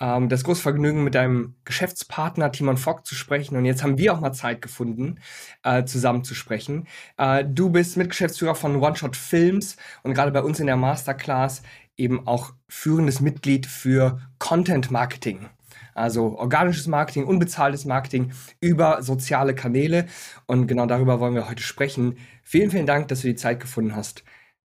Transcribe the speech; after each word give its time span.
ähm, 0.00 0.28
das 0.28 0.44
große 0.44 0.62
Vergnügen, 0.62 1.04
mit 1.04 1.14
deinem 1.14 1.54
Geschäftspartner 1.64 2.50
Timon 2.50 2.76
Fock 2.76 3.06
zu 3.06 3.14
sprechen. 3.14 3.56
Und 3.56 3.64
jetzt 3.64 3.82
haben 3.82 3.98
wir 3.98 4.14
auch 4.14 4.20
mal 4.20 4.32
Zeit 4.32 4.62
gefunden, 4.62 5.20
äh, 5.62 5.84
zusammen 5.84 6.24
zu 6.24 6.34
sprechen. 6.34 6.88
Äh, 7.18 7.44
du 7.44 7.70
bist 7.70 7.96
Mitgeschäftsführer 7.96 8.54
von 8.54 8.76
One 8.76 8.96
Shot 8.96 9.16
Films 9.16 9.76
und 10.02 10.14
gerade 10.14 10.32
bei 10.32 10.42
uns 10.42 10.58
in 10.58 10.66
der 10.66 10.76
Masterclass 10.76 11.62
eben 11.96 12.26
auch 12.26 12.54
führendes 12.68 13.20
Mitglied 13.20 13.66
für 13.66 14.20
Content 14.38 14.90
Marketing. 14.90 15.50
Also 15.94 16.38
organisches 16.38 16.86
Marketing, 16.86 17.24
unbezahltes 17.24 17.84
Marketing 17.84 18.32
über 18.60 19.02
soziale 19.02 19.54
Kanäle. 19.54 20.06
Und 20.46 20.66
genau 20.66 20.86
darüber 20.86 21.20
wollen 21.20 21.34
wir 21.34 21.48
heute 21.48 21.62
sprechen. 21.62 22.16
Vielen, 22.42 22.70
vielen 22.70 22.86
Dank, 22.86 23.08
dass 23.08 23.20
du 23.20 23.28
die 23.28 23.34
Zeit 23.34 23.60
gefunden 23.60 23.94
hast 23.94 24.24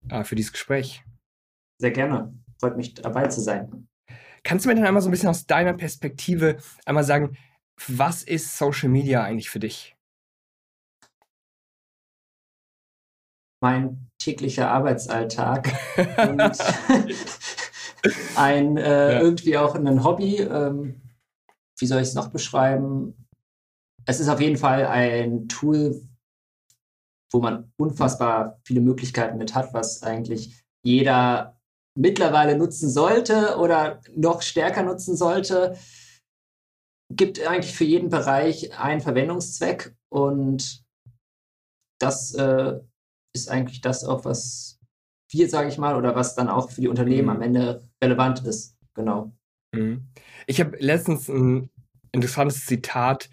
äh, 0.10 0.24
für 0.24 0.36
dieses 0.36 0.54
Gespräch. 0.54 1.04
Sehr 1.78 1.92
gerne. 1.92 2.34
Freut 2.60 2.78
mich 2.78 2.94
dabei 2.94 3.27
zu 3.27 3.42
sein. 3.42 3.88
Kannst 4.46 4.63
du 4.63 4.70
mir 4.70 4.76
dann 4.76 4.85
einmal 4.85 5.01
so 5.01 5.10
ein 5.10 5.12
bisschen 5.12 5.29
aus 5.29 5.48
deiner 5.48 5.74
Perspektive 5.74 6.57
einmal 6.85 7.04
sagen, 7.04 7.35
was 7.88 8.21
ist 8.21 8.57
Social 8.57 8.90
Media 8.90 9.24
eigentlich 9.24 9.49
für 9.49 9.60
dich? 9.60 9.98
Mein 13.60 14.12
täglicher 14.20 14.70
Arbeitsalltag 14.70 15.74
und 16.29 16.40
ein 18.35 18.77
äh, 18.77 19.13
ja. 19.13 19.20
irgendwie 19.20 19.57
auch 19.57 19.74
ein 19.74 20.04
Hobby. 20.04 20.37
Ähm, 20.37 21.02
wie 21.80 21.87
soll 21.87 22.02
ich 22.02 22.09
es 22.09 22.13
noch 22.13 22.30
beschreiben? 22.30 23.27
Es 24.05 24.20
ist 24.20 24.30
auf 24.30 24.40
jeden 24.40 24.57
Fall 24.57 24.85
ein 24.85 25.48
Tool, 25.48 26.07
wo 27.32 27.41
man 27.41 27.74
unfassbar 27.77 28.59
viele 28.63 28.82
Möglichkeiten 28.82 29.40
mit 29.40 29.55
hat, 29.55 29.74
was 29.74 30.04
eigentlich 30.04 30.63
jeder 30.84 31.55
mittlerweile 31.98 32.57
nutzen 32.57 32.90
sollte 32.90 33.57
oder 33.57 34.01
noch 34.15 34.41
stärker 34.41 34.84
nutzen 34.84 35.15
sollte, 35.15 35.77
gibt 37.10 37.46
eigentlich 37.46 37.74
für 37.76 37.85
jeden 37.85 38.10
Bereich 38.10 38.77
einen 38.77 39.02
Verwendungszweck 39.02 39.96
und 40.10 40.84
das 41.99 42.34
äh, 42.34 42.79
ist 43.34 43.49
eigentlich 43.49 43.82
das 43.82 44.04
auch, 44.04 44.26
was 44.26 44.79
wir, 45.32 45.49
sage 45.49 45.70
ich 45.70 45.77
mal, 45.77 45.96
oder 45.96 46.15
was 46.15 46.35
dann 46.35 46.49
auch 46.49 46.71
für 46.71 46.82
die 46.82 46.87
Unternehmen 46.87 47.24
mhm. 47.24 47.29
am 47.29 47.41
Ende 47.41 47.90
relevant 48.04 48.46
ist. 48.46 48.77
Genau. 48.93 49.32
Mhm. 49.74 50.07
Ich 50.48 50.59
habe 50.59 50.77
letztens 50.80 51.30
ein 51.30 51.70
interessantes 52.12 52.65
Zitat 52.65 53.30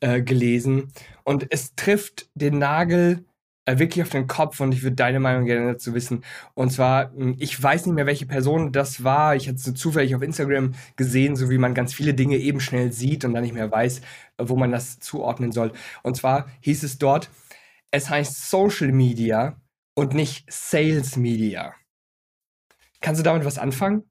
äh, 0.00 0.22
gelesen 0.22 0.92
und 1.24 1.46
es 1.50 1.74
trifft 1.74 2.30
den 2.34 2.58
Nagel 2.58 3.24
wirklich 3.66 4.02
auf 4.02 4.10
den 4.10 4.26
Kopf 4.26 4.60
und 4.60 4.72
ich 4.72 4.82
würde 4.82 4.96
deine 4.96 5.20
Meinung 5.20 5.44
gerne 5.44 5.72
dazu 5.72 5.92
wissen. 5.94 6.22
Und 6.54 6.70
zwar, 6.70 7.12
hm, 7.12 7.34
ich 7.38 7.60
weiß 7.60 7.86
nicht 7.86 7.94
mehr, 7.94 8.06
welche 8.06 8.26
Person 8.26 8.72
das 8.72 9.02
war. 9.02 9.34
Ich 9.34 9.48
hatte 9.48 9.56
es 9.56 9.64
so 9.64 9.72
zufällig 9.72 10.14
auf 10.14 10.22
Instagram 10.22 10.74
gesehen, 10.94 11.36
so 11.36 11.50
wie 11.50 11.58
man 11.58 11.74
ganz 11.74 11.92
viele 11.92 12.14
Dinge 12.14 12.36
eben 12.36 12.60
schnell 12.60 12.92
sieht 12.92 13.24
und 13.24 13.34
dann 13.34 13.42
nicht 13.42 13.54
mehr 13.54 13.70
weiß, 13.70 14.00
wo 14.38 14.56
man 14.56 14.70
das 14.70 15.00
zuordnen 15.00 15.52
soll. 15.52 15.72
Und 16.02 16.16
zwar 16.16 16.46
hieß 16.60 16.84
es 16.84 16.98
dort, 16.98 17.28
es 17.90 18.08
heißt 18.08 18.50
Social 18.50 18.92
Media 18.92 19.60
und 19.94 20.14
nicht 20.14 20.44
Sales 20.52 21.16
Media. 21.16 21.74
Kannst 23.00 23.18
du 23.18 23.24
damit 23.24 23.44
was 23.44 23.58
anfangen? 23.58 24.04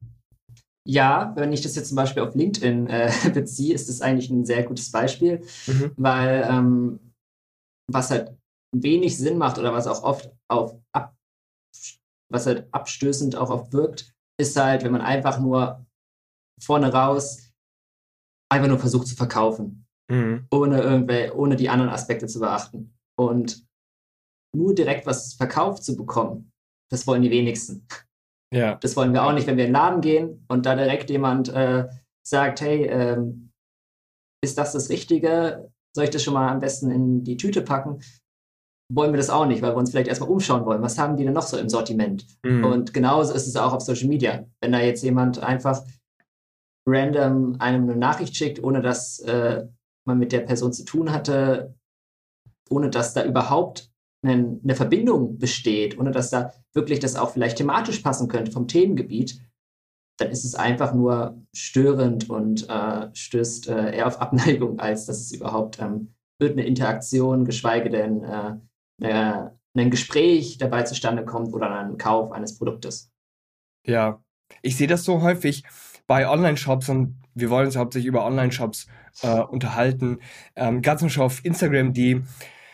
Ja, 0.87 1.33
wenn 1.35 1.51
ich 1.51 1.61
das 1.61 1.75
jetzt 1.75 1.89
zum 1.89 1.95
Beispiel 1.95 2.21
auf 2.21 2.35
LinkedIn 2.35 2.87
äh, 2.87 3.11
beziehe, 3.33 3.73
ist 3.73 3.89
das 3.89 4.01
eigentlich 4.01 4.29
ein 4.29 4.45
sehr 4.45 4.63
gutes 4.63 4.91
Beispiel, 4.91 5.41
mhm. 5.65 5.91
weil 5.97 6.47
ähm, 6.49 6.99
was 7.87 8.11
halt 8.11 8.35
wenig 8.83 9.17
Sinn 9.17 9.37
macht 9.37 9.57
oder 9.57 9.73
was 9.73 9.87
auch 9.87 10.03
oft 10.03 10.31
auf 10.49 10.77
ab, 10.91 11.15
was 12.31 12.45
halt 12.45 12.67
abstößend 12.71 13.35
auch 13.35 13.49
oft 13.49 13.73
wirkt, 13.73 14.13
ist 14.39 14.55
halt, 14.57 14.83
wenn 14.83 14.91
man 14.91 15.01
einfach 15.01 15.39
nur 15.39 15.85
vorne 16.61 16.91
raus 16.91 17.45
einfach 18.51 18.67
nur 18.67 18.79
versucht 18.79 19.07
zu 19.07 19.15
verkaufen, 19.15 19.85
mhm. 20.09 20.47
ohne 20.51 20.81
irgendwie, 20.81 21.31
ohne 21.31 21.55
die 21.55 21.69
anderen 21.69 21.91
Aspekte 21.91 22.27
zu 22.27 22.39
beachten. 22.39 22.93
Und 23.17 23.65
nur 24.55 24.73
direkt 24.73 25.05
was 25.05 25.33
verkauft 25.33 25.83
zu 25.83 25.95
bekommen, 25.95 26.51
das 26.89 27.07
wollen 27.07 27.21
die 27.21 27.31
wenigsten. 27.31 27.87
Ja. 28.53 28.75
Das 28.75 28.95
wollen 28.95 29.13
wir 29.13 29.23
auch 29.23 29.33
nicht, 29.33 29.47
wenn 29.47 29.57
wir 29.57 29.65
in 29.65 29.71
den 29.71 29.79
Laden 29.79 30.01
gehen 30.01 30.45
und 30.47 30.65
da 30.65 30.75
direkt 30.75 31.09
jemand 31.09 31.49
äh, 31.49 31.87
sagt, 32.25 32.61
hey, 32.61 32.85
ähm, 32.85 33.51
ist 34.43 34.57
das 34.57 34.73
das 34.73 34.89
Richtige? 34.89 35.71
Soll 35.95 36.05
ich 36.05 36.11
das 36.11 36.23
schon 36.23 36.33
mal 36.33 36.49
am 36.49 36.59
besten 36.59 36.91
in 36.91 37.23
die 37.23 37.37
Tüte 37.37 37.61
packen? 37.61 38.01
Wollen 38.89 39.11
wir 39.11 39.17
das 39.17 39.29
auch 39.29 39.45
nicht, 39.45 39.61
weil 39.61 39.73
wir 39.73 39.77
uns 39.77 39.91
vielleicht 39.91 40.07
erstmal 40.07 40.29
umschauen 40.29 40.65
wollen. 40.65 40.81
Was 40.81 40.97
haben 40.97 41.17
die 41.17 41.23
denn 41.23 41.33
noch 41.33 41.47
so 41.47 41.57
im 41.57 41.69
Sortiment? 41.69 42.25
Mhm. 42.43 42.63
Und 42.65 42.93
genauso 42.93 43.33
ist 43.33 43.47
es 43.47 43.55
auch 43.55 43.73
auf 43.73 43.81
Social 43.81 44.07
Media. 44.07 44.45
Wenn 44.61 44.71
da 44.71 44.79
jetzt 44.79 45.03
jemand 45.03 45.41
einfach 45.41 45.83
random 46.85 47.55
einem 47.59 47.83
eine 47.83 47.95
Nachricht 47.95 48.35
schickt, 48.35 48.63
ohne 48.63 48.81
dass 48.81 49.19
äh, 49.19 49.65
man 50.05 50.19
mit 50.19 50.31
der 50.31 50.41
Person 50.41 50.71
zu 50.71 50.85
tun 50.85 51.11
hatte, 51.11 51.75
ohne 52.69 52.89
dass 52.89 53.13
da 53.13 53.25
überhaupt 53.25 53.91
eine, 54.23 54.59
eine 54.63 54.75
Verbindung 54.75 55.39
besteht, 55.39 55.97
ohne 55.97 56.11
dass 56.11 56.29
da 56.29 56.51
wirklich 56.73 56.99
das 56.99 57.15
auch 57.15 57.31
vielleicht 57.31 57.57
thematisch 57.57 57.99
passen 57.99 58.27
könnte 58.27 58.51
vom 58.51 58.67
Themengebiet, 58.67 59.41
dann 60.17 60.29
ist 60.29 60.45
es 60.45 60.55
einfach 60.55 60.93
nur 60.93 61.41
störend 61.53 62.29
und 62.29 62.69
äh, 62.69 63.09
stößt 63.13 63.67
äh, 63.67 63.97
eher 63.97 64.07
auf 64.07 64.21
Abneigung, 64.21 64.79
als 64.79 65.05
dass 65.05 65.19
es 65.19 65.31
überhaupt 65.31 65.79
ähm, 65.79 66.13
wird 66.39 66.53
eine 66.53 66.65
Interaktion, 66.65 67.45
geschweige 67.45 67.89
denn 67.89 68.23
äh, 69.01 69.33
ein 69.77 69.91
Gespräch 69.91 70.57
dabei 70.57 70.83
zustande 70.83 71.25
kommt 71.25 71.53
oder 71.53 71.69
ein 71.79 71.97
Kauf 71.97 72.31
eines 72.31 72.57
Produktes. 72.57 73.11
Ja, 73.85 74.23
ich 74.61 74.77
sehe 74.77 74.87
das 74.87 75.03
so 75.03 75.21
häufig 75.21 75.63
bei 76.07 76.29
Online-Shops 76.29 76.89
und 76.89 77.21
wir 77.33 77.49
wollen 77.49 77.65
uns 77.65 77.75
hauptsächlich 77.75 78.07
über 78.07 78.25
Online-Shops 78.25 78.87
äh, 79.21 79.41
unterhalten. 79.41 80.19
Ähm, 80.55 80.81
ganz 80.81 81.09
schon 81.11 81.23
auf 81.23 81.43
Instagram, 81.43 81.93
die 81.93 82.23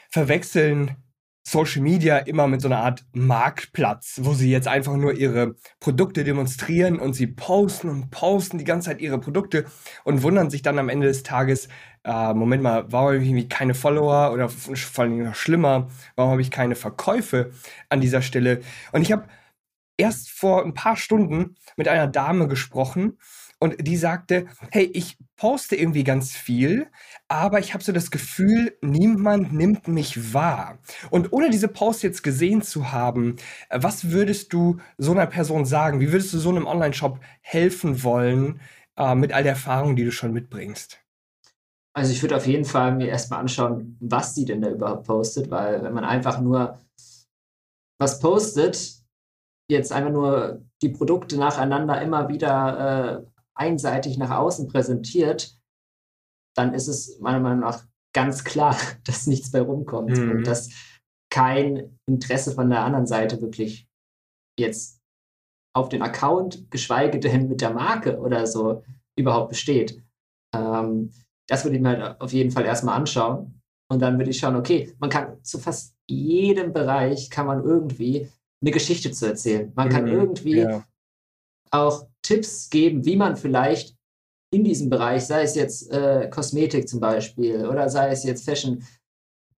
verwechseln 0.09 0.95
Social 1.43 1.81
Media 1.81 2.17
immer 2.17 2.47
mit 2.47 2.61
so 2.61 2.67
einer 2.67 2.79
Art 2.79 3.03
Marktplatz, 3.13 4.19
wo 4.23 4.33
sie 4.33 4.51
jetzt 4.51 4.67
einfach 4.67 4.95
nur 4.95 5.13
ihre 5.13 5.55
Produkte 5.79 6.23
demonstrieren 6.23 6.99
und 6.99 7.13
sie 7.13 7.27
posten 7.27 7.89
und 7.89 8.11
posten 8.11 8.57
die 8.57 8.63
ganze 8.63 8.89
Zeit 8.89 9.01
ihre 9.01 9.19
Produkte 9.19 9.65
und 10.03 10.23
wundern 10.23 10.49
sich 10.49 10.61
dann 10.61 10.79
am 10.79 10.89
Ende 10.89 11.07
des 11.07 11.23
Tages, 11.23 11.67
äh, 12.03 12.33
Moment 12.33 12.63
mal, 12.63 12.85
warum 12.91 13.07
habe 13.07 13.17
ich 13.17 13.23
irgendwie 13.29 13.49
keine 13.49 13.73
Follower 13.73 14.31
oder 14.33 14.49
vor 14.49 15.03
allem 15.03 15.23
noch 15.23 15.35
schlimmer, 15.35 15.87
warum 16.15 16.31
habe 16.31 16.41
ich 16.41 16.51
keine 16.51 16.75
Verkäufe 16.75 17.51
an 17.89 18.01
dieser 18.01 18.21
Stelle? 18.21 18.61
Und 18.91 19.01
ich 19.01 19.11
habe 19.11 19.27
erst 19.97 20.31
vor 20.31 20.63
ein 20.63 20.73
paar 20.73 20.97
Stunden 20.97 21.55
mit 21.75 21.87
einer 21.87 22.07
Dame 22.07 22.47
gesprochen 22.47 23.17
und 23.61 23.75
die 23.87 23.95
sagte, 23.95 24.47
hey, 24.71 24.89
ich 24.91 25.19
poste 25.35 25.75
irgendwie 25.75 26.03
ganz 26.03 26.35
viel, 26.35 26.87
aber 27.27 27.59
ich 27.59 27.75
habe 27.75 27.83
so 27.83 27.91
das 27.91 28.09
Gefühl, 28.09 28.75
niemand 28.81 29.53
nimmt 29.53 29.87
mich 29.87 30.33
wahr. 30.33 30.79
Und 31.11 31.31
ohne 31.31 31.51
diese 31.51 31.67
Post 31.67 32.01
jetzt 32.01 32.23
gesehen 32.23 32.63
zu 32.63 32.91
haben, 32.91 33.35
was 33.69 34.09
würdest 34.09 34.51
du 34.51 34.79
so 34.97 35.11
einer 35.11 35.27
Person 35.27 35.65
sagen? 35.65 35.99
Wie 35.99 36.11
würdest 36.11 36.33
du 36.33 36.39
so 36.39 36.49
einem 36.49 36.65
Online-Shop 36.65 37.19
helfen 37.41 38.03
wollen 38.03 38.61
äh, 38.97 39.13
mit 39.13 39.31
all 39.31 39.43
der 39.43 39.53
Erfahrung, 39.53 39.95
die 39.95 40.05
du 40.05 40.11
schon 40.11 40.33
mitbringst? 40.33 40.99
Also 41.93 42.13
ich 42.13 42.21
würde 42.23 42.37
auf 42.37 42.47
jeden 42.47 42.65
Fall 42.65 42.95
mir 42.95 43.09
erstmal 43.09 43.41
anschauen, 43.41 43.95
was 43.99 44.33
sie 44.33 44.45
denn 44.45 44.61
da 44.61 44.71
überhaupt 44.71 45.05
postet, 45.05 45.51
weil 45.51 45.83
wenn 45.83 45.93
man 45.93 46.05
einfach 46.05 46.41
nur 46.41 46.79
was 47.99 48.19
postet, 48.19 49.01
jetzt 49.69 49.91
einfach 49.91 50.11
nur 50.11 50.63
die 50.81 50.89
Produkte 50.89 51.37
nacheinander 51.37 52.01
immer 52.01 52.27
wieder 52.27 53.23
äh, 53.23 53.30
einseitig 53.55 54.17
nach 54.17 54.31
außen 54.31 54.67
präsentiert, 54.67 55.57
dann 56.55 56.73
ist 56.73 56.87
es 56.87 57.19
meiner 57.19 57.39
Meinung 57.39 57.61
nach 57.61 57.85
ganz 58.13 58.43
klar, 58.43 58.75
dass 59.05 59.27
nichts 59.27 59.51
bei 59.51 59.61
rumkommt 59.61 60.17
mhm. 60.17 60.31
und 60.31 60.47
dass 60.47 60.69
kein 61.29 61.97
Interesse 62.07 62.51
von 62.51 62.69
der 62.69 62.83
anderen 62.83 63.07
Seite 63.07 63.41
wirklich 63.41 63.87
jetzt 64.59 65.01
auf 65.73 65.87
den 65.87 66.01
Account, 66.01 66.69
geschweige 66.69 67.19
denn 67.19 67.47
mit 67.47 67.61
der 67.61 67.71
Marke 67.71 68.19
oder 68.19 68.45
so 68.45 68.83
überhaupt 69.17 69.49
besteht. 69.49 70.03
Ähm, 70.53 71.11
das 71.47 71.63
würde 71.63 71.77
ich 71.77 71.81
mir 71.81 71.97
halt 71.97 72.21
auf 72.21 72.33
jeden 72.33 72.51
Fall 72.51 72.65
erstmal 72.65 72.97
anschauen. 72.97 73.61
Und 73.89 74.01
dann 74.01 74.17
würde 74.17 74.31
ich 74.31 74.39
schauen, 74.39 74.55
okay, 74.55 74.93
man 74.99 75.09
kann 75.09 75.43
zu 75.43 75.59
fast 75.59 75.95
jedem 76.07 76.73
Bereich 76.73 77.29
kann 77.29 77.45
man 77.45 77.63
irgendwie 77.63 78.29
eine 78.61 78.71
Geschichte 78.71 79.11
zu 79.11 79.25
erzählen. 79.25 79.71
Man 79.75 79.89
kann 79.89 80.05
mhm, 80.05 80.11
irgendwie 80.11 80.59
ja. 80.59 80.83
Auch 81.71 82.07
Tipps 82.21 82.69
geben, 82.69 83.05
wie 83.05 83.15
man 83.15 83.35
vielleicht 83.35 83.95
in 84.53 84.63
diesem 84.63 84.89
Bereich, 84.89 85.25
sei 85.25 85.43
es 85.43 85.55
jetzt 85.55 85.91
äh, 85.91 86.29
Kosmetik 86.29 86.87
zum 86.87 86.99
Beispiel 86.99 87.65
oder 87.65 87.89
sei 87.89 88.11
es 88.11 88.23
jetzt 88.23 88.45
Fashion, 88.45 88.83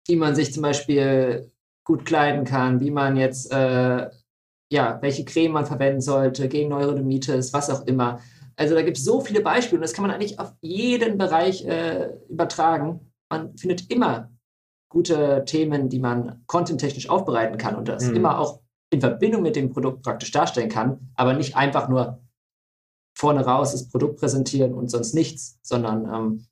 wie 0.08 0.18
man 0.18 0.36
sich 0.36 0.54
zum 0.54 0.64
Beispiel 0.64 1.50
gut 1.86 2.06
kleiden 2.06 2.44
kann, 2.44 2.80
wie 2.80 2.92
man 2.92 3.16
jetzt, 3.16 3.52
äh, 3.52 4.10
ja, 4.72 5.00
welche 5.02 5.26
Creme 5.26 5.54
man 5.54 5.66
verwenden 5.66 6.02
sollte 6.02 6.48
gegen 6.50 6.70
Neurodermitis, 6.70 7.54
was 7.54 7.70
auch 7.70 7.86
immer. 7.88 8.20
Also 8.58 8.76
da 8.76 8.82
gibt 8.82 8.98
es 8.98 9.06
so 9.06 9.22
viele 9.22 9.42
Beispiele 9.42 9.78
und 9.78 9.82
das 9.82 9.94
kann 9.94 10.04
man 10.04 10.12
eigentlich 10.12 10.40
auf 10.40 10.54
jeden 10.62 11.18
Bereich 11.18 11.66
äh, 11.66 12.10
übertragen. 12.30 13.12
Man 13.30 13.58
findet 13.58 13.90
immer 13.90 14.30
gute 14.90 15.44
Themen, 15.46 15.88
die 15.88 16.00
man 16.00 16.44
contenttechnisch 16.48 17.10
aufbereiten 17.10 17.58
kann 17.58 17.76
und 17.76 17.88
das 17.88 18.06
mhm. 18.06 18.18
immer 18.18 18.40
auch 18.40 18.62
in 18.92 19.00
Verbindung 19.00 19.42
mit 19.42 19.56
dem 19.56 19.72
Produkt 19.72 20.04
praktisch 20.04 20.32
darstellen 20.32 20.70
kann, 20.70 21.12
aber 21.16 21.34
nicht 21.34 21.56
einfach 21.56 21.90
nur 21.90 22.22
vorne 23.18 23.46
raus 23.46 23.72
das 23.72 23.90
Produkt 23.90 24.20
präsentieren 24.20 24.74
und 24.74 24.90
sonst 24.90 25.14
nichts, 25.14 25.60
sondern 25.62 26.06
ähm, 26.06 26.48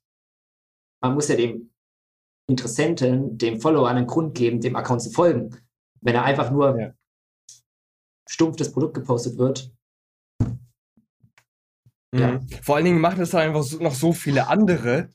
man 1.02 1.14
muss 1.14 1.28
ja 1.28 1.36
dem 1.36 1.70
Interessenten, 2.48 3.38
dem 3.38 3.60
Follower 3.60 3.88
einen 3.88 4.06
Grund 4.06 4.34
geben, 4.34 4.60
dem 4.60 4.76
Account 4.76 5.02
zu 5.02 5.10
folgen. 5.10 5.56
Wenn 6.00 6.14
er 6.14 6.24
einfach 6.24 6.50
nur 6.50 6.78
ja. 6.78 6.92
stumpf 8.28 8.56
das 8.56 8.72
Produkt 8.72 8.94
gepostet 8.94 9.38
wird. 9.38 9.72
Mhm. 12.12 12.18
Ja. 12.18 12.40
Vor 12.62 12.76
allen 12.76 12.86
Dingen 12.86 13.00
machen 13.00 13.22
es 13.22 13.30
dann 13.30 13.42
einfach 13.42 13.80
noch 13.80 13.94
so 13.94 14.12
viele 14.12 14.48
andere 14.48 15.10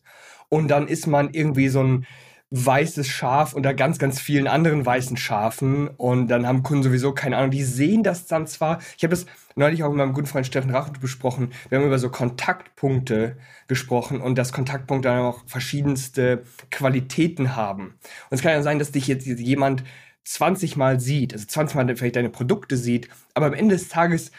und 0.50 0.68
dann 0.70 0.88
ist 0.88 1.08
man 1.08 1.34
irgendwie 1.34 1.70
so 1.70 1.82
ein 1.84 2.06
weißes 2.52 3.08
Schaf 3.08 3.54
unter 3.54 3.74
ganz, 3.74 3.98
ganz 3.98 4.22
vielen 4.22 4.48
anderen 4.48 4.86
weißen 4.86 5.18
Schafen 5.18 5.88
und 5.88 6.28
dann 6.28 6.48
haben 6.48 6.64
Kunden 6.64 6.84
sowieso 6.84 7.12
keine 7.14 7.38
Ahnung. 7.38 7.52
Die 7.52 7.64
sehen 7.64 8.04
das 8.04 8.28
dann 8.28 8.48
zwar. 8.48 8.80
Ich 8.98 9.04
habe 9.04 9.12
das 9.12 9.26
neulich 9.56 9.84
auch 9.84 9.90
mit 9.90 9.98
meinem 9.98 10.14
guten 10.14 10.28
Freund 10.28 10.46
Steffen 10.46 10.72
Rach 10.72 10.90
besprochen. 10.90 11.52
Wir 11.70 11.80
haben 11.80 11.86
über 11.86 12.00
so 12.00 12.10
Kontaktpunkte 12.10 13.38
gesprochen 13.68 14.22
und 14.22 14.38
dass 14.38 14.54
Kontaktpunkte 14.54 15.10
dann 15.10 15.20
auch 15.20 15.44
verschiedenste 15.48 16.44
Qualitäten 16.70 17.56
haben. 17.56 17.98
Und 18.30 18.36
es 18.36 18.42
kann 18.42 18.52
ja 18.52 18.62
sein, 18.62 18.80
dass 18.80 18.92
dich 18.92 19.08
jetzt 19.08 19.26
jemand 19.26 19.84
20 20.24 20.76
Mal 20.76 21.00
sieht, 21.00 21.34
also 21.34 21.46
20 21.46 21.76
Mal 21.76 21.96
vielleicht 21.96 22.16
deine 22.16 22.30
Produkte 22.30 22.78
sieht, 22.78 23.10
aber 23.34 23.48
am 23.48 23.54
Ende 23.54 23.76
des 23.76 23.90
Tages 23.90 24.32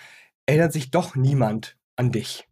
erinnert 0.46 0.72
sich 0.72 0.90
doch 0.90 1.16
niemand 1.16 1.76
an 1.96 2.12
dich. 2.12 2.45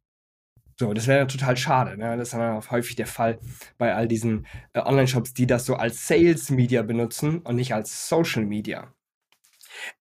So, 0.77 0.93
das 0.93 1.07
wäre 1.07 1.27
total 1.27 1.57
schade. 1.57 1.97
Ne? 1.97 2.17
Das 2.17 2.29
ist 2.29 2.35
dann 2.35 2.57
auch 2.57 2.71
häufig 2.71 2.97
der 2.97 3.07
Fall 3.07 3.39
bei 3.79 3.95
all 3.95 4.09
diesen 4.09 4.47
äh, 4.73 4.81
Online-Shops, 4.81 5.35
die 5.35 5.47
das 5.47 5.67
so 5.67 5.77
als 5.77 6.07
Sales-Media 6.07 6.83
benutzen 6.83 7.39
und 7.39 7.57
nicht 7.57 7.75
als 7.75 8.09
Social-Media. 8.09 8.93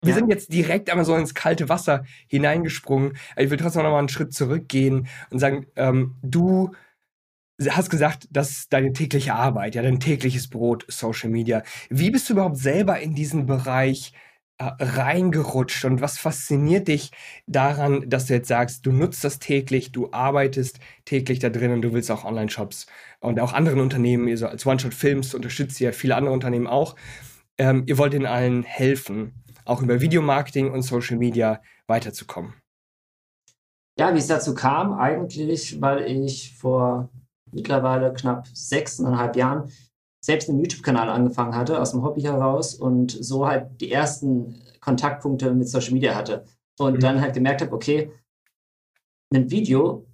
Wir 0.01 0.11
ja. 0.11 0.15
sind 0.15 0.29
jetzt 0.29 0.53
direkt 0.53 0.89
einmal 0.89 1.05
so 1.05 1.15
ins 1.15 1.33
kalte 1.33 1.69
Wasser 1.69 2.05
hineingesprungen. 2.27 3.17
Ich 3.35 3.49
will 3.49 3.57
trotzdem 3.57 3.83
noch 3.83 3.91
mal 3.91 3.99
einen 3.99 4.09
Schritt 4.09 4.33
zurückgehen 4.33 5.07
und 5.29 5.39
sagen, 5.39 5.67
ähm, 5.75 6.15
du 6.21 6.71
hast 7.69 7.89
gesagt, 7.89 8.27
das 8.29 8.51
ist 8.51 8.73
deine 8.73 8.93
tägliche 8.93 9.33
Arbeit, 9.33 9.75
ja, 9.75 9.81
dein 9.81 9.99
tägliches 9.99 10.49
Brot, 10.49 10.85
Social 10.87 11.29
Media. 11.29 11.63
Wie 11.89 12.11
bist 12.11 12.29
du 12.29 12.33
überhaupt 12.33 12.57
selber 12.57 12.99
in 12.99 13.15
diesen 13.15 13.45
Bereich 13.45 14.13
reingerutscht 14.59 15.85
und 15.85 16.01
was 16.01 16.17
fasziniert 16.17 16.87
dich 16.87 17.11
daran, 17.45 18.09
dass 18.09 18.25
du 18.25 18.33
jetzt 18.33 18.47
sagst, 18.47 18.85
du 18.85 18.91
nutzt 18.91 19.23
das 19.23 19.39
täglich, 19.39 19.91
du 19.91 20.11
arbeitest 20.11 20.79
täglich 21.05 21.39
da 21.39 21.49
drin 21.49 21.71
und 21.71 21.83
du 21.83 21.93
willst 21.93 22.09
auch 22.09 22.25
Online-Shops 22.25 22.87
und 23.19 23.39
auch 23.39 23.53
anderen 23.53 23.79
Unternehmen, 23.79 24.27
also 24.27 24.47
als 24.47 24.65
One-Shot 24.65 24.93
Films 24.93 25.35
unterstützt 25.35 25.79
ihr 25.79 25.93
viele 25.93 26.15
andere 26.15 26.33
Unternehmen 26.33 26.67
auch. 26.67 26.95
Ähm, 27.59 27.83
ihr 27.85 27.97
wollt 27.97 28.13
den 28.13 28.25
allen 28.25 28.63
helfen, 28.63 29.33
auch 29.65 29.81
über 29.81 30.01
Videomarketing 30.01 30.71
und 30.71 30.81
Social 30.81 31.17
Media 31.17 31.61
weiterzukommen. 31.85 32.53
Ja, 33.99 34.13
wie 34.13 34.19
es 34.19 34.27
dazu 34.27 34.53
kam, 34.53 34.93
eigentlich, 34.93 35.81
weil 35.81 36.03
ich 36.03 36.55
vor 36.55 37.09
mittlerweile 37.51 38.13
knapp 38.13 38.47
sechseinhalb 38.53 39.35
Jahren 39.35 39.71
selbst 40.27 40.49
einen 40.49 40.59
YouTube-Kanal 40.59 41.09
angefangen 41.09 41.55
hatte, 41.55 41.81
aus 41.81 41.91
dem 41.91 42.03
Hobby 42.03 42.21
heraus 42.21 42.75
und 42.75 43.11
so 43.11 43.47
halt 43.47 43.79
die 43.79 43.89
ersten 43.89 44.61
Kontaktpunkte 44.81 45.53
mit 45.53 45.69
Social 45.69 45.93
Media 45.93 46.15
hatte. 46.15 46.43
Und 46.77 46.95
mhm. 46.95 46.99
dann 46.99 47.21
halt 47.21 47.33
gemerkt 47.33 47.61
habe, 47.61 47.73
okay, 47.73 48.11
ein 49.33 49.49
Video 49.49 50.05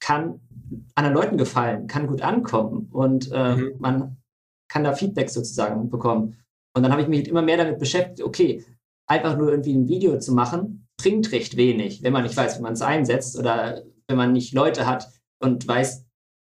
kann 0.00 0.40
anderen 0.94 1.16
Leuten 1.16 1.38
gefallen, 1.38 1.86
kann 1.86 2.06
gut 2.06 2.20
ankommen 2.20 2.88
und 2.92 3.32
äh, 3.32 3.56
mhm. 3.56 3.74
man 3.78 4.18
kann 4.70 4.84
da 4.84 4.92
Feedback 4.92 5.30
sozusagen 5.30 5.88
bekommen. 5.88 6.36
Und 6.76 6.82
dann 6.82 6.92
habe 6.92 7.00
ich 7.00 7.08
mich 7.08 7.26
immer 7.26 7.40
mehr 7.40 7.56
damit 7.56 7.78
beschäftigt, 7.78 8.22
okay, 8.22 8.62
einfach 9.08 9.38
nur 9.38 9.48
irgendwie 9.50 9.74
ein 9.74 9.88
Video 9.88 10.18
zu 10.18 10.34
machen, 10.34 10.86
bringt 11.00 11.32
recht 11.32 11.56
wenig, 11.56 12.02
wenn 12.02 12.12
man 12.12 12.24
nicht 12.24 12.36
weiß, 12.36 12.58
wie 12.58 12.62
man 12.62 12.74
es 12.74 12.82
einsetzt 12.82 13.38
oder 13.38 13.82
wenn 14.08 14.18
man 14.18 14.34
nicht 14.34 14.52
Leute 14.52 14.86
hat 14.86 15.08
und 15.40 15.66
weiß, 15.66 16.04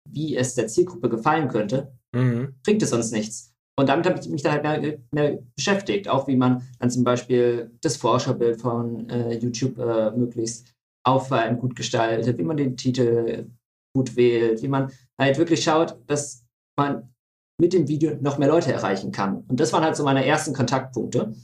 wie 0.08 0.37
es 0.37 0.54
der 0.54 0.69
Zielgruppe 0.69 1.08
gefallen 1.08 1.49
könnte 1.49 1.93
mhm. 2.12 2.55
bringt 2.64 2.82
es 2.82 2.91
sonst 2.91 3.12
nichts. 3.12 3.53
Und 3.79 3.88
damit 3.88 4.06
habe 4.06 4.20
ich 4.20 4.29
mich 4.29 4.43
dann 4.43 4.53
halt 4.53 4.62
mehr, 4.82 4.99
mehr, 5.12 5.38
beschäftigt, 5.56 6.09
auch 6.09 6.29
wie 6.29 6.37
man 6.37 6.62
dann 6.79 6.91
zum 6.91 7.05
Beispiel 7.05 7.70
das 7.81 7.97
Vorschaubild 7.97 8.61
von 8.61 9.09
äh, 9.09 9.35
YouTube 9.38 9.79
äh, 9.79 10.11
möglichst 10.11 10.75
auffallend 11.05 11.61
gut 11.61 11.75
gestaltet, 11.75 12.38
wie 12.38 12.44
man 12.44 12.56
den 12.56 12.76
Titel 12.76 13.47
gut 13.94 14.14
wählt, 14.17 14.62
wie 14.62 14.69
man 14.69 14.91
halt 15.20 15.38
wirklich 15.38 15.62
schaut, 15.64 15.97
dass 16.06 16.44
man 16.79 17.12
mit 17.61 17.73
dem 17.73 17.88
Video 17.88 18.17
noch 18.20 18.38
mehr 18.38 18.49
Leute 18.49 18.73
erreichen 18.73 19.12
kann. 19.12 19.44
Und 19.49 19.61
das 19.61 19.73
waren 19.73 19.85
halt 19.85 19.97
so 19.97 20.05
meine 20.05 20.25
ersten 20.25 20.55
Kontaktpunkte. 20.55 21.35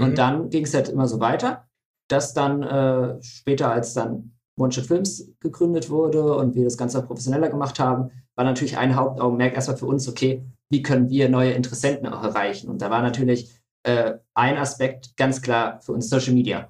Und 0.00 0.10
mhm. 0.10 0.14
dann 0.14 0.50
ging 0.50 0.64
es 0.64 0.74
halt 0.74 0.88
immer 0.88 1.06
so 1.06 1.20
weiter, 1.20 1.68
dass 2.08 2.34
dann 2.34 2.62
äh, 2.62 3.22
später, 3.22 3.70
als 3.70 3.94
dann 3.94 4.32
One-Shot 4.58 4.86
Films 4.86 5.32
gegründet 5.40 5.90
wurde 5.90 6.34
und 6.34 6.54
wir 6.54 6.64
das 6.64 6.76
Ganze 6.76 7.02
professioneller 7.02 7.50
gemacht 7.50 7.78
haben, 7.78 8.10
war 8.40 8.44
natürlich 8.46 8.78
ein 8.78 8.96
Hauptaugenmerk 8.96 9.54
erstmal 9.54 9.76
für 9.76 9.84
uns, 9.84 10.08
okay, 10.08 10.42
wie 10.70 10.80
können 10.80 11.10
wir 11.10 11.28
neue 11.28 11.52
Interessenten 11.52 12.08
auch 12.08 12.24
erreichen? 12.24 12.70
Und 12.70 12.80
da 12.80 12.88
war 12.88 13.02
natürlich 13.02 13.54
äh, 13.82 14.14
ein 14.32 14.56
Aspekt 14.56 15.14
ganz 15.18 15.42
klar 15.42 15.82
für 15.82 15.92
uns 15.92 16.08
Social 16.08 16.32
Media. 16.32 16.66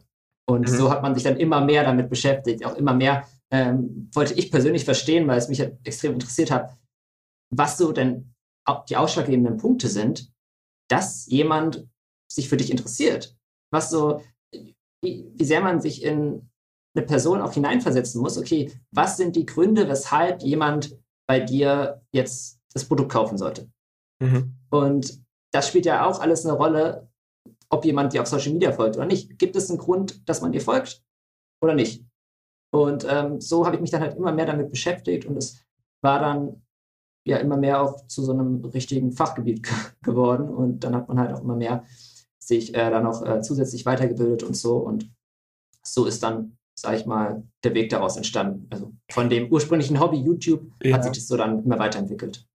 Und 0.48 0.62
mhm. 0.62 0.76
so 0.76 0.90
hat 0.90 1.00
man 1.00 1.14
sich 1.14 1.22
dann 1.22 1.36
immer 1.36 1.60
mehr 1.60 1.84
damit 1.84 2.10
beschäftigt, 2.10 2.66
auch 2.66 2.74
immer 2.74 2.92
mehr 2.92 3.24
ähm, 3.52 4.10
wollte 4.12 4.34
ich 4.34 4.50
persönlich 4.50 4.84
verstehen, 4.84 5.28
weil 5.28 5.38
es 5.38 5.48
mich 5.48 5.60
halt 5.60 5.78
extrem 5.84 6.14
interessiert 6.14 6.50
hat, 6.50 6.76
was 7.54 7.78
so 7.78 7.92
denn 7.92 8.34
die 8.88 8.96
ausschlaggebenden 8.96 9.56
Punkte 9.56 9.86
sind, 9.86 10.28
dass 10.88 11.26
jemand 11.26 11.86
sich 12.28 12.48
für 12.48 12.56
dich 12.56 12.72
interessiert. 12.72 13.36
Was 13.72 13.90
so, 13.90 14.24
wie, 15.04 15.30
wie 15.32 15.44
sehr 15.44 15.60
man 15.60 15.80
sich 15.80 16.02
in 16.02 16.50
eine 16.96 17.06
Person 17.06 17.40
auch 17.40 17.52
hineinversetzen 17.52 18.20
muss. 18.20 18.38
Okay, 18.38 18.72
was 18.90 19.16
sind 19.16 19.36
die 19.36 19.46
Gründe, 19.46 19.88
weshalb 19.88 20.42
jemand 20.42 20.98
bei 21.30 21.38
dir 21.38 22.02
jetzt 22.10 22.58
das 22.74 22.84
Produkt 22.84 23.12
kaufen 23.12 23.38
sollte. 23.38 23.70
Mhm. 24.20 24.56
Und 24.68 25.22
das 25.52 25.68
spielt 25.68 25.86
ja 25.86 26.04
auch 26.04 26.18
alles 26.18 26.44
eine 26.44 26.56
Rolle, 26.56 27.08
ob 27.68 27.84
jemand 27.84 28.12
dir 28.12 28.22
auf 28.22 28.26
Social 28.26 28.52
Media 28.52 28.72
folgt 28.72 28.96
oder 28.96 29.06
nicht. 29.06 29.38
Gibt 29.38 29.54
es 29.54 29.70
einen 29.70 29.78
Grund, 29.78 30.28
dass 30.28 30.40
man 30.40 30.50
dir 30.50 30.60
folgt 30.60 31.04
oder 31.62 31.76
nicht? 31.76 32.04
Und 32.74 33.06
ähm, 33.08 33.40
so 33.40 33.64
habe 33.64 33.76
ich 33.76 33.80
mich 33.80 33.92
dann 33.92 34.00
halt 34.00 34.16
immer 34.16 34.32
mehr 34.32 34.46
damit 34.46 34.70
beschäftigt 34.70 35.24
und 35.24 35.36
es 35.36 35.64
war 36.02 36.18
dann 36.18 36.66
ja 37.24 37.36
immer 37.36 37.56
mehr 37.56 37.80
auch 37.80 38.08
zu 38.08 38.24
so 38.24 38.32
einem 38.32 38.64
richtigen 38.64 39.12
Fachgebiet 39.12 39.68
geworden 40.02 40.48
und 40.48 40.82
dann 40.82 40.96
hat 40.96 41.06
man 41.06 41.20
halt 41.20 41.32
auch 41.32 41.42
immer 41.42 41.54
mehr 41.54 41.84
sich 42.40 42.74
äh, 42.74 42.90
dann 42.90 43.04
noch 43.04 43.24
äh, 43.24 43.40
zusätzlich 43.40 43.86
weitergebildet 43.86 44.42
und 44.42 44.56
so 44.56 44.78
und 44.78 45.08
so 45.84 46.06
ist 46.06 46.24
dann 46.24 46.58
sage 46.80 46.96
ich 46.96 47.06
mal, 47.06 47.42
der 47.62 47.74
Weg 47.74 47.90
daraus 47.90 48.16
entstanden. 48.16 48.66
Also 48.70 48.89
von 49.12 49.28
dem 49.28 49.50
ursprünglichen 49.50 50.00
Hobby 50.00 50.18
YouTube 50.18 50.62
ja. 50.82 50.94
hat 50.94 51.04
sich 51.04 51.12
das 51.12 51.26
so 51.26 51.36
dann 51.36 51.64
immer 51.64 51.78
weiterentwickelt. 51.78 52.46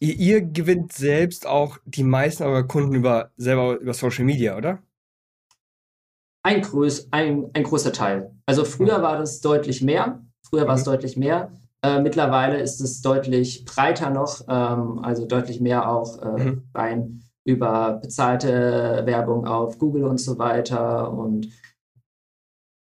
Ihr, 0.00 0.14
ihr, 0.14 0.40
gewinnt 0.42 0.92
selbst 0.92 1.46
auch 1.46 1.78
die 1.84 2.04
meisten 2.04 2.44
eurer 2.44 2.64
Kunden 2.64 2.94
über, 2.94 3.30
selber 3.36 3.78
über 3.78 3.94
Social 3.94 4.24
Media, 4.24 4.56
oder? 4.56 4.78
Ein, 6.44 6.62
größ, 6.62 7.08
ein, 7.12 7.50
ein 7.54 7.62
großer 7.62 7.92
Teil. 7.92 8.34
Also 8.46 8.64
früher 8.64 8.98
mhm. 8.98 9.02
war 9.02 9.18
das 9.18 9.40
deutlich 9.40 9.82
mehr. 9.82 10.24
Früher 10.48 10.66
war 10.66 10.74
es 10.74 10.82
mhm. 10.82 10.90
deutlich 10.90 11.16
mehr. 11.16 11.52
Äh, 11.84 12.00
mittlerweile 12.00 12.60
ist 12.60 12.80
es 12.80 13.00
deutlich 13.00 13.64
breiter 13.64 14.10
noch, 14.10 14.42
ähm, 14.48 15.00
also 15.04 15.26
deutlich 15.26 15.60
mehr 15.60 15.88
auch 15.88 16.20
äh, 16.22 16.44
mhm. 16.44 16.62
rein 16.74 17.22
über 17.44 17.98
bezahlte 18.00 19.02
Werbung 19.04 19.46
auf 19.46 19.78
Google 19.78 20.04
und 20.04 20.18
so 20.18 20.38
weiter 20.38 21.12
und 21.12 21.48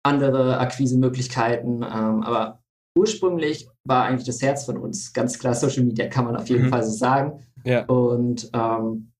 andere 0.02 0.58
Akquisemöglichkeiten. 0.58 1.82
Ähm, 1.82 2.22
aber 2.22 2.62
ursprünglich 2.96 3.68
war 3.84 4.04
eigentlich 4.04 4.26
das 4.26 4.42
Herz 4.42 4.64
von 4.64 4.78
uns 4.78 5.12
ganz 5.12 5.38
klar 5.38 5.54
Social 5.54 5.84
Media, 5.84 6.08
kann 6.08 6.24
man 6.24 6.36
auf 6.36 6.48
jeden 6.48 6.66
mhm. 6.66 6.70
Fall 6.70 6.82
so 6.82 6.90
sagen. 6.90 7.40
Ja. 7.64 7.84
Und 7.84 8.50
ähm, 8.52 9.12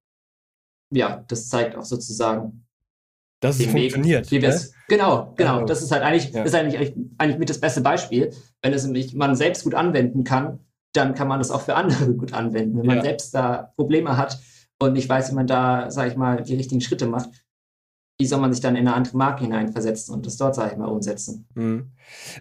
ja, 0.92 1.25
das 1.28 1.49
zeigt 1.49 1.76
auch 1.76 1.85
sozusagen, 1.85 2.66
dass 3.40 3.61
es 3.61 3.66
funktioniert. 3.66 4.30
Weg, 4.30 4.42
ne? 4.42 4.61
Genau, 4.88 5.35
genau. 5.37 5.54
Also, 5.54 5.66
das 5.66 5.83
ist 5.83 5.92
halt 5.92 6.02
eigentlich, 6.02 6.33
ja. 6.33 6.42
ist 6.42 6.54
eigentlich, 6.54 6.95
eigentlich 7.18 7.38
mit 7.38 7.50
das 7.50 7.61
beste 7.61 7.80
Beispiel. 7.80 8.33
Wenn 8.62 8.73
es 8.73 8.85
nämlich 8.85 9.14
man 9.14 9.37
selbst 9.37 9.64
gut 9.64 9.75
anwenden 9.75 10.25
kann, 10.25 10.61
dann 10.95 11.14
kann 11.14 11.28
man 11.28 11.38
das 11.38 11.50
auch 11.50 11.61
für 11.62 11.75
andere 11.75 12.14
gut 12.14 12.33
anwenden. 12.33 12.78
Wenn 12.78 12.87
man 12.87 12.97
ja. 12.99 13.02
selbst 13.02 13.35
da 13.35 13.73
Probleme 13.76 14.16
hat 14.16 14.38
und 14.80 14.95
nicht 14.95 15.09
weiß, 15.09 15.33
wie 15.33 15.35
man 15.35 15.47
da, 15.47 15.90
sage 15.90 16.11
ich 16.11 16.16
mal, 16.16 16.42
die 16.42 16.54
richtigen 16.54 16.80
Schritte 16.80 17.06
macht, 17.06 17.30
wie 18.18 18.26
soll 18.26 18.40
man 18.40 18.52
sich 18.52 18.62
dann 18.62 18.76
in 18.76 18.87
eine 18.87 18.96
andere 18.96 19.16
Marke 19.16 19.44
hineinversetzen 19.44 20.14
und 20.14 20.26
das 20.26 20.37
dort, 20.37 20.54
sage 20.54 20.73
ich 20.73 20.78
mal, 20.78 20.87
umsetzen. 20.87 21.46
Mhm. 21.54 21.90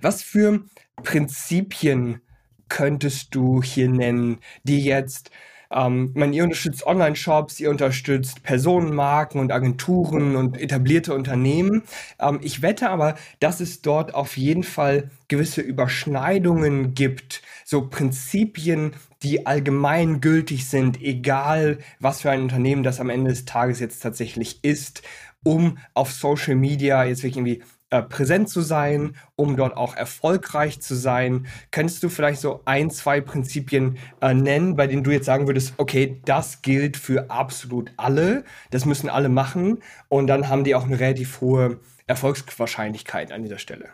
Was 0.01 0.21
für 0.21 0.63
Prinzipien 1.03 2.21
könntest 2.69 3.35
du 3.35 3.61
hier 3.61 3.89
nennen, 3.89 4.39
die 4.63 4.83
jetzt 4.83 5.31
ähm, 5.71 6.11
man, 6.13 6.33
ihr 6.33 6.43
unterstützt 6.43 6.85
Online-Shops, 6.85 7.59
ihr 7.59 7.69
unterstützt 7.69 8.43
Personenmarken 8.43 9.41
und 9.41 9.51
Agenturen 9.51 10.35
und 10.35 10.59
etablierte 10.59 11.13
Unternehmen. 11.13 11.83
Ähm, 12.19 12.39
ich 12.41 12.61
wette 12.61 12.89
aber, 12.89 13.15
dass 13.39 13.59
es 13.59 13.81
dort 13.81 14.13
auf 14.13 14.37
jeden 14.37 14.63
Fall 14.63 15.09
gewisse 15.27 15.61
Überschneidungen 15.61 16.93
gibt, 16.93 17.41
so 17.65 17.87
Prinzipien, 17.87 18.93
die 19.23 19.47
allgemein 19.47 20.21
gültig 20.21 20.69
sind, 20.69 21.01
egal 21.01 21.79
was 21.99 22.21
für 22.21 22.31
ein 22.31 22.43
Unternehmen 22.43 22.83
das 22.83 22.99
am 22.99 23.09
Ende 23.09 23.31
des 23.31 23.45
Tages 23.45 23.79
jetzt 23.79 24.01
tatsächlich 24.01 24.63
ist, 24.63 25.01
um 25.45 25.77
auf 25.93 26.11
Social 26.11 26.55
Media 26.55 27.05
jetzt 27.05 27.23
wirklich 27.23 27.37
irgendwie 27.37 27.63
äh, 27.91 28.01
präsent 28.01 28.49
zu 28.49 28.61
sein, 28.61 29.15
um 29.35 29.55
dort 29.55 29.77
auch 29.77 29.95
erfolgreich 29.95 30.81
zu 30.81 30.95
sein. 30.95 31.45
Könntest 31.71 32.01
du 32.01 32.09
vielleicht 32.09 32.41
so 32.41 32.61
ein, 32.65 32.89
zwei 32.89 33.21
Prinzipien 33.21 33.97
äh, 34.21 34.33
nennen, 34.33 34.75
bei 34.75 34.87
denen 34.87 35.03
du 35.03 35.11
jetzt 35.11 35.27
sagen 35.27 35.47
würdest, 35.47 35.75
okay, 35.77 36.19
das 36.25 36.63
gilt 36.63 36.97
für 36.97 37.29
absolut 37.29 37.91
alle, 37.95 38.43
das 38.71 38.85
müssen 38.85 39.07
alle 39.07 39.29
machen 39.29 39.83
und 40.09 40.27
dann 40.27 40.49
haben 40.49 40.63
die 40.63 40.73
auch 40.73 40.85
eine 40.85 40.99
relativ 40.99 41.41
hohe 41.41 41.79
Erfolgswahrscheinlichkeit 42.07 43.31
an 43.31 43.43
dieser 43.43 43.59
Stelle? 43.59 43.89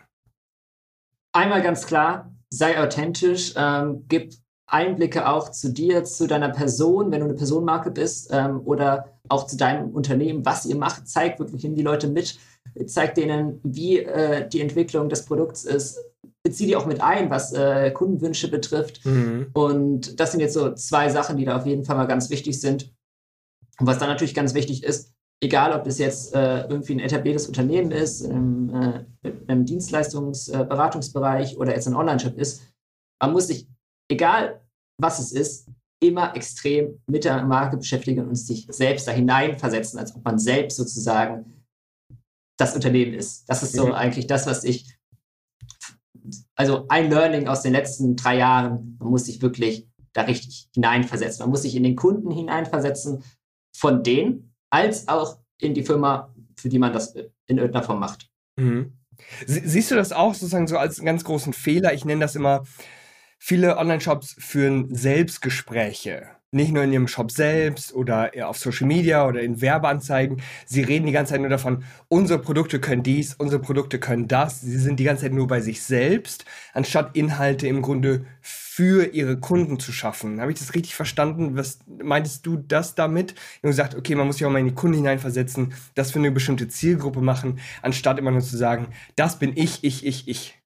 Einmal 1.32 1.62
ganz 1.62 1.86
klar, 1.86 2.32
sei 2.50 2.82
authentisch, 2.82 3.54
ähm, 3.56 4.04
gib 4.08 4.32
Einblicke 4.66 5.28
auch 5.28 5.50
zu 5.50 5.70
dir, 5.70 6.04
zu 6.04 6.26
deiner 6.26 6.48
Person, 6.48 7.12
wenn 7.12 7.20
du 7.20 7.26
eine 7.26 7.34
Personenmarke 7.34 7.90
bist 7.90 8.30
ähm, 8.32 8.62
oder 8.64 9.18
auch 9.32 9.46
zu 9.46 9.56
deinem 9.56 9.90
Unternehmen, 9.90 10.44
was 10.44 10.66
ihr 10.66 10.76
macht, 10.76 11.08
zeigt 11.08 11.40
wirklich 11.40 11.64
in 11.64 11.74
die 11.74 11.82
Leute 11.82 12.06
mit, 12.06 12.38
zeigt 12.86 13.16
denen, 13.16 13.60
wie 13.64 13.98
äh, 13.98 14.48
die 14.48 14.60
Entwicklung 14.60 15.08
des 15.08 15.24
Produkts 15.24 15.64
ist, 15.64 15.98
beziehe 16.44 16.68
die 16.68 16.76
auch 16.76 16.86
mit 16.86 17.00
ein, 17.00 17.30
was 17.30 17.52
äh, 17.52 17.90
Kundenwünsche 17.90 18.50
betrifft. 18.50 19.04
Mhm. 19.04 19.48
Und 19.52 20.20
das 20.20 20.32
sind 20.32 20.40
jetzt 20.40 20.54
so 20.54 20.74
zwei 20.74 21.08
Sachen, 21.08 21.36
die 21.36 21.44
da 21.44 21.56
auf 21.56 21.66
jeden 21.66 21.84
Fall 21.84 21.96
mal 21.96 22.06
ganz 22.06 22.30
wichtig 22.30 22.60
sind. 22.60 22.94
Und 23.80 23.86
was 23.86 23.98
dann 23.98 24.08
natürlich 24.08 24.34
ganz 24.34 24.54
wichtig 24.54 24.84
ist, 24.84 25.12
egal 25.42 25.72
ob 25.72 25.84
das 25.84 25.98
jetzt 25.98 26.34
äh, 26.34 26.62
irgendwie 26.68 26.94
ein 26.94 27.00
etabliertes 27.00 27.48
Unternehmen 27.48 27.90
ist, 27.90 28.20
im, 28.20 28.70
äh, 28.74 29.04
Dienstleistungsberatungsbereich 29.56 31.54
äh, 31.54 31.56
oder 31.56 31.74
jetzt 31.74 31.88
ein 31.88 31.96
Online-Shop 31.96 32.36
ist, 32.36 32.62
man 33.20 33.32
muss 33.32 33.46
sich, 33.48 33.66
egal 34.10 34.60
was 35.00 35.18
es 35.18 35.32
ist, 35.32 35.68
immer 36.02 36.34
extrem 36.36 37.00
mit 37.06 37.24
der 37.24 37.44
Marke 37.44 37.76
beschäftigen 37.76 38.26
und 38.26 38.34
sich 38.34 38.66
selbst 38.68 39.06
da 39.06 39.12
hineinversetzen, 39.12 39.98
als 39.98 40.14
ob 40.14 40.24
man 40.24 40.38
selbst 40.38 40.76
sozusagen 40.76 41.64
das 42.58 42.74
Unternehmen 42.74 43.14
ist. 43.14 43.48
Das 43.48 43.62
ist 43.62 43.72
so 43.72 43.86
mhm. 43.86 43.92
eigentlich 43.92 44.26
das, 44.26 44.46
was 44.46 44.64
ich, 44.64 44.98
also 46.54 46.86
ein 46.88 47.08
Learning 47.10 47.48
aus 47.48 47.62
den 47.62 47.72
letzten 47.72 48.16
drei 48.16 48.38
Jahren, 48.38 48.96
man 48.98 49.10
muss 49.10 49.26
sich 49.26 49.40
wirklich 49.42 49.88
da 50.12 50.22
richtig 50.22 50.68
hineinversetzen. 50.74 51.44
Man 51.44 51.50
muss 51.50 51.62
sich 51.62 51.76
in 51.76 51.84
den 51.84 51.96
Kunden 51.96 52.30
hineinversetzen, 52.30 53.22
von 53.74 54.02
denen, 54.02 54.54
als 54.70 55.08
auch 55.08 55.38
in 55.60 55.72
die 55.72 55.84
Firma, 55.84 56.34
für 56.56 56.68
die 56.68 56.78
man 56.78 56.92
das 56.92 57.14
in 57.14 57.58
irgendeiner 57.58 57.84
Form 57.84 58.00
macht. 58.00 58.28
Mhm. 58.56 58.92
Siehst 59.46 59.90
du 59.90 59.94
das 59.94 60.12
auch 60.12 60.34
sozusagen 60.34 60.66
so 60.66 60.78
als 60.78 60.98
einen 60.98 61.06
ganz 61.06 61.22
großen 61.24 61.52
Fehler? 61.52 61.94
Ich 61.94 62.04
nenne 62.04 62.20
das 62.20 62.34
immer, 62.34 62.64
viele 63.44 63.76
Online-Shops 63.76 64.36
führen 64.38 64.94
Selbstgespräche 64.94 66.28
nicht 66.52 66.70
nur 66.70 66.84
in 66.84 66.92
ihrem 66.92 67.08
Shop 67.08 67.30
selbst 67.30 67.94
oder 67.94 68.30
auf 68.42 68.58
Social 68.58 68.86
Media 68.86 69.26
oder 69.26 69.40
in 69.40 69.60
Werbeanzeigen. 69.62 70.42
Sie 70.66 70.82
reden 70.82 71.06
die 71.06 71.12
ganze 71.12 71.32
Zeit 71.32 71.40
nur 71.40 71.48
davon, 71.48 71.82
unsere 72.08 72.38
Produkte 72.38 72.78
können 72.78 73.02
dies, 73.02 73.34
unsere 73.34 73.60
Produkte 73.60 73.98
können 73.98 74.28
das. 74.28 74.60
Sie 74.60 74.78
sind 74.78 75.00
die 75.00 75.04
ganze 75.04 75.22
Zeit 75.22 75.32
nur 75.32 75.46
bei 75.46 75.60
sich 75.60 75.82
selbst, 75.82 76.44
anstatt 76.74 77.16
Inhalte 77.16 77.66
im 77.66 77.80
Grunde 77.80 78.26
für 78.42 79.06
ihre 79.12 79.40
Kunden 79.40 79.80
zu 79.80 79.92
schaffen. 79.92 80.40
Habe 80.40 80.52
ich 80.52 80.58
das 80.58 80.74
richtig 80.74 80.94
verstanden? 80.94 81.56
Was 81.56 81.78
meintest 81.86 82.44
du 82.44 82.58
das 82.58 82.94
damit? 82.94 83.34
Du 83.62 83.68
gesagt, 83.68 83.94
okay, 83.94 84.14
man 84.14 84.26
muss 84.26 84.36
sich 84.36 84.46
auch 84.46 84.50
mal 84.50 84.58
in 84.58 84.66
die 84.66 84.74
Kunden 84.74 84.98
hineinversetzen, 84.98 85.72
das 85.94 86.12
für 86.12 86.18
eine 86.18 86.30
bestimmte 86.30 86.68
Zielgruppe 86.68 87.22
machen, 87.22 87.60
anstatt 87.80 88.18
immer 88.18 88.30
nur 88.30 88.42
zu 88.42 88.56
sagen, 88.58 88.88
das 89.16 89.38
bin 89.38 89.56
ich, 89.56 89.82
ich, 89.84 90.06
ich, 90.06 90.28
ich. 90.28 90.61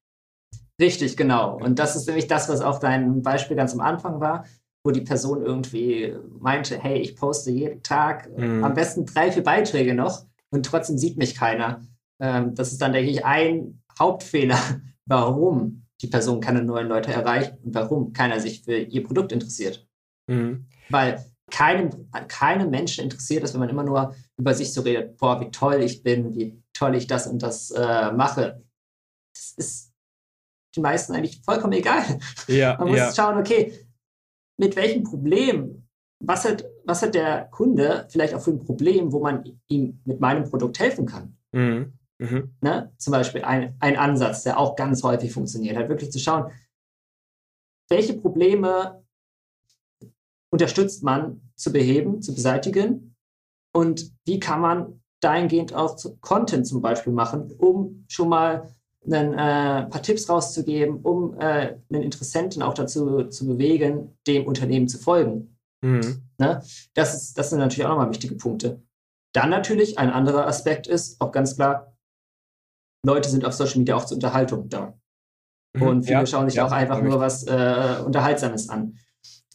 Richtig, 0.79 1.17
genau. 1.17 1.57
Und 1.57 1.79
das 1.79 1.95
ist 1.95 2.07
nämlich 2.07 2.27
das, 2.27 2.49
was 2.49 2.61
auf 2.61 2.79
deinem 2.79 3.21
Beispiel 3.21 3.57
ganz 3.57 3.73
am 3.73 3.81
Anfang 3.81 4.19
war 4.19 4.45
wo 4.87 4.91
die 4.91 5.01
Person 5.01 5.45
irgendwie 5.45 6.15
meinte, 6.39 6.79
hey, 6.81 6.99
ich 6.99 7.17
poste 7.17 7.51
jeden 7.51 7.83
Tag 7.83 8.29
mhm. 8.37 8.63
am 8.63 8.73
besten 8.73 9.05
drei, 9.05 9.33
vier 9.33 9.43
Beiträge 9.43 9.93
noch 9.93 10.25
und 10.49 10.65
trotzdem 10.65 10.97
sieht 10.97 11.17
mich 11.17 11.35
keiner. 11.35 11.81
Ähm, 12.21 12.55
das 12.55 12.71
ist 12.71 12.81
dann, 12.81 12.93
denke 12.93 13.11
ich, 13.11 13.25
ein 13.25 13.81
Hauptfehler, 13.99 14.57
warum 15.05 15.83
die 16.01 16.07
Person 16.07 16.39
keine 16.39 16.63
neuen 16.63 16.87
Leute 16.87 17.11
erreicht 17.11 17.53
und 17.65 17.75
warum 17.75 18.13
keiner 18.13 18.39
sich 18.39 18.63
für 18.63 18.77
ihr 18.77 19.03
Produkt 19.03 19.33
interessiert. 19.33 19.85
Mhm. 20.27 20.67
Weil 20.89 21.25
keinem, 21.51 21.89
keinem 22.29 22.69
Menschen 22.69 23.03
interessiert 23.03 23.43
es, 23.43 23.53
wenn 23.53 23.59
man 23.59 23.69
immer 23.69 23.83
nur 23.83 24.15
über 24.37 24.53
sich 24.53 24.71
so 24.71 24.81
redet, 24.81 25.17
boah, 25.17 25.41
wie 25.41 25.51
toll 25.51 25.81
ich 25.81 26.01
bin, 26.01 26.33
wie 26.33 26.63
toll 26.71 26.95
ich 26.95 27.07
das 27.07 27.27
und 27.27 27.43
das 27.43 27.71
äh, 27.71 28.13
mache. 28.13 28.63
Das 29.33 29.51
ist 29.57 29.86
den 30.77 30.83
meisten 30.83 31.13
eigentlich 31.13 31.41
vollkommen 31.43 31.73
egal. 31.73 32.03
Ja, 32.47 32.75
man 32.79 32.89
muss 32.89 32.97
ja. 32.97 33.13
schauen, 33.13 33.37
okay, 33.37 33.73
mit 34.57 34.75
welchem 34.75 35.03
Problem, 35.03 35.87
was 36.19 36.45
hat, 36.45 36.65
was 36.85 37.01
hat 37.01 37.13
der 37.13 37.45
Kunde 37.51 38.07
vielleicht 38.09 38.33
auch 38.33 38.41
für 38.41 38.51
ein 38.51 38.63
Problem, 38.63 39.11
wo 39.11 39.19
man 39.19 39.59
ihm 39.67 39.99
mit 40.05 40.19
meinem 40.19 40.49
Produkt 40.49 40.79
helfen 40.79 41.05
kann. 41.05 41.37
Mhm. 41.51 41.93
Mhm. 42.19 42.55
Ne? 42.61 42.91
Zum 42.97 43.11
Beispiel 43.11 43.43
ein, 43.43 43.75
ein 43.79 43.97
Ansatz, 43.97 44.43
der 44.43 44.59
auch 44.59 44.75
ganz 44.75 45.03
häufig 45.03 45.31
funktioniert, 45.31 45.77
halt 45.77 45.89
wirklich 45.89 46.11
zu 46.11 46.19
schauen, 46.19 46.51
welche 47.89 48.15
Probleme 48.15 49.03
unterstützt 50.49 51.03
man 51.03 51.51
zu 51.55 51.71
beheben, 51.71 52.21
zu 52.21 52.33
beseitigen 52.33 53.15
und 53.73 54.11
wie 54.25 54.39
kann 54.39 54.61
man 54.61 55.03
dahingehend 55.21 55.73
auch 55.73 55.97
Content 56.21 56.67
zum 56.67 56.81
Beispiel 56.81 57.13
machen, 57.13 57.51
um 57.57 58.05
schon 58.07 58.29
mal 58.29 58.71
ein 59.11 59.33
äh, 59.33 59.89
paar 59.89 60.01
Tipps 60.01 60.29
rauszugeben, 60.29 61.01
um 61.01 61.39
äh, 61.39 61.77
einen 61.89 62.03
Interessenten 62.03 62.61
auch 62.61 62.73
dazu 62.73 63.23
zu 63.25 63.47
bewegen, 63.47 64.17
dem 64.27 64.45
Unternehmen 64.45 64.87
zu 64.87 64.97
folgen. 64.97 65.57
Mhm. 65.81 66.23
Ne? 66.37 66.61
Das, 66.93 67.13
ist, 67.13 67.37
das 67.37 67.49
sind 67.49 67.59
natürlich 67.59 67.85
auch 67.85 67.91
nochmal 67.91 68.09
wichtige 68.09 68.35
Punkte. 68.35 68.81
Dann 69.33 69.49
natürlich 69.49 69.97
ein 69.99 70.09
anderer 70.09 70.47
Aspekt 70.47 70.87
ist 70.87 71.21
auch 71.21 71.31
ganz 71.31 71.55
klar, 71.55 71.93
Leute 73.05 73.29
sind 73.29 73.45
auf 73.45 73.53
Social 73.53 73.79
Media 73.79 73.95
auch 73.95 74.05
zur 74.05 74.15
Unterhaltung 74.15 74.69
da. 74.69 74.97
Mhm. 75.73 75.81
Und 75.81 76.03
viele 76.03 76.19
ja, 76.19 76.25
schauen 76.25 76.49
sich 76.49 76.57
ja, 76.57 76.65
auch 76.65 76.71
einfach 76.71 77.01
nur 77.01 77.19
was 77.19 77.43
äh, 77.43 78.01
Unterhaltsames 78.05 78.69
an. 78.69 78.97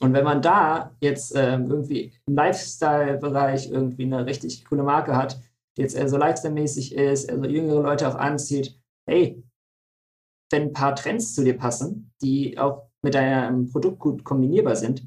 Und 0.00 0.14
wenn 0.14 0.24
man 0.24 0.42
da 0.42 0.96
jetzt 1.00 1.32
ähm, 1.36 1.70
irgendwie 1.70 2.12
im 2.26 2.34
Lifestyle-Bereich 2.34 3.70
irgendwie 3.70 4.04
eine 4.04 4.26
richtig 4.26 4.64
coole 4.64 4.82
Marke 4.82 5.16
hat, 5.16 5.40
die 5.76 5.82
jetzt 5.82 5.94
eher 5.94 6.08
so 6.08 6.16
Lifestyle-mäßig 6.16 6.94
ist, 6.96 7.24
eher 7.24 7.38
so 7.38 7.44
jüngere 7.44 7.82
Leute 7.82 8.08
auch 8.08 8.16
anzieht, 8.16 8.81
hey, 9.08 9.42
wenn 10.50 10.62
ein 10.62 10.72
paar 10.72 10.94
Trends 10.94 11.34
zu 11.34 11.44
dir 11.44 11.56
passen, 11.56 12.12
die 12.22 12.58
auch 12.58 12.88
mit 13.02 13.14
deinem 13.14 13.70
Produkt 13.70 13.98
gut 13.98 14.24
kombinierbar 14.24 14.76
sind, 14.76 15.06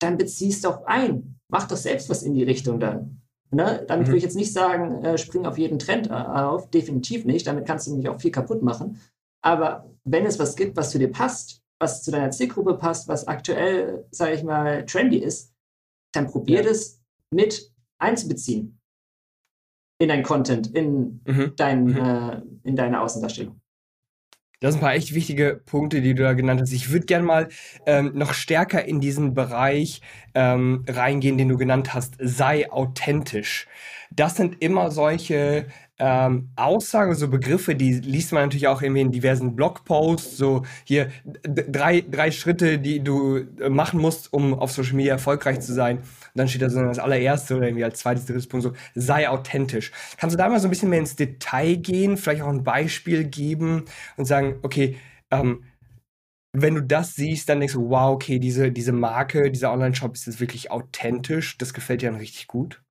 dann 0.00 0.18
beziehst 0.18 0.64
du 0.64 0.68
auch 0.68 0.84
ein. 0.84 1.40
Mach 1.48 1.66
doch 1.66 1.76
selbst 1.76 2.08
was 2.10 2.22
in 2.22 2.34
die 2.34 2.42
Richtung 2.42 2.78
dann. 2.78 3.22
Ne? 3.50 3.84
Damit 3.88 4.06
mhm. 4.06 4.12
will 4.12 4.18
ich 4.18 4.24
jetzt 4.24 4.36
nicht 4.36 4.52
sagen, 4.52 5.04
äh, 5.04 5.18
spring 5.18 5.46
auf 5.46 5.58
jeden 5.58 5.78
Trend 5.78 6.10
auf, 6.10 6.70
definitiv 6.70 7.24
nicht. 7.24 7.46
Damit 7.46 7.66
kannst 7.66 7.86
du 7.86 7.92
nämlich 7.92 8.08
auch 8.08 8.20
viel 8.20 8.30
kaputt 8.30 8.62
machen. 8.62 9.00
Aber 9.42 9.90
wenn 10.04 10.26
es 10.26 10.38
was 10.38 10.56
gibt, 10.56 10.76
was 10.76 10.90
zu 10.90 10.98
dir 10.98 11.10
passt, 11.10 11.62
was 11.80 12.02
zu 12.02 12.10
deiner 12.10 12.30
Zielgruppe 12.30 12.74
passt, 12.74 13.08
was 13.08 13.28
aktuell, 13.28 14.06
sage 14.10 14.34
ich 14.34 14.42
mal, 14.42 14.84
trendy 14.86 15.18
ist, 15.18 15.52
dann 16.12 16.26
probier 16.26 16.62
ja. 16.62 16.68
das 16.68 17.00
mit 17.30 17.72
einzubeziehen 17.98 18.78
in 19.98 20.08
dein 20.08 20.22
Content, 20.22 20.66
in, 20.68 21.20
mhm. 21.24 21.52
dein, 21.56 21.84
mhm. 21.84 21.96
Äh, 21.96 22.42
in 22.64 22.76
deine 22.76 23.00
Außendarstellung. 23.00 23.60
Das 24.60 24.72
sind 24.72 24.80
ein 24.80 24.86
paar 24.86 24.94
echt 24.94 25.14
wichtige 25.14 25.60
Punkte, 25.66 26.00
die 26.00 26.14
du 26.14 26.22
da 26.22 26.32
genannt 26.32 26.62
hast. 26.62 26.72
Ich 26.72 26.90
würde 26.90 27.04
gerne 27.04 27.26
mal 27.26 27.48
ähm, 27.84 28.12
noch 28.14 28.32
stärker 28.32 28.84
in 28.84 29.00
diesen 29.00 29.34
Bereich 29.34 30.00
ähm, 30.34 30.84
reingehen, 30.88 31.36
den 31.36 31.48
du 31.48 31.58
genannt 31.58 31.92
hast. 31.92 32.14
Sei 32.18 32.70
authentisch. 32.70 33.66
Das 34.10 34.36
sind 34.36 34.62
immer 34.62 34.90
solche 34.90 35.66
ähm, 35.98 36.50
Aussagen, 36.56 37.14
so 37.14 37.28
Begriffe, 37.28 37.74
die 37.74 37.94
liest 37.94 38.32
man 38.32 38.42
natürlich 38.44 38.68
auch 38.68 38.82
irgendwie 38.82 39.00
in 39.00 39.12
diversen 39.12 39.56
Blogposts, 39.56 40.36
so 40.36 40.64
hier 40.84 41.10
drei, 41.24 42.02
drei 42.02 42.30
Schritte, 42.30 42.78
die 42.78 43.02
du 43.02 43.38
äh, 43.60 43.70
machen 43.70 44.00
musst, 44.00 44.32
um 44.32 44.52
auf 44.54 44.72
Social 44.72 44.94
Media 44.94 45.14
erfolgreich 45.14 45.60
zu 45.60 45.72
sein. 45.72 45.98
Und 45.98 46.04
dann 46.34 46.48
steht 46.48 46.62
da 46.62 46.68
so 46.68 46.82
das 46.82 46.98
allererste 46.98 47.56
oder 47.56 47.66
irgendwie 47.66 47.84
als 47.84 48.00
zweites, 48.00 48.26
drittes 48.26 48.46
Punkt 48.46 48.64
so, 48.64 48.72
sei 48.94 49.28
authentisch. 49.28 49.90
Kannst 50.18 50.34
du 50.34 50.38
da 50.38 50.48
mal 50.48 50.60
so 50.60 50.68
ein 50.68 50.70
bisschen 50.70 50.90
mehr 50.90 50.98
ins 50.98 51.16
Detail 51.16 51.76
gehen, 51.76 52.16
vielleicht 52.18 52.42
auch 52.42 52.48
ein 52.48 52.64
Beispiel 52.64 53.24
geben 53.24 53.84
und 54.18 54.26
sagen, 54.26 54.58
okay, 54.62 54.98
ähm, 55.30 55.64
wenn 56.52 56.74
du 56.74 56.82
das 56.82 57.14
siehst, 57.14 57.48
dann 57.48 57.60
denkst 57.60 57.74
du, 57.74 57.90
wow, 57.90 58.14
okay, 58.14 58.38
diese, 58.38 58.70
diese 58.72 58.92
Marke, 58.92 59.50
dieser 59.50 59.72
Online-Shop 59.72 60.14
ist 60.14 60.26
jetzt 60.26 60.40
wirklich 60.40 60.70
authentisch, 60.70 61.58
das 61.58 61.74
gefällt 61.74 62.02
dir 62.02 62.10
dann 62.10 62.18
richtig 62.18 62.46
gut? 62.46 62.82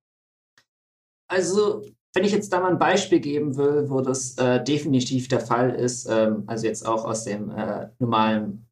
Also 1.28 1.82
wenn 2.16 2.24
ich 2.24 2.32
jetzt 2.32 2.50
da 2.50 2.60
mal 2.60 2.70
ein 2.70 2.78
Beispiel 2.78 3.20
geben 3.20 3.56
will, 3.56 3.90
wo 3.90 4.00
das 4.00 4.38
äh, 4.38 4.64
definitiv 4.64 5.28
der 5.28 5.40
Fall 5.40 5.74
ist, 5.74 6.08
ähm, 6.10 6.44
also 6.46 6.66
jetzt 6.66 6.86
auch 6.86 7.04
aus 7.04 7.24
dem 7.24 7.50
äh, 7.50 7.88
normalen 7.98 8.66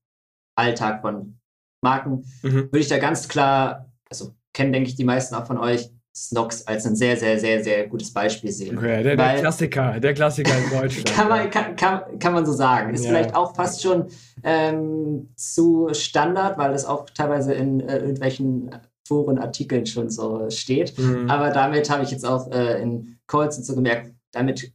Alltag 0.56 1.02
von 1.02 1.38
Marken, 1.82 2.24
mhm. 2.42 2.72
würde 2.72 2.78
ich 2.78 2.88
da 2.88 2.96
ganz 2.96 3.28
klar, 3.28 3.92
also 4.08 4.34
kennen, 4.54 4.72
denke 4.72 4.88
ich, 4.88 4.96
die 4.96 5.04
meisten 5.04 5.34
auch 5.34 5.46
von 5.46 5.58
euch, 5.58 5.90
Snox 6.16 6.66
als 6.66 6.86
ein 6.86 6.94
sehr, 6.96 7.16
sehr, 7.16 7.38
sehr, 7.38 7.62
sehr 7.62 7.88
gutes 7.88 8.12
Beispiel 8.12 8.50
sehen. 8.50 8.78
Okay, 8.78 9.02
der, 9.02 9.16
der 9.16 9.40
Klassiker, 9.40 10.00
der 10.00 10.14
Klassiker 10.14 10.56
in 10.56 10.80
Deutschland. 10.80 11.12
kann, 11.14 11.28
man, 11.28 11.50
kann, 11.50 11.76
kann, 11.76 12.18
kann 12.20 12.32
man 12.32 12.46
so 12.46 12.52
sagen. 12.52 12.94
Ist 12.94 13.04
ja. 13.04 13.10
vielleicht 13.10 13.34
auch 13.34 13.56
fast 13.56 13.82
schon 13.82 14.06
ähm, 14.44 15.28
zu 15.34 15.88
Standard, 15.92 16.56
weil 16.56 16.70
das 16.70 16.84
auch 16.86 17.10
teilweise 17.10 17.52
in 17.52 17.80
äh, 17.80 17.98
irgendwelchen 17.98 18.70
Foren, 19.06 19.38
Artikeln 19.38 19.86
schon 19.86 20.10
so 20.10 20.48
steht. 20.50 20.98
Mhm. 20.98 21.30
Aber 21.30 21.50
damit 21.50 21.90
habe 21.90 22.04
ich 22.04 22.10
jetzt 22.10 22.24
auch 22.24 22.50
äh, 22.50 22.80
in 22.80 23.18
Calls 23.26 23.58
und 23.58 23.64
so 23.64 23.74
gemerkt, 23.74 24.12
damit 24.32 24.72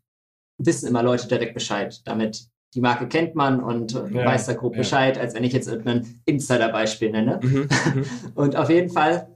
wissen 0.57 0.87
immer 0.87 1.03
Leute 1.03 1.27
direkt 1.27 1.53
Bescheid. 1.53 2.01
Damit 2.05 2.47
die 2.75 2.81
Marke 2.81 3.07
kennt 3.07 3.33
man 3.35 3.63
und 3.63 3.93
ja, 3.93 4.25
weiß 4.25 4.45
da 4.45 4.53
grob 4.53 4.73
ja. 4.73 4.79
Bescheid, 4.79 5.17
als 5.17 5.33
wenn 5.33 5.43
ich 5.43 5.53
jetzt 5.53 5.67
irgendein 5.67 6.21
Insider-Beispiel 6.25 7.11
nenne. 7.11 7.39
Mhm, 7.41 7.67
mhm. 7.95 8.05
und 8.35 8.55
auf 8.55 8.69
jeden 8.69 8.89
Fall, 8.89 9.35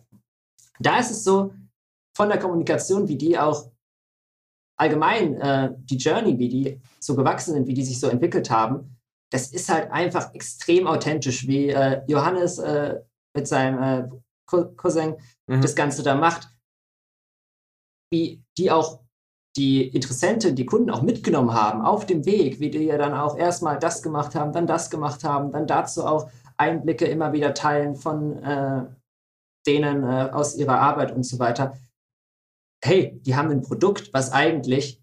da 0.79 0.99
ist 0.99 1.11
es 1.11 1.23
so, 1.23 1.51
von 2.15 2.29
der 2.29 2.37
Kommunikation, 2.37 3.07
wie 3.07 3.17
die 3.17 3.39
auch 3.39 3.71
allgemein, 4.77 5.35
äh, 5.41 5.73
die 5.77 5.97
Journey, 5.97 6.37
wie 6.37 6.49
die 6.49 6.81
so 6.99 7.15
gewachsen 7.15 7.53
sind, 7.53 7.67
wie 7.67 7.73
die 7.73 7.83
sich 7.83 7.99
so 7.99 8.07
entwickelt 8.07 8.51
haben, 8.51 8.97
das 9.31 9.51
ist 9.51 9.69
halt 9.69 9.91
einfach 9.91 10.33
extrem 10.35 10.85
authentisch, 10.85 11.47
wie 11.47 11.69
äh, 11.69 12.01
Johannes 12.07 12.59
äh, 12.59 12.99
mit 13.35 13.47
seinem 13.47 13.81
äh, 13.81 14.09
Cousin 14.45 15.15
mhm. 15.47 15.61
das 15.61 15.75
Ganze 15.75 16.03
da 16.03 16.15
macht, 16.15 16.49
wie 18.11 18.43
die 18.57 18.71
auch 18.71 18.99
die 19.55 19.87
Interessenten, 19.87 20.55
die 20.55 20.65
Kunden 20.65 20.89
auch 20.89 21.01
mitgenommen 21.01 21.53
haben 21.53 21.81
auf 21.81 22.05
dem 22.05 22.25
Weg, 22.25 22.59
wie 22.59 22.71
die 22.71 22.85
ja 22.85 22.97
dann 22.97 23.13
auch 23.13 23.37
erstmal 23.37 23.77
das 23.77 24.01
gemacht 24.01 24.33
haben, 24.35 24.51
dann 24.51 24.67
das 24.67 24.89
gemacht 24.89 25.23
haben, 25.23 25.51
dann 25.51 25.67
dazu 25.67 26.05
auch 26.05 26.29
Einblicke 26.57 27.05
immer 27.05 27.33
wieder 27.33 27.53
teilen 27.53 27.95
von 27.95 28.41
äh, 28.41 28.85
denen 29.67 30.03
äh, 30.03 30.29
aus 30.31 30.55
ihrer 30.55 30.79
Arbeit 30.79 31.11
und 31.11 31.23
so 31.23 31.39
weiter. 31.39 31.77
Hey, 32.83 33.19
die 33.25 33.35
haben 33.35 33.49
ein 33.49 33.61
Produkt, 33.61 34.13
was 34.13 34.31
eigentlich 34.31 35.01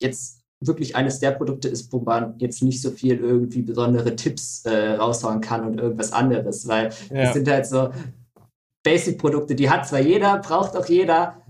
jetzt 0.00 0.42
wirklich 0.60 0.96
eines 0.96 1.20
der 1.20 1.30
Produkte 1.30 1.68
ist, 1.68 1.92
wo 1.92 2.00
man 2.00 2.38
jetzt 2.38 2.62
nicht 2.62 2.82
so 2.82 2.90
viel 2.90 3.18
irgendwie 3.18 3.62
besondere 3.62 4.14
Tipps 4.16 4.64
äh, 4.66 4.94
raushauen 4.94 5.40
kann 5.40 5.64
und 5.64 5.78
irgendwas 5.78 6.12
anderes, 6.12 6.68
weil 6.68 6.88
es 6.88 7.08
ja. 7.10 7.32
sind 7.32 7.48
halt 7.48 7.66
so 7.66 7.90
Basic-Produkte, 8.82 9.54
die 9.54 9.70
hat 9.70 9.86
zwar 9.86 10.00
jeder, 10.00 10.38
braucht 10.38 10.76
auch 10.76 10.86
jeder, 10.86 11.46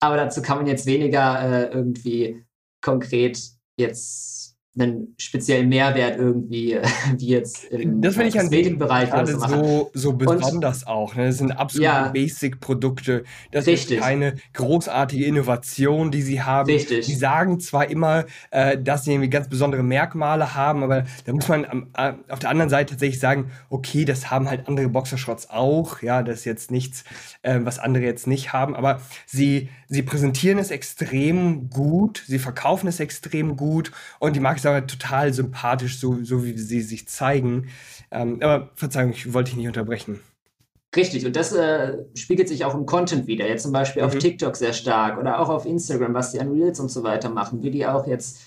aber 0.00 0.16
dazu 0.16 0.42
kann 0.42 0.58
man 0.58 0.66
jetzt 0.66 0.86
weniger 0.86 1.40
äh, 1.40 1.72
irgendwie 1.72 2.44
konkret 2.80 3.38
jetzt 3.76 4.45
einen 4.78 5.14
speziellen 5.18 5.68
Mehrwert 5.68 6.18
irgendwie, 6.18 6.78
wie 7.18 7.28
jetzt 7.28 7.64
im 7.64 8.00
das 8.00 8.14
finde 8.14 8.28
ich 8.28 8.38
an 8.38 8.78
Bereich 8.78 9.10
gerade 9.10 9.32
so, 9.36 9.90
so 9.94 10.12
besonders 10.12 10.82
und, 10.82 10.88
auch. 10.88 11.14
Ne? 11.14 11.26
Das 11.26 11.38
sind 11.38 11.52
absolut 11.52 11.84
ja, 11.84 12.08
Basic-Produkte. 12.08 13.24
Das 13.52 13.66
richtig. 13.66 13.98
ist 13.98 14.02
keine 14.02 14.34
großartige 14.52 15.24
Innovation, 15.24 16.10
die 16.10 16.22
sie 16.22 16.42
haben. 16.42 16.70
Richtig. 16.70 17.06
Die 17.06 17.14
sagen 17.14 17.60
zwar 17.60 17.88
immer, 17.88 18.26
äh, 18.50 18.78
dass 18.78 19.04
sie 19.04 19.12
irgendwie 19.12 19.30
ganz 19.30 19.48
besondere 19.48 19.82
Merkmale 19.82 20.54
haben, 20.54 20.82
aber 20.82 21.04
da 21.24 21.32
muss 21.32 21.48
man 21.48 21.64
am, 21.64 21.88
äh, 21.96 22.12
auf 22.28 22.38
der 22.38 22.50
anderen 22.50 22.70
Seite 22.70 22.92
tatsächlich 22.92 23.20
sagen, 23.20 23.50
okay, 23.70 24.04
das 24.04 24.30
haben 24.30 24.48
halt 24.48 24.68
andere 24.68 24.88
Boxershorts 24.88 25.50
auch. 25.50 26.02
Ja, 26.02 26.22
das 26.22 26.40
ist 26.40 26.44
jetzt 26.44 26.70
nichts, 26.70 27.04
äh, 27.42 27.60
was 27.62 27.78
andere 27.78 28.04
jetzt 28.04 28.26
nicht 28.26 28.52
haben, 28.52 28.74
aber 28.74 29.00
sie, 29.26 29.68
sie 29.88 30.02
präsentieren 30.02 30.58
es 30.58 30.70
extrem 30.70 31.70
gut, 31.70 32.22
sie 32.26 32.38
verkaufen 32.38 32.88
es 32.88 33.00
extrem 33.00 33.56
gut 33.56 33.92
und 34.18 34.36
die 34.36 34.40
Marke 34.40 34.68
aber 34.68 34.86
total 34.86 35.32
sympathisch, 35.32 35.98
so, 35.98 36.22
so 36.22 36.44
wie 36.44 36.56
sie 36.58 36.82
sich 36.82 37.08
zeigen. 37.08 37.68
Ähm, 38.10 38.38
aber 38.42 38.70
Verzeihung, 38.74 39.10
ich 39.10 39.32
wollte 39.32 39.50
dich 39.50 39.58
nicht 39.58 39.68
unterbrechen. 39.68 40.20
Richtig, 40.94 41.26
und 41.26 41.36
das 41.36 41.52
äh, 41.52 41.98
spiegelt 42.14 42.48
sich 42.48 42.64
auch 42.64 42.74
im 42.74 42.86
Content 42.86 43.26
wieder. 43.26 43.46
Jetzt 43.46 43.64
zum 43.64 43.72
Beispiel 43.72 44.02
mhm. 44.02 44.08
auf 44.08 44.16
TikTok 44.16 44.56
sehr 44.56 44.72
stark 44.72 45.18
oder 45.18 45.40
auch 45.40 45.48
auf 45.48 45.66
Instagram, 45.66 46.14
was 46.14 46.32
die 46.32 46.40
an 46.40 46.50
Reels 46.50 46.80
und 46.80 46.90
so 46.90 47.02
weiter 47.02 47.28
machen, 47.28 47.62
wie 47.62 47.70
die 47.70 47.86
auch 47.86 48.06
jetzt, 48.06 48.40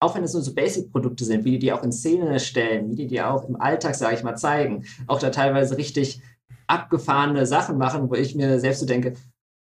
auch 0.00 0.14
wenn 0.14 0.24
es 0.24 0.34
nur 0.34 0.42
so 0.42 0.54
Basic-Produkte 0.54 1.24
sind, 1.24 1.44
wie 1.44 1.52
die 1.52 1.58
die 1.58 1.72
auch 1.72 1.82
in 1.82 1.92
Szene 1.92 2.38
stellen, 2.38 2.90
wie 2.90 2.96
die 2.96 3.06
die 3.06 3.22
auch 3.22 3.48
im 3.48 3.60
Alltag, 3.60 3.94
sage 3.94 4.14
ich 4.14 4.22
mal, 4.22 4.36
zeigen, 4.36 4.84
auch 5.06 5.18
da 5.18 5.30
teilweise 5.30 5.78
richtig 5.78 6.20
abgefahrene 6.66 7.46
Sachen 7.46 7.78
machen, 7.78 8.10
wo 8.10 8.14
ich 8.14 8.34
mir 8.34 8.60
selbst 8.60 8.80
so 8.80 8.86
denke, 8.86 9.14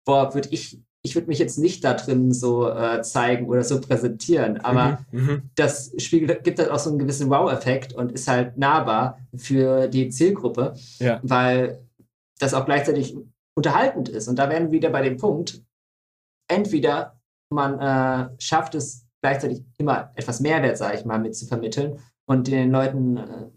boah, 0.06 0.34
würde 0.34 0.50
ich 0.52 0.80
ich 1.06 1.16
würde 1.16 1.28
mich 1.28 1.38
jetzt 1.38 1.58
nicht 1.58 1.84
da 1.84 1.94
drin 1.94 2.32
so 2.32 2.70
äh, 2.70 3.02
zeigen 3.02 3.48
oder 3.48 3.64
so 3.64 3.82
präsentieren, 3.82 4.62
aber 4.62 5.00
mhm, 5.12 5.20
mhm. 5.20 5.42
das 5.56 5.94
Spiel 5.98 6.26
gibt 6.42 6.60
halt 6.60 6.72
auch 6.72 6.80
so 6.80 6.90
einen 6.90 7.00
gewissen 7.00 7.30
Wow-Effekt 7.30 7.94
und 7.94 8.14
ist 8.14 8.30
halt 8.30 8.58
nahbar 8.58 9.20
für 9.36 9.90
die 9.90 10.10
Zielgruppe, 10.10 10.76
ja. 11.00 11.20
weil 11.22 11.86
das 12.40 12.54
auch 12.54 12.66
gleichzeitig 12.66 13.18
unterhaltend 13.56 14.08
ist. 14.08 14.30
Und 14.30 14.40
da 14.40 14.50
werden 14.50 14.70
wir 14.70 14.78
wieder 14.78 14.90
bei 14.90 15.02
dem 15.02 15.18
Punkt, 15.18 15.62
entweder 16.50 17.20
man 17.52 17.80
äh, 17.80 18.30
schafft 18.40 18.74
es 18.76 19.06
gleichzeitig 19.22 19.64
immer 19.78 20.12
etwas 20.16 20.40
Mehrwert, 20.40 20.78
sage 20.78 20.98
ich 20.98 21.06
mal, 21.06 21.20
mit 21.20 21.36
zu 21.36 21.46
vermitteln 21.46 22.00
und 22.26 22.48
den 22.48 22.72
Leuten 22.72 23.18
äh, 23.18 23.50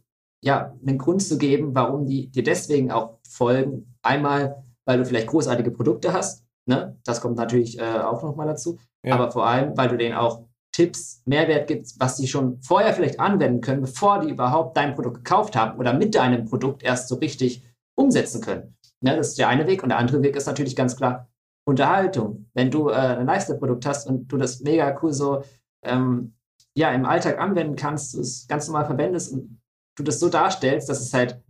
ja 0.43 0.75
einen 0.85 0.99
Grund 0.99 1.23
zu 1.23 1.39
geben, 1.39 1.75
warum 1.75 2.07
die 2.07 2.29
dir 2.29 2.43
deswegen 2.43 2.91
auch 2.91 3.19
folgen. 3.29 3.95
Einmal, 4.03 4.65
weil 4.85 4.99
du 4.99 5.05
vielleicht 5.05 5.29
großartige 5.29 5.71
Produkte 5.71 6.13
hast, 6.13 6.46
Ne? 6.69 6.99
Das 7.05 7.21
kommt 7.21 7.37
natürlich 7.37 7.79
äh, 7.79 7.99
auch 8.01 8.23
nochmal 8.23 8.47
dazu. 8.47 8.79
Ja. 9.05 9.15
Aber 9.15 9.31
vor 9.31 9.47
allem, 9.47 9.77
weil 9.77 9.89
du 9.89 9.97
denen 9.97 10.17
auch 10.17 10.45
Tipps, 10.73 11.23
Mehrwert 11.25 11.69
gibst, 11.69 11.99
was 11.99 12.17
sie 12.17 12.29
schon 12.29 12.61
vorher 12.61 12.93
vielleicht 12.93 13.19
anwenden 13.19 13.61
können, 13.61 13.81
bevor 13.81 14.21
die 14.21 14.31
überhaupt 14.31 14.77
dein 14.77 14.95
Produkt 14.95 15.25
gekauft 15.25 15.57
haben 15.57 15.79
oder 15.79 15.95
mit 15.95 16.15
deinem 16.15 16.45
Produkt 16.45 16.83
erst 16.83 17.09
so 17.09 17.15
richtig 17.15 17.65
umsetzen 17.97 18.43
können. 18.43 18.77
Ne? 19.01 19.17
Das 19.17 19.29
ist 19.29 19.39
der 19.39 19.49
eine 19.49 19.67
Weg. 19.67 19.83
Und 19.83 19.89
der 19.91 19.99
andere 19.99 20.23
Weg 20.23 20.37
ist 20.37 20.47
natürlich 20.47 20.77
ganz 20.77 20.97
klar 20.97 21.29
Unterhaltung. 21.67 22.51
Wenn 22.55 22.71
du 22.71 22.91
äh, 22.91 22.95
ein 22.95 23.27
Lifestyle-Produkt 23.27 23.87
hast 23.87 24.07
und 24.07 24.29
du 24.29 24.37
das 24.37 24.61
mega 24.61 24.99
cool 25.03 25.13
so 25.13 25.43
ähm, 25.85 26.35
ja, 26.77 26.93
im 26.93 27.07
Alltag 27.07 27.39
anwenden 27.39 27.77
kannst, 27.77 28.15
du 28.15 28.21
es 28.21 28.47
ganz 28.47 28.67
normal 28.67 28.85
verwendest 28.85 29.33
und 29.33 29.61
du 29.97 30.03
das 30.03 30.21
so 30.21 30.29
darstellst, 30.29 30.89
dass 30.89 31.01
es 31.01 31.13
halt, 31.15 31.43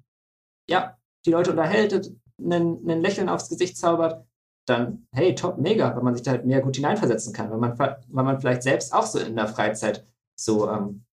ja, 0.68 0.96
die 1.24 1.33
Leute 1.33 1.50
unterhält, 1.50 2.12
ein 2.38 3.00
Lächeln 3.00 3.29
aufs 3.29 3.48
Gesicht 3.48 3.76
zaubert, 3.76 4.26
dann, 4.66 5.07
hey, 5.12 5.35
top, 5.35 5.59
mega, 5.59 5.94
weil 5.94 6.02
man 6.02 6.14
sich 6.14 6.22
da 6.22 6.33
halt 6.33 6.44
mehr 6.44 6.61
gut 6.61 6.76
hineinversetzen 6.76 7.33
kann, 7.33 7.50
weil 7.50 7.59
man, 7.59 7.79
weil 7.79 8.24
man 8.24 8.40
vielleicht 8.40 8.62
selbst 8.62 8.92
auch 8.92 9.07
so 9.07 9.18
in 9.18 9.37
der 9.37 9.48
Freizeit 9.48 10.05
so 10.38 10.68
ähm, 10.68 11.05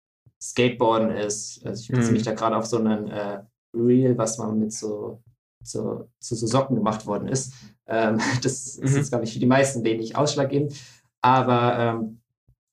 Skateboarden 0.41 1.11
ist. 1.11 1.65
Also 1.65 1.81
ich 1.81 1.87
beziehe 1.87 2.07
mhm. 2.07 2.13
mich 2.13 2.23
da 2.23 2.33
gerade 2.33 2.57
auf 2.57 2.65
so 2.65 2.77
einen 2.77 3.07
äh, 3.09 3.43
Reel, 3.73 4.17
was 4.17 4.37
man 4.37 4.59
mit 4.59 4.73
so, 4.73 5.21
so, 5.63 6.09
so, 6.19 6.35
so 6.35 6.47
Socken 6.47 6.75
gemacht 6.75 7.05
worden 7.05 7.27
ist. 7.27 7.53
Ähm, 7.87 8.19
das 8.43 8.77
mhm. 8.77 8.87
ist, 8.87 9.09
glaube 9.09 9.25
ich, 9.25 9.33
für 9.33 9.39
die 9.39 9.45
meisten 9.45 9.83
wenig 9.83 10.15
ausschlaggebend. 10.15 10.75
Aber 11.21 11.77
ähm, 11.79 12.21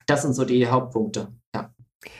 das 0.06 0.22
sind 0.22 0.34
so 0.34 0.44
die 0.44 0.66
Hauptpunkte. 0.66 1.28
Ja. 1.54 1.72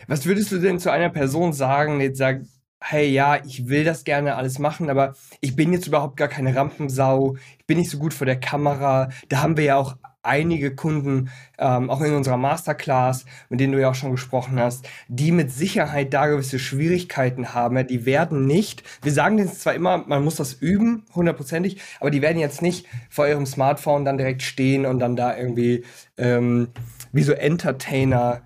Was 0.07 0.27
würdest 0.27 0.53
du 0.53 0.59
denn 0.59 0.79
zu 0.79 0.93
einer 0.93 1.11
Person 1.11 1.53
sagen, 1.53 1.99
die 1.99 2.07
jetzt 2.07 2.19
sagt, 2.19 2.47
hey, 2.83 3.09
ja, 3.09 3.37
ich 3.45 3.69
will 3.69 3.85
das 3.85 4.05
gerne 4.05 4.37
alles 4.37 4.59
machen, 4.59 4.91
aber 4.91 5.15
ich 5.41 5.55
bin 5.55 5.73
jetzt 5.73 5.87
überhaupt 5.87 6.17
gar 6.17 6.29
keine 6.29 6.55
Rampensau, 6.57 7.37
ich 7.59 7.67
bin 7.67 7.79
nicht 7.79 7.91
so 7.91 7.99
gut 7.99 8.15
vor 8.15 8.27
der 8.27 8.41
Kamera. 8.41 9.11
Da 9.29 9.43
haben 9.43 9.57
wir 9.57 9.65
ja 9.65 9.77
auch 9.77 9.97
einige 10.23 10.75
Kunden, 10.75 11.31
ähm, 11.59 11.89
auch 11.89 12.01
in 12.03 12.13
unserer 12.13 12.37
Masterclass, 12.37 13.25
mit 13.49 13.61
denen 13.61 13.73
du 13.73 13.81
ja 13.81 13.91
auch 13.91 13.95
schon 13.95 14.11
gesprochen 14.11 14.61
hast, 14.61 14.87
die 15.09 15.33
mit 15.33 15.51
Sicherheit 15.51 16.13
da 16.13 16.27
gewisse 16.27 16.59
Schwierigkeiten 16.59 17.55
haben. 17.55 17.87
Die 17.87 18.05
werden 18.05 18.47
nicht, 18.47 18.83
wir 19.03 19.13
sagen 19.13 19.37
denen 19.39 19.53
zwar 19.53 19.75
immer, 19.75 19.99
man 20.07 20.23
muss 20.23 20.37
das 20.37 20.53
üben, 20.53 21.05
hundertprozentig, 21.15 21.81
aber 22.01 22.11
die 22.11 22.23
werden 22.23 22.39
jetzt 22.39 22.61
nicht 22.61 22.87
vor 23.09 23.29
ihrem 23.29 23.47
Smartphone 23.47 24.05
dann 24.05 24.19
direkt 24.19 24.43
stehen 24.43 24.85
und 24.85 24.99
dann 24.99 25.17
da 25.17 25.37
irgendwie 25.37 25.85
ähm, 26.19 26.69
wie 27.13 27.23
so 27.23 27.33
Entertainer 27.33 28.43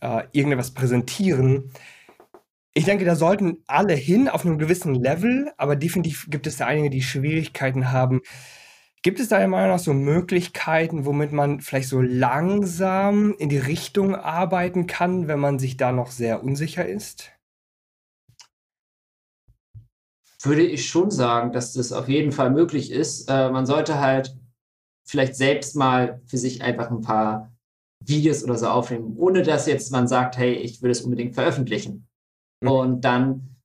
äh, 0.00 0.22
irgendetwas 0.32 0.72
präsentieren. 0.72 1.70
Ich 2.72 2.84
denke, 2.84 3.04
da 3.04 3.16
sollten 3.16 3.64
alle 3.66 3.94
hin 3.94 4.28
auf 4.28 4.46
einem 4.46 4.58
gewissen 4.58 4.94
Level, 4.94 5.50
aber 5.56 5.74
definitiv 5.74 6.28
gibt 6.30 6.46
es 6.46 6.56
da 6.56 6.66
einige, 6.66 6.88
die 6.88 7.02
Schwierigkeiten 7.02 7.90
haben. 7.90 8.20
Gibt 9.02 9.18
es 9.18 9.28
da 9.28 9.36
deiner 9.36 9.48
Meinung 9.48 9.70
nach 9.70 9.78
so 9.78 9.92
Möglichkeiten, 9.92 11.04
womit 11.04 11.32
man 11.32 11.60
vielleicht 11.60 11.88
so 11.88 12.00
langsam 12.00 13.34
in 13.38 13.48
die 13.48 13.58
Richtung 13.58 14.14
arbeiten 14.14 14.86
kann, 14.86 15.26
wenn 15.26 15.40
man 15.40 15.58
sich 15.58 15.78
da 15.78 15.90
noch 15.90 16.10
sehr 16.10 16.44
unsicher 16.44 16.86
ist? 16.86 17.32
Würde 20.42 20.62
ich 20.62 20.88
schon 20.88 21.10
sagen, 21.10 21.52
dass 21.52 21.72
das 21.72 21.92
auf 21.92 22.08
jeden 22.08 22.30
Fall 22.30 22.50
möglich 22.50 22.92
ist. 22.92 23.28
Äh, 23.28 23.50
man 23.50 23.66
sollte 23.66 23.98
halt 23.98 24.36
vielleicht 25.04 25.34
selbst 25.34 25.76
mal 25.76 26.22
für 26.26 26.38
sich 26.38 26.62
einfach 26.62 26.90
ein 26.90 27.00
paar 27.00 27.52
Videos 28.04 28.44
oder 28.44 28.56
so 28.56 28.68
aufnehmen, 28.68 29.16
ohne 29.16 29.42
dass 29.42 29.66
jetzt 29.66 29.90
man 29.90 30.08
sagt, 30.08 30.38
hey, 30.38 30.54
ich 30.54 30.82
will 30.82 30.90
es 30.90 31.02
unbedingt 31.02 31.34
veröffentlichen. 31.34 32.06
Mhm. 32.60 32.68
und 32.68 33.00
dann 33.04 33.56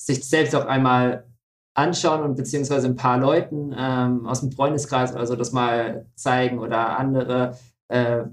sich 0.00 0.24
selbst 0.24 0.54
auch 0.54 0.66
einmal 0.66 1.24
anschauen 1.74 2.22
und 2.22 2.36
beziehungsweise 2.36 2.88
ein 2.88 2.96
paar 2.96 3.18
Leuten 3.18 3.74
ähm, 3.76 4.26
aus 4.26 4.40
dem 4.40 4.52
Freundeskreis 4.52 5.14
oder 5.14 5.26
so 5.26 5.36
das 5.36 5.52
mal 5.52 6.06
zeigen 6.16 6.58
oder 6.58 6.98
andere 6.98 7.56
äh, 7.88 8.24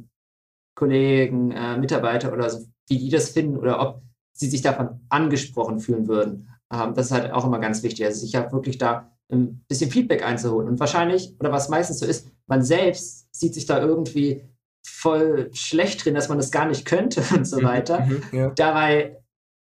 Kollegen, 0.75 1.51
äh, 1.51 1.77
Mitarbeiter 1.77 2.33
oder 2.33 2.49
so, 2.49 2.65
wie 2.87 2.97
die 2.97 3.09
das 3.09 3.29
finden 3.29 3.57
oder 3.57 3.79
ob 3.79 4.01
sie 4.33 4.49
sich 4.49 4.61
davon 4.61 5.01
angesprochen 5.09 5.79
fühlen 5.79 6.07
würden. 6.07 6.49
Ähm, 6.73 6.93
das 6.93 7.07
ist 7.07 7.11
halt 7.11 7.31
auch 7.31 7.45
immer 7.45 7.59
ganz 7.59 7.83
wichtig. 7.83 8.05
Also 8.05 8.21
sich 8.21 8.33
ja 8.33 8.51
wirklich 8.51 8.77
da 8.77 9.11
ein 9.31 9.63
bisschen 9.67 9.91
Feedback 9.91 10.25
einzuholen. 10.25 10.67
Und 10.67 10.79
wahrscheinlich, 10.79 11.35
oder 11.39 11.51
was 11.51 11.69
meistens 11.69 11.99
so 11.99 12.05
ist, 12.05 12.27
man 12.47 12.61
selbst 12.61 13.27
sieht 13.31 13.53
sich 13.53 13.65
da 13.65 13.79
irgendwie 13.79 14.43
voll 14.85 15.49
schlecht 15.53 16.03
drin, 16.03 16.15
dass 16.15 16.29
man 16.29 16.37
das 16.37 16.51
gar 16.51 16.67
nicht 16.67 16.85
könnte 16.85 17.23
und 17.35 17.45
so 17.45 17.59
mhm, 17.59 17.63
weiter. 17.63 18.05
Mhm, 18.05 18.23
ja. 18.31 18.49
Dabei 18.55 19.17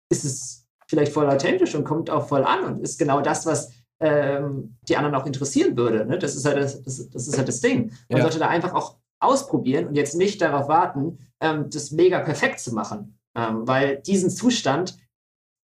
ist 0.09 0.25
es 0.25 0.67
vielleicht 0.87 1.13
voll 1.13 1.29
authentisch 1.29 1.75
und 1.75 1.83
kommt 1.83 2.09
auch 2.09 2.27
voll 2.27 2.43
an 2.43 2.63
und 2.63 2.81
ist 2.81 2.97
genau 2.97 3.21
das, 3.21 3.45
was 3.45 3.71
ähm, 3.99 4.77
die 4.87 4.97
anderen 4.97 5.15
auch 5.15 5.25
interessieren 5.25 5.77
würde. 5.77 6.05
Ne? 6.05 6.17
Das, 6.17 6.35
ist 6.35 6.45
halt 6.45 6.57
das, 6.57 6.81
das, 6.81 7.09
das, 7.09 7.27
ist 7.27 7.37
halt 7.37 7.47
das 7.47 7.61
Ding. 7.61 7.91
Man 8.09 8.17
ja. 8.17 8.21
sollte 8.23 8.39
da 8.39 8.47
einfach 8.47 8.73
auch 8.73 8.97
ausprobieren 9.19 9.87
und 9.87 9.95
jetzt 9.95 10.15
nicht 10.15 10.41
darauf 10.41 10.67
warten, 10.67 11.19
ähm, 11.41 11.69
das 11.69 11.91
mega 11.91 12.19
perfekt 12.19 12.59
zu 12.59 12.73
machen. 12.73 13.19
Ähm, 13.35 13.67
weil 13.67 13.97
diesen 13.97 14.29
Zustand, 14.29 14.97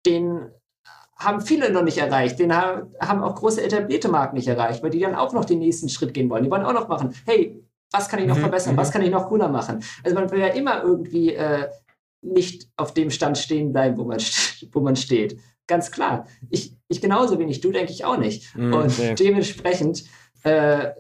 den 0.06 0.52
haben 1.16 1.42
viele 1.42 1.72
noch 1.72 1.84
nicht 1.84 1.98
erreicht. 1.98 2.40
Den 2.40 2.56
haben, 2.56 2.94
haben 3.02 3.24
auch 3.24 3.36
große 3.36 3.64
etablierte 3.64 4.10
Marken 4.10 4.36
nicht 4.36 4.48
erreicht, 4.48 4.84
weil 4.84 4.90
die 4.90 5.00
dann 5.00 5.16
auch 5.16 5.34
noch 5.34 5.46
den 5.46 5.60
nächsten 5.60 5.90
Schritt 5.90 6.14
gehen 6.14 6.30
wollen. 6.30 6.44
Die 6.44 6.52
wollen 6.52 6.66
auch 6.66 6.74
noch 6.74 6.88
machen, 6.88 7.14
hey, 7.26 7.62
was 7.92 8.08
kann 8.08 8.20
ich 8.20 8.28
noch 8.28 8.38
mhm. 8.38 8.42
verbessern? 8.42 8.78
Was 8.78 8.90
mhm. 8.90 8.94
kann 8.94 9.02
ich 9.02 9.12
noch 9.12 9.28
cooler 9.28 9.50
machen? 9.50 9.84
Also 10.04 10.16
man 10.16 10.30
will 10.32 10.40
ja 10.40 10.48
immer 10.48 10.84
irgendwie 10.84 11.34
äh, 11.34 11.68
nicht 12.22 12.70
auf 12.76 12.94
dem 12.94 13.10
Stand 13.10 13.38
stehen 13.38 13.72
bleiben, 13.72 13.98
wo 13.98 14.04
man, 14.04 14.20
wo 14.72 14.80
man 14.82 14.96
steht. 14.96 15.40
Ganz 15.68 15.92
klar. 15.92 16.26
Ich, 16.50 16.76
ich 16.88 17.02
genauso 17.02 17.38
wenig, 17.40 17.62
du 17.62 17.72
denke 17.72 17.92
ich 17.92 18.06
auch 18.06 18.18
nicht. 18.18 18.56
Mhm, 18.56 18.74
Und 18.74 18.92
okay. 18.92 19.16
dementsprechend 19.16 20.04
äh, 20.44 20.92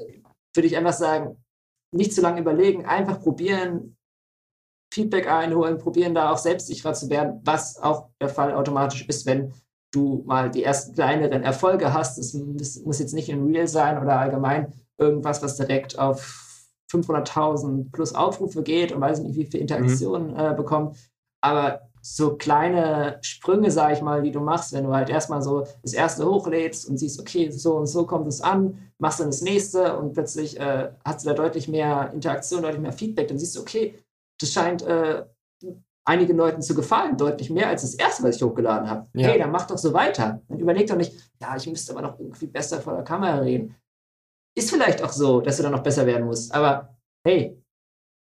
würde 0.53 0.67
ich 0.67 0.77
einfach 0.77 0.93
sagen, 0.93 1.37
nicht 1.91 2.13
zu 2.13 2.21
lange 2.21 2.41
überlegen, 2.41 2.85
einfach 2.85 3.19
probieren, 3.19 3.97
Feedback 4.93 5.29
einholen, 5.29 5.77
probieren 5.77 6.15
da 6.15 6.31
auch 6.31 6.37
selbstsicherer 6.37 6.93
zu 6.93 7.09
werden, 7.09 7.41
was 7.43 7.77
auch 7.77 8.09
der 8.21 8.29
Fall 8.29 8.53
automatisch 8.53 9.07
ist, 9.07 9.25
wenn 9.25 9.53
du 9.91 10.23
mal 10.25 10.49
die 10.49 10.63
ersten 10.63 10.93
kleineren 10.93 11.43
Erfolge 11.43 11.93
hast. 11.93 12.17
Es 12.17 12.33
muss 12.33 12.99
jetzt 12.99 13.13
nicht 13.13 13.29
in 13.29 13.45
Real 13.45 13.67
sein 13.67 14.01
oder 14.01 14.19
allgemein 14.19 14.73
irgendwas, 14.97 15.41
was 15.41 15.57
direkt 15.57 15.97
auf 15.97 16.48
500.000 16.91 17.91
plus 17.91 18.15
Aufrufe 18.15 18.63
geht 18.63 18.91
und 18.91 19.01
weiß 19.01 19.19
nicht, 19.21 19.37
wie 19.37 19.45
viele 19.45 19.61
Interaktionen 19.61 20.31
mhm. 20.31 20.39
äh, 20.39 20.53
bekommt. 20.55 20.97
Aber 21.41 21.81
so 22.01 22.35
kleine 22.37 23.19
Sprünge, 23.21 23.71
sage 23.71 23.93
ich 23.93 24.01
mal, 24.01 24.21
die 24.21 24.31
du 24.31 24.39
machst, 24.39 24.73
wenn 24.73 24.85
du 24.85 24.93
halt 24.93 25.09
erstmal 25.09 25.41
so 25.41 25.65
das 25.81 25.93
erste 25.93 26.25
hochlädst 26.25 26.87
und 26.89 26.97
siehst, 26.97 27.19
okay, 27.19 27.49
so 27.51 27.75
und 27.75 27.87
so 27.87 28.05
kommt 28.05 28.27
es 28.27 28.41
an, 28.41 28.91
machst 28.99 29.19
dann 29.19 29.27
das 29.27 29.41
nächste 29.41 29.97
und 29.97 30.13
plötzlich 30.13 30.59
äh, 30.59 30.91
hast 31.03 31.25
du 31.25 31.29
da 31.29 31.35
deutlich 31.35 31.67
mehr 31.67 32.11
Interaktion, 32.13 32.61
deutlich 32.61 32.81
mehr 32.81 32.93
Feedback, 32.93 33.27
dann 33.27 33.37
siehst 33.37 33.55
du, 33.55 33.61
okay, 33.61 33.95
das 34.39 34.51
scheint 34.51 34.81
äh, 34.83 35.25
einigen 36.05 36.37
Leuten 36.37 36.61
zu 36.61 36.73
gefallen, 36.73 37.17
deutlich 37.17 37.49
mehr 37.49 37.67
als 37.67 37.81
das 37.81 37.93
erste, 37.93 38.23
was 38.23 38.37
ich 38.37 38.43
hochgeladen 38.43 38.89
habe. 38.89 39.07
Ja. 39.13 39.27
Hey, 39.27 39.39
dann 39.39 39.51
mach 39.51 39.67
doch 39.67 39.77
so 39.77 39.93
weiter. 39.93 40.41
Dann 40.47 40.59
überleg 40.59 40.87
doch 40.87 40.95
nicht, 40.95 41.13
ja, 41.39 41.55
ich 41.55 41.67
müsste 41.67 41.91
aber 41.91 42.01
noch 42.01 42.19
irgendwie 42.19 42.47
besser 42.47 42.81
vor 42.81 42.93
der 42.93 43.03
Kamera 43.03 43.39
reden. 43.39 43.75
Ist 44.59 44.71
vielleicht 44.71 45.01
auch 45.01 45.13
so, 45.13 45.39
dass 45.39 45.55
du 45.55 45.63
dann 45.63 45.71
noch 45.71 45.83
besser 45.83 46.05
werden 46.05 46.25
musst, 46.25 46.53
aber 46.53 46.97
hey. 47.23 47.57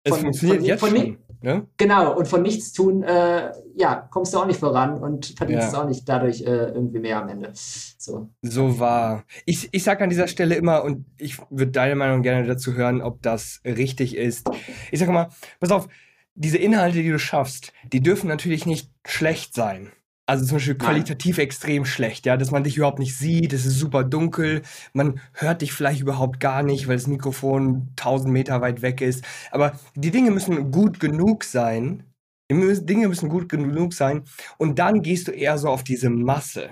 Von, 0.08 0.16
es 0.16 0.22
funktioniert 0.22 0.58
von, 0.58 0.66
jetzt 0.66 0.80
von, 0.80 0.96
schon. 0.96 1.18
Ne? 1.42 1.66
Genau, 1.76 2.16
und 2.16 2.26
von 2.26 2.40
nichts 2.40 2.72
tun, 2.72 3.02
äh, 3.02 3.52
ja, 3.76 4.08
kommst 4.10 4.32
du 4.32 4.38
auch 4.38 4.46
nicht 4.46 4.58
voran 4.58 4.98
und 4.98 5.34
verdienst 5.36 5.74
ja. 5.74 5.82
auch 5.82 5.86
nicht 5.86 6.08
dadurch 6.08 6.40
äh, 6.40 6.70
irgendwie 6.70 7.00
mehr 7.00 7.20
am 7.20 7.28
Ende. 7.28 7.50
So, 7.52 8.30
so 8.40 8.78
war. 8.78 9.24
Ich, 9.44 9.68
ich 9.72 9.82
sage 9.82 10.02
an 10.04 10.08
dieser 10.08 10.26
Stelle 10.26 10.54
immer, 10.54 10.84
und 10.84 11.04
ich 11.18 11.36
würde 11.50 11.72
deine 11.72 11.96
Meinung 11.96 12.22
gerne 12.22 12.46
dazu 12.46 12.72
hören, 12.72 13.02
ob 13.02 13.20
das 13.20 13.60
richtig 13.66 14.16
ist. 14.16 14.48
Ich 14.90 15.00
sage 15.00 15.10
immer, 15.10 15.28
pass 15.60 15.70
auf, 15.70 15.86
diese 16.34 16.56
Inhalte, 16.56 17.02
die 17.02 17.10
du 17.10 17.18
schaffst, 17.18 17.74
die 17.92 18.00
dürfen 18.00 18.28
natürlich 18.28 18.64
nicht 18.64 18.90
schlecht 19.04 19.54
sein. 19.54 19.92
Also 20.32 20.46
zum 20.46 20.56
Beispiel 20.56 20.76
qualitativ 20.76 21.36
Nein. 21.36 21.44
extrem 21.44 21.84
schlecht, 21.84 22.24
ja, 22.24 22.38
dass 22.38 22.50
man 22.50 22.64
dich 22.64 22.78
überhaupt 22.78 22.98
nicht 22.98 23.18
sieht, 23.18 23.52
es 23.52 23.66
ist 23.66 23.78
super 23.78 24.02
dunkel, 24.02 24.62
man 24.94 25.20
hört 25.34 25.60
dich 25.60 25.74
vielleicht 25.74 26.00
überhaupt 26.00 26.40
gar 26.40 26.62
nicht, 26.62 26.88
weil 26.88 26.96
das 26.96 27.06
Mikrofon 27.06 27.88
1000 27.96 28.32
Meter 28.32 28.62
weit 28.62 28.80
weg 28.80 29.02
ist. 29.02 29.22
Aber 29.50 29.78
die 29.94 30.10
Dinge 30.10 30.30
müssen 30.30 30.70
gut 30.70 31.00
genug 31.00 31.44
sein. 31.44 32.04
Die 32.50 32.86
Dinge 32.86 33.08
müssen 33.08 33.28
gut 33.28 33.50
genug 33.50 33.92
sein. 33.92 34.22
Und 34.56 34.78
dann 34.78 35.02
gehst 35.02 35.28
du 35.28 35.32
eher 35.32 35.58
so 35.58 35.68
auf 35.68 35.84
diese 35.84 36.08
Masse. 36.08 36.70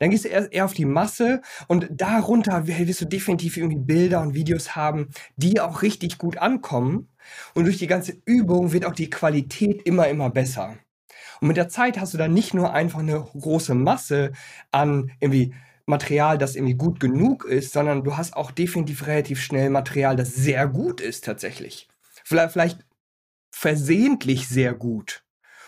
Dann 0.00 0.10
gehst 0.10 0.24
du 0.24 0.28
eher, 0.28 0.50
eher 0.52 0.64
auf 0.64 0.74
die 0.74 0.84
Masse 0.84 1.42
und 1.68 1.86
darunter 1.92 2.66
wirst 2.66 3.02
du 3.02 3.04
definitiv 3.04 3.56
irgendwie 3.56 3.78
Bilder 3.78 4.20
und 4.20 4.34
Videos 4.34 4.74
haben, 4.74 5.10
die 5.36 5.60
auch 5.60 5.82
richtig 5.82 6.18
gut 6.18 6.38
ankommen. 6.38 7.08
Und 7.54 7.66
durch 7.66 7.78
die 7.78 7.86
ganze 7.86 8.20
Übung 8.24 8.72
wird 8.72 8.84
auch 8.84 8.94
die 8.94 9.10
Qualität 9.10 9.82
immer, 9.82 10.08
immer 10.08 10.28
besser. 10.30 10.76
Und 11.40 11.48
mit 11.48 11.56
der 11.56 11.68
Zeit 11.68 11.98
hast 11.98 12.14
du 12.14 12.18
dann 12.18 12.34
nicht 12.34 12.54
nur 12.54 12.72
einfach 12.72 13.00
eine 13.00 13.20
große 13.20 13.74
Masse 13.74 14.32
an 14.70 15.10
irgendwie 15.20 15.54
Material, 15.86 16.38
das 16.38 16.54
irgendwie 16.54 16.74
gut 16.74 17.00
genug 17.00 17.44
ist, 17.44 17.72
sondern 17.72 18.04
du 18.04 18.16
hast 18.16 18.34
auch 18.34 18.50
definitiv 18.50 19.06
relativ 19.06 19.42
schnell 19.42 19.70
Material, 19.70 20.16
das 20.16 20.34
sehr 20.34 20.66
gut 20.68 21.00
ist 21.00 21.24
tatsächlich. 21.24 21.88
Vielleicht, 22.24 22.52
vielleicht 22.52 22.86
versehentlich 23.50 24.48
sehr 24.48 24.72
gut. 24.74 25.24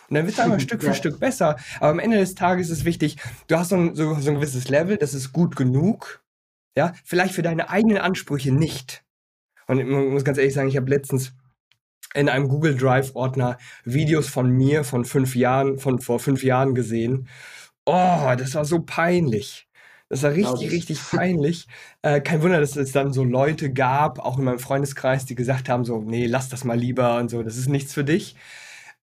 Und 0.08 0.16
dann 0.16 0.26
wird 0.26 0.34
es 0.34 0.40
einfach 0.40 0.60
Stück 0.60 0.80
für 0.80 0.88
ja. 0.88 0.94
Stück 0.94 1.20
besser. 1.20 1.56
Aber 1.78 1.90
am 1.90 1.98
Ende 1.98 2.18
des 2.18 2.34
Tages 2.34 2.70
ist 2.70 2.78
es 2.78 2.84
wichtig, 2.84 3.16
du 3.48 3.58
hast 3.58 3.70
so 3.70 3.76
ein, 3.76 3.94
so, 3.94 4.14
so 4.14 4.30
ein 4.30 4.36
gewisses 4.36 4.68
Level, 4.68 4.96
das 4.96 5.14
ist 5.14 5.32
gut 5.32 5.56
genug. 5.56 6.22
Ja, 6.76 6.94
vielleicht 7.04 7.34
für 7.34 7.42
deine 7.42 7.68
eigenen 7.68 7.98
Ansprüche 7.98 8.52
nicht. 8.52 9.04
Und 9.66 9.78
ich 9.78 9.86
muss 9.86 10.24
ganz 10.24 10.38
ehrlich 10.38 10.54
sagen, 10.54 10.68
ich 10.68 10.76
habe 10.76 10.88
letztens 10.88 11.34
in 12.14 12.28
einem 12.28 12.48
Google 12.48 12.76
Drive 12.76 13.14
Ordner 13.14 13.58
Videos 13.84 14.28
von 14.28 14.50
mir 14.50 14.84
von 14.84 15.04
fünf 15.04 15.34
Jahren, 15.36 15.78
von 15.78 15.98
vor 16.00 16.20
fünf 16.20 16.44
Jahren 16.44 16.74
gesehen. 16.74 17.28
Oh, 17.84 18.32
das 18.36 18.54
war 18.54 18.64
so 18.64 18.80
peinlich. 18.80 19.68
Das 20.08 20.22
war 20.22 20.32
richtig, 20.32 20.70
richtig 20.70 21.00
peinlich. 21.10 21.66
Äh, 22.02 22.20
kein 22.20 22.42
Wunder, 22.42 22.60
dass 22.60 22.76
es 22.76 22.92
dann 22.92 23.14
so 23.14 23.24
Leute 23.24 23.72
gab, 23.72 24.18
auch 24.18 24.38
in 24.38 24.44
meinem 24.44 24.58
Freundeskreis, 24.58 25.24
die 25.24 25.34
gesagt 25.34 25.70
haben: 25.70 25.84
so, 25.84 26.02
nee, 26.02 26.26
lass 26.26 26.50
das 26.50 26.64
mal 26.64 26.78
lieber 26.78 27.16
und 27.16 27.30
so, 27.30 27.42
das 27.42 27.56
ist 27.56 27.68
nichts 27.68 27.94
für 27.94 28.04
dich. 28.04 28.36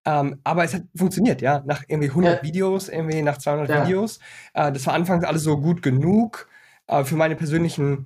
Ähm, 0.05 0.39
aber 0.43 0.63
es 0.63 0.73
hat 0.73 0.83
funktioniert, 0.95 1.41
ja. 1.41 1.63
Nach 1.65 1.83
irgendwie 1.87 2.09
100 2.09 2.37
ja. 2.37 2.43
Videos, 2.43 2.89
irgendwie 2.89 3.21
nach 3.21 3.37
200 3.37 3.69
ja. 3.69 3.85
Videos. 3.85 4.19
Äh, 4.53 4.71
das 4.71 4.85
war 4.85 4.93
anfangs 4.93 5.25
alles 5.25 5.43
so 5.43 5.59
gut 5.59 5.81
genug. 5.81 6.47
Äh, 6.87 7.03
für 7.03 7.15
meine 7.15 7.35
persönlichen 7.35 8.05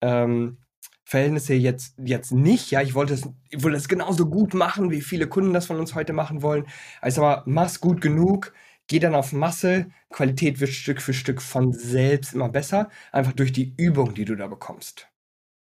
ähm, 0.00 0.58
Verhältnisse 1.04 1.54
jetzt, 1.54 1.94
jetzt 1.98 2.32
nicht. 2.32 2.70
Ja, 2.70 2.80
ich 2.80 2.94
wollte 2.94 3.14
es, 3.14 3.28
ich 3.50 3.62
wollte 3.62 3.76
es 3.76 3.88
genauso 3.88 4.26
gut 4.26 4.54
machen, 4.54 4.90
wie 4.90 5.02
viele 5.02 5.26
Kunden 5.26 5.52
das 5.52 5.66
von 5.66 5.78
uns 5.78 5.94
heute 5.94 6.12
machen 6.12 6.42
wollen. 6.42 6.66
Also 7.00 7.22
aber 7.22 7.42
mach's 7.46 7.80
gut 7.80 8.00
genug, 8.00 8.52
geh 8.86 8.98
dann 8.98 9.14
auf 9.14 9.32
Masse, 9.32 9.86
Qualität 10.10 10.60
wird 10.60 10.70
Stück 10.70 11.02
für 11.02 11.14
Stück 11.14 11.42
von 11.42 11.72
selbst 11.72 12.34
immer 12.34 12.48
besser, 12.48 12.88
einfach 13.12 13.32
durch 13.32 13.52
die 13.52 13.74
Übung, 13.76 14.14
die 14.14 14.24
du 14.24 14.34
da 14.34 14.46
bekommst. 14.46 15.08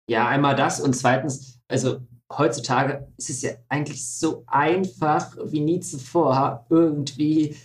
Ja, 0.08 0.28
einmal 0.28 0.54
das 0.54 0.80
und 0.80 0.94
zweitens, 0.94 1.60
also 1.68 2.00
heutzutage 2.30 3.08
ist 3.16 3.30
es 3.30 3.42
ja 3.42 3.52
eigentlich 3.68 4.06
so 4.06 4.44
einfach 4.46 5.36
wie 5.46 5.60
nie 5.60 5.80
zuvor, 5.80 6.66
irgendwie 6.70 7.56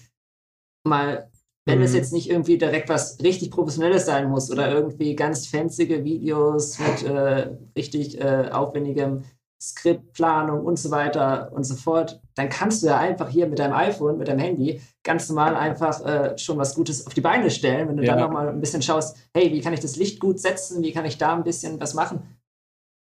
mal 0.84 1.29
wenn 1.70 1.82
es 1.82 1.92
mhm. 1.92 1.98
jetzt 1.98 2.14
nicht 2.14 2.30
irgendwie 2.30 2.58
direkt 2.58 2.90
was 2.90 3.22
richtig 3.22 3.52
Professionelles 3.52 4.06
sein 4.06 4.30
muss 4.30 4.52
oder 4.52 4.72
irgendwie 4.72 5.16
ganz 5.16 5.48
fanzige 5.48 6.04
Videos 6.04 6.80
mit 6.80 7.04
äh, 7.04 7.50
richtig 7.76 8.20
äh, 8.20 8.50
aufwendigem 8.52 9.24
Skriptplanung 9.62 10.66
und 10.66 10.80
so 10.80 10.90
weiter 10.90 11.52
und 11.54 11.66
so 11.66 11.76
fort, 11.76 12.22
dann 12.36 12.48
kannst 12.48 12.82
du 12.82 12.88
ja 12.88 12.98
einfach 12.98 13.28
hier 13.30 13.46
mit 13.48 13.60
deinem 13.60 13.74
iPhone, 13.74 14.18
mit 14.18 14.30
deinem 14.30 14.40
Handy 14.40 14.82
ganz 15.04 15.28
normal 15.28 15.56
einfach 15.56 16.06
äh, 16.06 16.38
schon 16.38 16.58
was 16.58 16.76
Gutes 16.76 17.06
auf 17.06 17.14
die 17.14 17.22
Beine 17.22 17.52
stellen. 17.52 17.90
Wenn 17.90 17.98
du 17.98 18.04
ja. 18.04 18.14
dann 18.14 18.22
nochmal 18.22 18.48
ein 18.48 18.62
bisschen 18.62 18.82
schaust, 18.82 19.18
hey, 19.34 19.52
wie 19.52 19.60
kann 19.60 19.74
ich 19.74 19.82
das 19.82 19.98
Licht 19.98 20.22
gut 20.22 20.40
setzen, 20.40 20.82
wie 20.82 20.94
kann 20.94 21.06
ich 21.06 21.18
da 21.18 21.36
ein 21.36 21.44
bisschen 21.44 21.80
was 21.82 21.94
machen, 21.94 22.22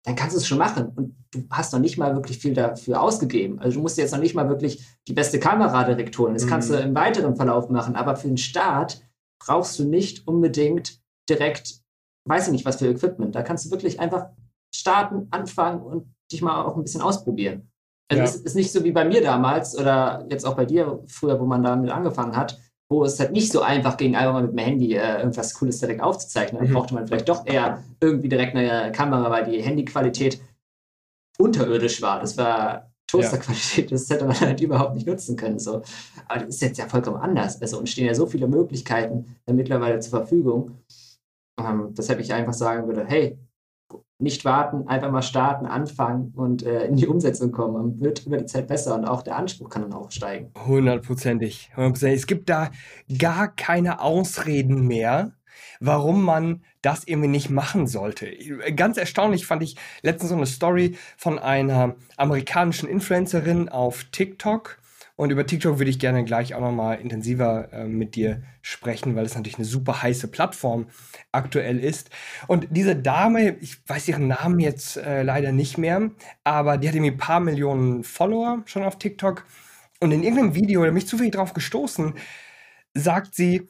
dann 0.05 0.15
kannst 0.15 0.35
du 0.35 0.39
es 0.39 0.47
schon 0.47 0.59
machen. 0.59 0.91
Und 0.95 1.15
du 1.31 1.43
hast 1.49 1.73
noch 1.73 1.79
nicht 1.79 1.97
mal 1.97 2.15
wirklich 2.15 2.37
viel 2.37 2.53
dafür 2.53 3.01
ausgegeben. 3.01 3.59
Also 3.59 3.75
du 3.75 3.81
musst 3.81 3.97
jetzt 3.97 4.11
noch 4.11 4.19
nicht 4.19 4.35
mal 4.35 4.47
wirklich 4.47 4.85
die 5.07 5.13
beste 5.13 5.39
Kamera 5.39 5.83
direkt 5.83 6.17
holen. 6.17 6.35
Das 6.35 6.45
mhm. 6.45 6.49
kannst 6.49 6.69
du 6.69 6.75
im 6.75 6.95
weiteren 6.95 7.35
Verlauf 7.35 7.69
machen. 7.69 7.95
Aber 7.95 8.15
für 8.15 8.27
den 8.27 8.37
Start 8.37 9.01
brauchst 9.43 9.77
du 9.79 9.83
nicht 9.83 10.27
unbedingt 10.27 11.01
direkt, 11.27 11.81
weiß 12.27 12.47
ich 12.47 12.51
nicht, 12.51 12.65
was 12.65 12.77
für 12.77 12.87
Equipment. 12.87 13.33
Da 13.33 13.41
kannst 13.41 13.65
du 13.65 13.71
wirklich 13.71 13.99
einfach 13.99 14.27
starten, 14.73 15.27
anfangen 15.31 15.81
und 15.81 16.13
dich 16.31 16.41
mal 16.41 16.63
auch 16.63 16.77
ein 16.77 16.83
bisschen 16.83 17.01
ausprobieren. 17.01 17.71
Also 18.07 18.21
ja. 18.21 18.29
es 18.29 18.35
ist 18.35 18.55
nicht 18.55 18.71
so 18.71 18.83
wie 18.83 18.91
bei 18.91 19.05
mir 19.05 19.23
damals 19.23 19.75
oder 19.75 20.27
jetzt 20.29 20.45
auch 20.45 20.55
bei 20.55 20.65
dir 20.65 21.03
früher, 21.07 21.39
wo 21.39 21.45
man 21.45 21.63
damit 21.63 21.89
angefangen 21.89 22.35
hat, 22.35 22.59
wo 22.89 23.03
es 23.03 23.19
halt 23.19 23.31
nicht 23.31 23.51
so 23.51 23.61
einfach 23.61 23.97
ging, 23.97 24.15
einfach 24.15 24.33
mal 24.33 24.43
mit 24.43 24.51
dem 24.51 24.59
Handy 24.59 24.93
äh, 24.93 25.17
irgendwas 25.17 25.53
Cooles 25.55 25.79
direkt 25.79 26.01
aufzuzeichnen. 26.01 26.61
Dann 26.61 26.69
mhm. 26.69 26.73
brauchte 26.75 26.93
man 26.93 27.07
vielleicht 27.07 27.29
doch 27.29 27.45
eher 27.45 27.83
irgendwie 27.99 28.29
direkt 28.29 28.55
eine 28.55 28.91
Kamera, 28.91 29.29
weil 29.31 29.45
die 29.45 29.61
Handyqualität 29.61 30.39
unterirdisch 31.37 32.01
war. 32.01 32.19
Das 32.19 32.37
war 32.37 32.91
Toasterqualität, 33.07 33.91
das 33.91 34.09
hätte 34.09 34.25
man 34.25 34.39
halt 34.39 34.61
überhaupt 34.61 34.95
nicht 34.95 35.07
nutzen 35.07 35.35
können. 35.35 35.59
So. 35.59 35.81
Aber 36.27 36.39
das 36.39 36.49
ist 36.49 36.61
jetzt 36.61 36.77
ja 36.77 36.87
vollkommen 36.87 37.17
anders. 37.17 37.61
Also 37.61 37.79
und 37.79 37.89
stehen 37.89 38.05
ja 38.05 38.13
so 38.13 38.25
viele 38.25 38.47
Möglichkeiten 38.47 39.35
mittlerweile 39.47 39.99
zur 39.99 40.19
Verfügung, 40.19 40.79
ähm, 41.59 41.89
weshalb 41.95 42.19
ich 42.19 42.33
einfach 42.33 42.53
sagen 42.53 42.87
würde, 42.87 43.05
hey, 43.07 43.37
nicht 44.17 44.45
warten, 44.45 44.87
einfach 44.87 45.11
mal 45.11 45.21
starten, 45.21 45.65
anfangen 45.65 46.33
und 46.35 46.63
äh, 46.63 46.85
in 46.85 46.95
die 46.95 47.07
Umsetzung 47.07 47.51
kommen. 47.51 47.73
Man 47.73 47.99
wird 47.99 48.25
über 48.25 48.37
die 48.37 48.45
Zeit 48.45 48.67
besser 48.67 48.95
und 48.95 49.05
auch 49.05 49.21
der 49.21 49.35
Anspruch 49.35 49.69
kann 49.69 49.81
dann 49.81 49.93
auch 49.93 50.11
steigen. 50.11 50.51
Hundertprozentig. 50.65 51.71
Es 52.01 52.27
gibt 52.27 52.49
da 52.49 52.71
gar 53.19 53.53
keine 53.53 53.99
Ausreden 54.01 54.87
mehr, 54.87 55.33
warum 55.79 56.23
man 56.23 56.63
das 56.81 57.05
irgendwie 57.05 57.27
nicht 57.27 57.49
machen 57.49 57.87
sollte. 57.87 58.27
Ganz 58.75 58.97
erstaunlich 58.97 59.45
fand 59.45 59.63
ich 59.63 59.75
letztens 60.01 60.29
so 60.29 60.35
eine 60.35 60.45
Story 60.45 60.97
von 61.17 61.37
einer 61.37 61.95
amerikanischen 62.15 62.87
Influencerin 62.87 63.69
auf 63.69 64.05
TikTok 64.05 64.77
und 65.17 65.31
über 65.31 65.45
TikTok 65.45 65.79
würde 65.79 65.89
ich 65.89 65.99
gerne 65.99 66.25
gleich 66.25 66.55
auch 66.55 66.61
nochmal 66.61 66.99
intensiver 66.99 67.71
äh, 67.71 67.85
mit 67.85 68.15
dir 68.15 68.43
sprechen, 68.61 69.15
weil 69.15 69.25
es 69.25 69.35
natürlich 69.35 69.57
eine 69.57 69.65
super 69.65 70.01
heiße 70.01 70.27
Plattform 70.27 70.87
aktuell 71.31 71.79
ist. 71.79 72.09
Und 72.47 72.67
diese 72.71 72.95
Dame, 72.95 73.57
ich 73.59 73.77
weiß 73.87 74.09
ihren 74.09 74.27
Namen 74.27 74.59
jetzt 74.59 74.97
äh, 74.97 75.23
leider 75.23 75.53
nicht 75.53 75.77
mehr, 75.77 76.11
aber 76.43 76.77
die 76.77 76.87
hat 76.87 76.95
irgendwie 76.95 77.13
ein 77.13 77.17
paar 77.17 77.39
Millionen 77.39 78.03
Follower 78.03 78.63
schon 78.65 78.83
auf 78.83 78.99
TikTok. 78.99 79.45
Und 80.01 80.11
in 80.11 80.23
irgendeinem 80.23 80.55
Video, 80.55 80.83
da 80.83 80.89
bin 80.89 80.97
ich 80.97 81.07
zufällig 81.07 81.33
drauf 81.33 81.53
gestoßen, 81.53 82.15
sagt 82.93 83.35
sie, 83.35 83.69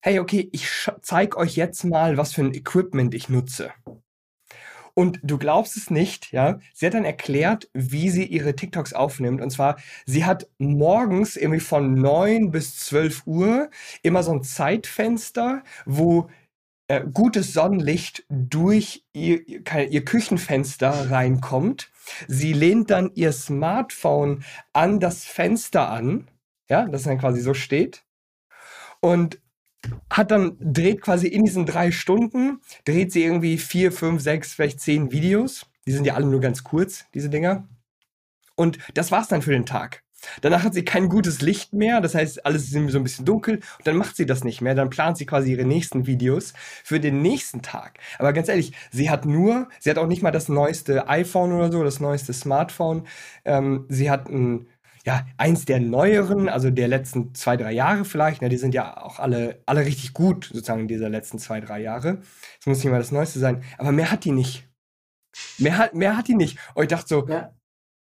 hey, 0.00 0.20
okay, 0.20 0.48
ich 0.52 0.68
zeige 1.02 1.36
euch 1.38 1.56
jetzt 1.56 1.84
mal, 1.84 2.16
was 2.16 2.34
für 2.34 2.42
ein 2.42 2.54
Equipment 2.54 3.14
ich 3.14 3.28
nutze. 3.28 3.72
Und 4.94 5.18
du 5.22 5.38
glaubst 5.38 5.76
es 5.76 5.90
nicht, 5.90 6.30
ja. 6.32 6.60
Sie 6.72 6.86
hat 6.86 6.94
dann 6.94 7.04
erklärt, 7.04 7.68
wie 7.74 8.10
sie 8.10 8.24
ihre 8.24 8.54
TikToks 8.54 8.92
aufnimmt. 8.92 9.40
Und 9.40 9.50
zwar, 9.50 9.76
sie 10.06 10.24
hat 10.24 10.46
morgens 10.58 11.36
irgendwie 11.36 11.60
von 11.60 11.94
9 11.94 12.52
bis 12.52 12.78
12 12.78 13.26
Uhr 13.26 13.70
immer 14.02 14.22
so 14.22 14.32
ein 14.32 14.44
Zeitfenster, 14.44 15.64
wo 15.84 16.30
äh, 16.86 17.02
gutes 17.12 17.52
Sonnenlicht 17.52 18.24
durch 18.28 19.04
ihr, 19.12 19.40
ihr 19.48 20.04
Küchenfenster 20.04 21.10
reinkommt. 21.10 21.90
Sie 22.28 22.52
lehnt 22.52 22.90
dann 22.90 23.10
ihr 23.14 23.32
Smartphone 23.32 24.44
an 24.72 25.00
das 25.00 25.24
Fenster 25.24 25.88
an, 25.88 26.28
ja, 26.68 26.86
das 26.86 27.04
dann 27.04 27.18
quasi 27.18 27.40
so 27.40 27.54
steht. 27.54 28.04
Und 29.00 29.40
hat 30.10 30.30
dann, 30.30 30.56
dreht 30.60 31.00
quasi 31.00 31.26
in 31.26 31.44
diesen 31.44 31.66
drei 31.66 31.90
Stunden, 31.90 32.60
dreht 32.84 33.12
sie 33.12 33.24
irgendwie 33.24 33.58
vier, 33.58 33.92
fünf, 33.92 34.22
sechs, 34.22 34.54
vielleicht 34.54 34.80
zehn 34.80 35.12
Videos. 35.12 35.66
Die 35.86 35.92
sind 35.92 36.06
ja 36.06 36.14
alle 36.14 36.26
nur 36.26 36.40
ganz 36.40 36.64
kurz, 36.64 37.04
diese 37.14 37.30
Dinger. 37.30 37.68
Und 38.56 38.78
das 38.94 39.10
war's 39.10 39.28
dann 39.28 39.42
für 39.42 39.52
den 39.52 39.66
Tag. 39.66 40.04
Danach 40.40 40.62
hat 40.62 40.74
sie 40.74 40.84
kein 40.84 41.08
gutes 41.08 41.40
Licht 41.42 41.72
mehr, 41.72 42.00
das 42.00 42.14
heißt, 42.14 42.46
alles 42.46 42.64
ist 42.64 42.72
so 42.72 42.98
ein 42.98 43.02
bisschen 43.02 43.24
dunkel 43.24 43.56
und 43.56 43.86
dann 43.86 43.96
macht 43.96 44.16
sie 44.16 44.26
das 44.26 44.44
nicht 44.44 44.60
mehr. 44.60 44.74
Dann 44.74 44.90
plant 44.90 45.18
sie 45.18 45.26
quasi 45.26 45.52
ihre 45.52 45.64
nächsten 45.64 46.06
Videos 46.06 46.54
für 46.82 47.00
den 47.00 47.22
nächsten 47.22 47.62
Tag. 47.62 47.98
Aber 48.18 48.32
ganz 48.32 48.48
ehrlich, 48.48 48.72
sie 48.90 49.10
hat 49.10 49.26
nur, 49.26 49.68
sie 49.80 49.90
hat 49.90 49.98
auch 49.98 50.06
nicht 50.06 50.22
mal 50.22 50.30
das 50.30 50.48
neueste 50.48 51.08
iPhone 51.08 51.52
oder 51.52 51.70
so, 51.70 51.82
das 51.84 52.00
neueste 52.00 52.32
Smartphone. 52.32 53.06
Ähm, 53.44 53.86
sie 53.88 54.10
hat 54.10 54.28
ein 54.28 54.66
ja, 55.06 55.26
eins 55.36 55.66
der 55.66 55.80
neueren, 55.80 56.48
also 56.48 56.70
der 56.70 56.88
letzten 56.88 57.34
zwei, 57.34 57.56
drei 57.56 57.72
Jahre 57.72 58.04
vielleicht, 58.04 58.40
ne, 58.40 58.48
die 58.48 58.56
sind 58.56 58.74
ja 58.74 58.96
auch 59.02 59.18
alle, 59.18 59.62
alle 59.66 59.84
richtig 59.84 60.14
gut, 60.14 60.46
sozusagen, 60.46 60.88
dieser 60.88 61.10
letzten 61.10 61.38
zwei, 61.38 61.60
drei 61.60 61.80
Jahre. 61.80 62.18
Das 62.58 62.66
muss 62.66 62.78
nicht 62.78 62.90
mal 62.90 62.98
das 62.98 63.12
Neueste 63.12 63.38
sein. 63.38 63.62
Aber 63.76 63.92
mehr 63.92 64.10
hat 64.10 64.24
die 64.24 64.32
nicht. 64.32 64.66
Mehr 65.58 65.76
hat, 65.78 65.94
mehr 65.94 66.16
hat 66.16 66.28
die 66.28 66.34
nicht. 66.34 66.58
Und 66.74 66.84
ich 66.84 66.88
dachte 66.88 67.08
so, 67.08 67.28
ja. 67.28 67.54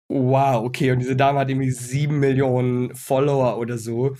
wow, 0.10 0.63
okay, 0.63 0.91
und 0.91 0.99
diese 0.99 1.15
Dame 1.15 1.39
hat 1.39 1.49
irgendwie 1.49 1.71
sieben 1.71 2.19
Millionen 2.19 2.95
Follower 2.95 3.58
oder 3.60 3.78
so. 3.78 4.15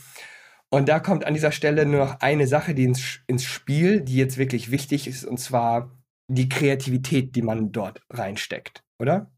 Und 0.69 0.88
da 0.89 0.99
kommt 0.99 1.25
an 1.25 1.34
dieser 1.34 1.51
Stelle 1.51 1.86
nur 1.88 2.05
noch 2.05 2.19
eine 2.19 2.45
Sache, 2.45 2.75
die 2.75 2.84
ins, 2.84 3.21
ins 3.25 3.43
Spiel, 3.43 4.01
die 4.01 4.17
jetzt 4.17 4.38
wirklich 4.38 4.69
wichtig 4.69 5.08
ist, 5.08 5.25
und 5.25 5.39
zwar 5.39 5.97
die 6.27 6.49
Kreativität, 6.49 7.36
die 7.36 7.41
man 7.41 7.71
dort 7.71 8.01
reinsteckt, 8.12 8.84
oder? 8.99 9.32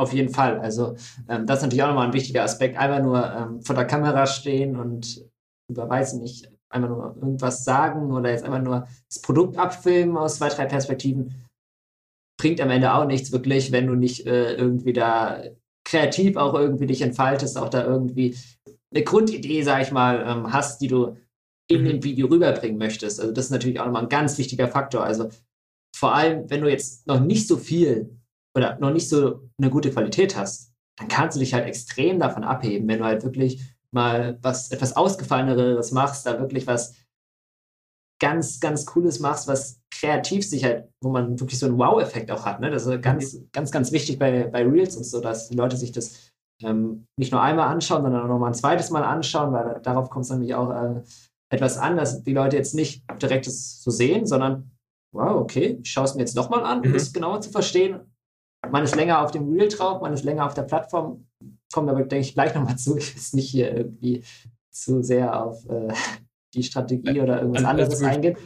Auf 0.00 0.14
jeden 0.14 0.32
Fall. 0.32 0.58
Also 0.60 0.96
ähm, 1.28 1.44
das 1.44 1.58
ist 1.58 1.64
natürlich 1.64 1.82
auch 1.82 1.88
nochmal 1.88 2.06
ein 2.06 2.14
wichtiger 2.14 2.42
Aspekt. 2.42 2.78
Einfach 2.78 3.02
nur 3.02 3.22
ähm, 3.22 3.60
vor 3.60 3.74
der 3.74 3.84
Kamera 3.84 4.26
stehen 4.26 4.76
und 4.76 5.22
über, 5.70 5.90
weiß 5.90 6.14
nicht, 6.14 6.50
einmal 6.70 6.88
nur 6.88 7.16
irgendwas 7.20 7.64
sagen 7.64 8.10
oder 8.10 8.30
jetzt 8.30 8.42
einfach 8.42 8.62
nur 8.62 8.88
das 9.10 9.20
Produkt 9.20 9.58
abfilmen 9.58 10.16
aus 10.16 10.36
zwei, 10.36 10.48
drei 10.48 10.64
Perspektiven, 10.64 11.34
bringt 12.40 12.62
am 12.62 12.70
Ende 12.70 12.94
auch 12.94 13.04
nichts 13.04 13.30
wirklich, 13.30 13.72
wenn 13.72 13.88
du 13.88 13.94
nicht 13.94 14.26
äh, 14.26 14.54
irgendwie 14.54 14.94
da 14.94 15.42
kreativ 15.86 16.38
auch 16.38 16.54
irgendwie 16.54 16.86
dich 16.86 17.02
entfaltest, 17.02 17.58
auch 17.58 17.68
da 17.68 17.84
irgendwie 17.84 18.38
eine 18.94 19.04
Grundidee, 19.04 19.62
sag 19.62 19.82
ich 19.82 19.92
mal, 19.92 20.24
ähm, 20.26 20.50
hast, 20.50 20.80
die 20.80 20.88
du 20.88 21.18
in 21.68 21.84
dem 21.84 22.02
Video 22.02 22.26
rüberbringen 22.28 22.78
möchtest. 22.78 23.20
Also 23.20 23.32
das 23.34 23.46
ist 23.46 23.50
natürlich 23.50 23.80
auch 23.80 23.84
nochmal 23.84 24.04
ein 24.04 24.08
ganz 24.08 24.38
wichtiger 24.38 24.68
Faktor. 24.68 25.04
Also 25.04 25.28
vor 25.94 26.14
allem, 26.14 26.48
wenn 26.48 26.62
du 26.62 26.70
jetzt 26.70 27.06
noch 27.06 27.20
nicht 27.20 27.46
so 27.46 27.58
viel 27.58 28.19
oder 28.56 28.78
noch 28.78 28.92
nicht 28.92 29.08
so 29.08 29.48
eine 29.58 29.70
gute 29.70 29.90
Qualität 29.90 30.36
hast, 30.36 30.72
dann 30.98 31.08
kannst 31.08 31.36
du 31.36 31.40
dich 31.40 31.54
halt 31.54 31.66
extrem 31.66 32.18
davon 32.18 32.44
abheben, 32.44 32.88
wenn 32.88 32.98
du 32.98 33.04
halt 33.04 33.24
wirklich 33.24 33.74
mal 33.92 34.38
was 34.42 34.70
etwas 34.70 34.96
ausgefalleneres 34.96 35.92
machst, 35.92 36.26
da 36.26 36.38
wirklich 36.38 36.66
was 36.66 36.94
ganz, 38.20 38.60
ganz 38.60 38.86
Cooles 38.86 39.18
machst, 39.18 39.48
was 39.48 39.80
kreativ 39.90 40.46
sich 40.46 40.64
halt, 40.64 40.88
wo 41.02 41.10
man 41.10 41.40
wirklich 41.40 41.58
so 41.58 41.66
einen 41.66 41.78
Wow-Effekt 41.78 42.30
auch 42.30 42.44
hat. 42.44 42.60
Ne? 42.60 42.70
Das 42.70 42.86
ist 42.86 43.02
ganz, 43.02 43.34
mhm. 43.34 43.48
ganz, 43.52 43.70
ganz 43.70 43.92
wichtig 43.92 44.18
bei, 44.18 44.44
bei 44.44 44.62
Reels 44.62 44.96
und 44.96 45.04
so, 45.04 45.20
dass 45.20 45.48
die 45.48 45.56
Leute 45.56 45.76
sich 45.76 45.90
das 45.90 46.30
ähm, 46.62 47.06
nicht 47.18 47.32
nur 47.32 47.40
einmal 47.40 47.68
anschauen, 47.68 48.02
sondern 48.02 48.22
auch 48.22 48.28
noch 48.28 48.38
mal 48.38 48.48
ein 48.48 48.54
zweites 48.54 48.90
Mal 48.90 49.02
anschauen, 49.02 49.52
weil 49.52 49.80
darauf 49.82 50.10
kommt 50.10 50.26
es 50.26 50.30
nämlich 50.30 50.54
auch 50.54 50.70
äh, 50.70 51.02
etwas 51.50 51.78
an, 51.78 51.96
dass 51.96 52.22
die 52.22 52.34
Leute 52.34 52.56
jetzt 52.56 52.74
nicht 52.74 53.02
direkt 53.20 53.46
das 53.46 53.82
so 53.82 53.90
sehen, 53.90 54.26
sondern 54.26 54.70
wow, 55.12 55.40
okay, 55.40 55.78
ich 55.82 55.90
schaue 55.90 56.04
es 56.04 56.14
mir 56.14 56.20
jetzt 56.20 56.36
nochmal 56.36 56.64
an, 56.64 56.82
um 56.82 56.90
mhm. 56.90 56.94
es 56.94 57.12
genauer 57.12 57.40
zu 57.40 57.50
verstehen 57.50 58.00
man 58.72 58.84
ist 58.84 58.96
länger 58.96 59.22
auf 59.22 59.30
dem 59.30 59.52
Reel 59.52 59.68
drauf, 59.68 60.00
man 60.00 60.12
ist 60.12 60.24
länger 60.24 60.46
auf 60.46 60.54
der 60.54 60.62
Plattform. 60.62 61.26
Kommt 61.72 61.88
aber, 61.88 62.00
denke 62.00 62.26
ich, 62.26 62.34
gleich 62.34 62.54
nochmal 62.54 62.76
zu. 62.76 62.96
Ich 62.96 63.14
will 63.14 63.22
nicht 63.40 63.50
hier 63.50 63.74
irgendwie 63.76 64.24
zu 64.70 65.02
sehr 65.02 65.44
auf 65.44 65.68
äh, 65.68 65.92
die 66.54 66.62
Strategie 66.62 67.20
oder 67.20 67.40
irgendwas 67.40 67.64
anderes 67.64 68.02
eingehen. 68.02 68.36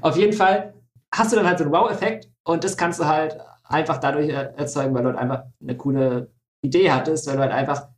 Auf 0.00 0.16
jeden 0.16 0.32
Fall 0.32 0.74
hast 1.12 1.32
du 1.32 1.36
dann 1.36 1.46
halt 1.46 1.58
so 1.58 1.64
einen 1.64 1.72
Wow-Effekt 1.72 2.30
und 2.44 2.64
das 2.64 2.76
kannst 2.76 2.98
du 3.00 3.06
halt 3.06 3.38
einfach 3.64 3.98
dadurch 3.98 4.30
erzeugen, 4.30 4.94
weil 4.94 5.02
du 5.02 5.10
halt 5.10 5.18
einfach 5.18 5.44
eine 5.60 5.76
coole 5.76 6.30
Idee 6.62 6.90
hattest, 6.90 7.26
weil 7.26 7.36
du 7.36 7.42
halt 7.42 7.52
einfach 7.52 7.88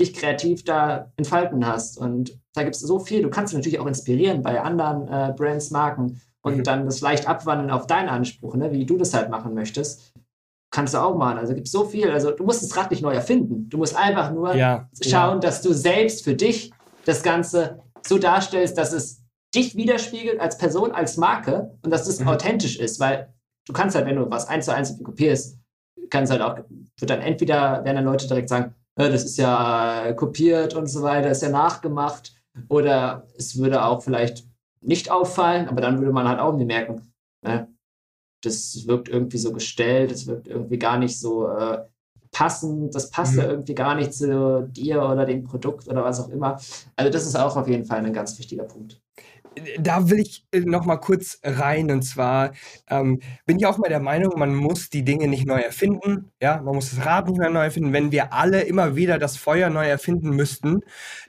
dich 0.00 0.14
kreativ 0.14 0.64
da 0.64 1.12
entfalten 1.16 1.66
hast. 1.66 1.98
Und 1.98 2.38
da 2.54 2.62
gibt 2.62 2.74
es 2.74 2.80
so 2.80 2.98
viel. 2.98 3.22
Du 3.22 3.30
kannst 3.30 3.52
dich 3.52 3.58
natürlich 3.58 3.78
auch 3.78 3.86
inspirieren 3.86 4.42
bei 4.42 4.60
anderen 4.60 5.08
äh, 5.08 5.32
Brands, 5.36 5.70
Marken 5.70 6.20
und 6.42 6.58
mhm. 6.58 6.64
dann 6.64 6.86
das 6.86 7.00
leicht 7.00 7.28
abwandeln 7.28 7.70
auf 7.70 7.86
deinen 7.86 8.08
Anspruch, 8.08 8.56
ne, 8.56 8.72
wie 8.72 8.86
du 8.86 8.96
das 8.96 9.14
halt 9.14 9.30
machen 9.30 9.54
möchtest 9.54 10.11
kannst 10.72 10.94
du 10.94 10.98
auch 10.98 11.16
machen. 11.16 11.38
Also 11.38 11.54
gibt 11.54 11.66
es 11.66 11.72
so 11.72 11.84
viel. 11.84 12.10
Also 12.10 12.32
du 12.32 12.44
musst 12.44 12.62
das 12.62 12.76
Rad 12.76 12.90
nicht 12.90 13.02
neu 13.02 13.12
erfinden. 13.12 13.68
Du 13.68 13.78
musst 13.78 13.94
einfach 13.94 14.32
nur 14.32 14.54
ja, 14.56 14.88
schauen, 15.00 15.34
ja. 15.34 15.40
dass 15.40 15.62
du 15.62 15.72
selbst 15.72 16.24
für 16.24 16.34
dich 16.34 16.72
das 17.04 17.22
Ganze 17.22 17.80
so 18.02 18.18
darstellst, 18.18 18.76
dass 18.76 18.92
es 18.92 19.22
dich 19.54 19.76
widerspiegelt 19.76 20.40
als 20.40 20.56
Person, 20.58 20.92
als 20.92 21.16
Marke 21.16 21.78
und 21.82 21.90
dass 21.90 22.08
es 22.08 22.20
mhm. 22.20 22.28
authentisch 22.28 22.78
ist, 22.78 22.98
weil 22.98 23.32
du 23.66 23.72
kannst 23.72 23.94
halt, 23.94 24.06
wenn 24.06 24.16
du 24.16 24.30
was 24.30 24.48
eins 24.48 24.64
zu 24.64 24.74
eins 24.74 25.00
kopierst, 25.02 25.58
kannst 26.10 26.32
halt 26.32 26.40
auch, 26.40 26.56
wird 26.98 27.10
dann 27.10 27.20
entweder, 27.20 27.84
werden 27.84 27.96
dann 27.96 28.04
Leute 28.04 28.26
direkt 28.26 28.48
sagen, 28.48 28.74
das 28.96 29.24
ist 29.24 29.36
ja 29.36 30.12
kopiert 30.14 30.74
und 30.74 30.86
so 30.86 31.02
weiter, 31.02 31.30
ist 31.30 31.42
ja 31.42 31.48
nachgemacht 31.50 32.34
oder 32.68 33.26
es 33.36 33.58
würde 33.58 33.84
auch 33.84 34.02
vielleicht 34.02 34.44
nicht 34.80 35.10
auffallen, 35.10 35.68
aber 35.68 35.80
dann 35.80 35.98
würde 35.98 36.12
man 36.12 36.28
halt 36.28 36.40
auch 36.40 36.54
nie 36.54 36.64
merken, 36.64 37.12
ne? 37.42 37.68
Das 38.42 38.86
wirkt 38.86 39.08
irgendwie 39.08 39.38
so 39.38 39.52
gestellt, 39.52 40.10
das 40.10 40.26
wirkt 40.26 40.48
irgendwie 40.48 40.78
gar 40.78 40.98
nicht 40.98 41.18
so 41.18 41.48
äh, 41.48 41.78
passend, 42.32 42.94
das 42.94 43.10
passt 43.10 43.34
mhm. 43.34 43.38
ja 43.40 43.46
irgendwie 43.46 43.74
gar 43.74 43.94
nicht 43.94 44.12
zu 44.12 44.68
dir 44.68 45.02
oder 45.02 45.26
dem 45.26 45.44
Produkt 45.44 45.86
oder 45.88 46.04
was 46.04 46.20
auch 46.20 46.30
immer. 46.30 46.58
Also 46.96 47.10
das 47.12 47.26
ist 47.26 47.36
auch 47.36 47.56
auf 47.56 47.68
jeden 47.68 47.84
Fall 47.84 48.04
ein 48.04 48.12
ganz 48.12 48.38
wichtiger 48.38 48.64
Punkt. 48.64 49.00
Da 49.78 50.08
will 50.08 50.20
ich 50.20 50.46
äh, 50.50 50.60
noch 50.60 50.86
mal 50.86 50.96
kurz 50.96 51.38
rein 51.42 51.90
und 51.90 52.02
zwar 52.02 52.52
ähm, 52.88 53.20
bin 53.44 53.58
ich 53.58 53.66
auch 53.66 53.76
mal 53.76 53.90
der 53.90 54.00
Meinung, 54.00 54.38
man 54.38 54.54
muss 54.54 54.88
die 54.88 55.04
Dinge 55.04 55.28
nicht 55.28 55.46
neu 55.46 55.60
erfinden, 55.60 56.32
ja, 56.40 56.62
man 56.62 56.74
muss 56.74 56.90
das 56.90 57.04
Rad 57.04 57.28
nicht 57.28 57.38
mehr 57.38 57.50
neu 57.50 57.64
erfinden. 57.64 57.92
Wenn 57.92 58.12
wir 58.12 58.32
alle 58.32 58.62
immer 58.62 58.96
wieder 58.96 59.18
das 59.18 59.36
Feuer 59.36 59.68
neu 59.68 59.86
erfinden 59.86 60.30
müssten, 60.30 60.80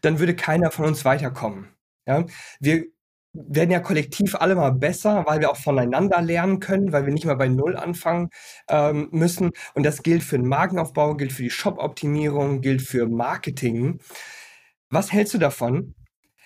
dann 0.02 0.20
würde 0.20 0.36
keiner 0.36 0.72
von 0.72 0.86
uns 0.86 1.04
weiterkommen. 1.04 1.68
Ja, 2.08 2.26
wir 2.62 2.86
werden 3.34 3.72
ja 3.72 3.80
kollektiv 3.80 4.36
alle 4.36 4.56
mal 4.56 4.72
besser, 4.72 5.26
weil 5.28 5.40
wir 5.40 5.50
auch 5.52 5.58
voneinander 5.58 6.22
lernen 6.22 6.60
können, 6.60 6.92
weil 6.92 7.06
wir 7.06 7.14
nicht 7.14 7.26
mal 7.26 7.36
bei 7.36 7.48
Null 7.48 7.76
anfangen 7.76 8.30
ähm, 8.70 9.10
müssen. 9.12 9.52
Und 9.74 9.84
das 9.84 10.04
gilt 10.04 10.24
für 10.24 10.38
den 10.38 10.48
Markenaufbau, 10.48 11.16
gilt 11.16 11.34
für 11.34 11.44
die 11.44 11.50
Shop-Optimierung, 11.50 12.62
gilt 12.62 12.82
für 12.84 13.08
Marketing. 13.08 14.00
Was 14.90 15.12
hältst 15.12 15.34
du 15.34 15.40
davon, 15.40 15.96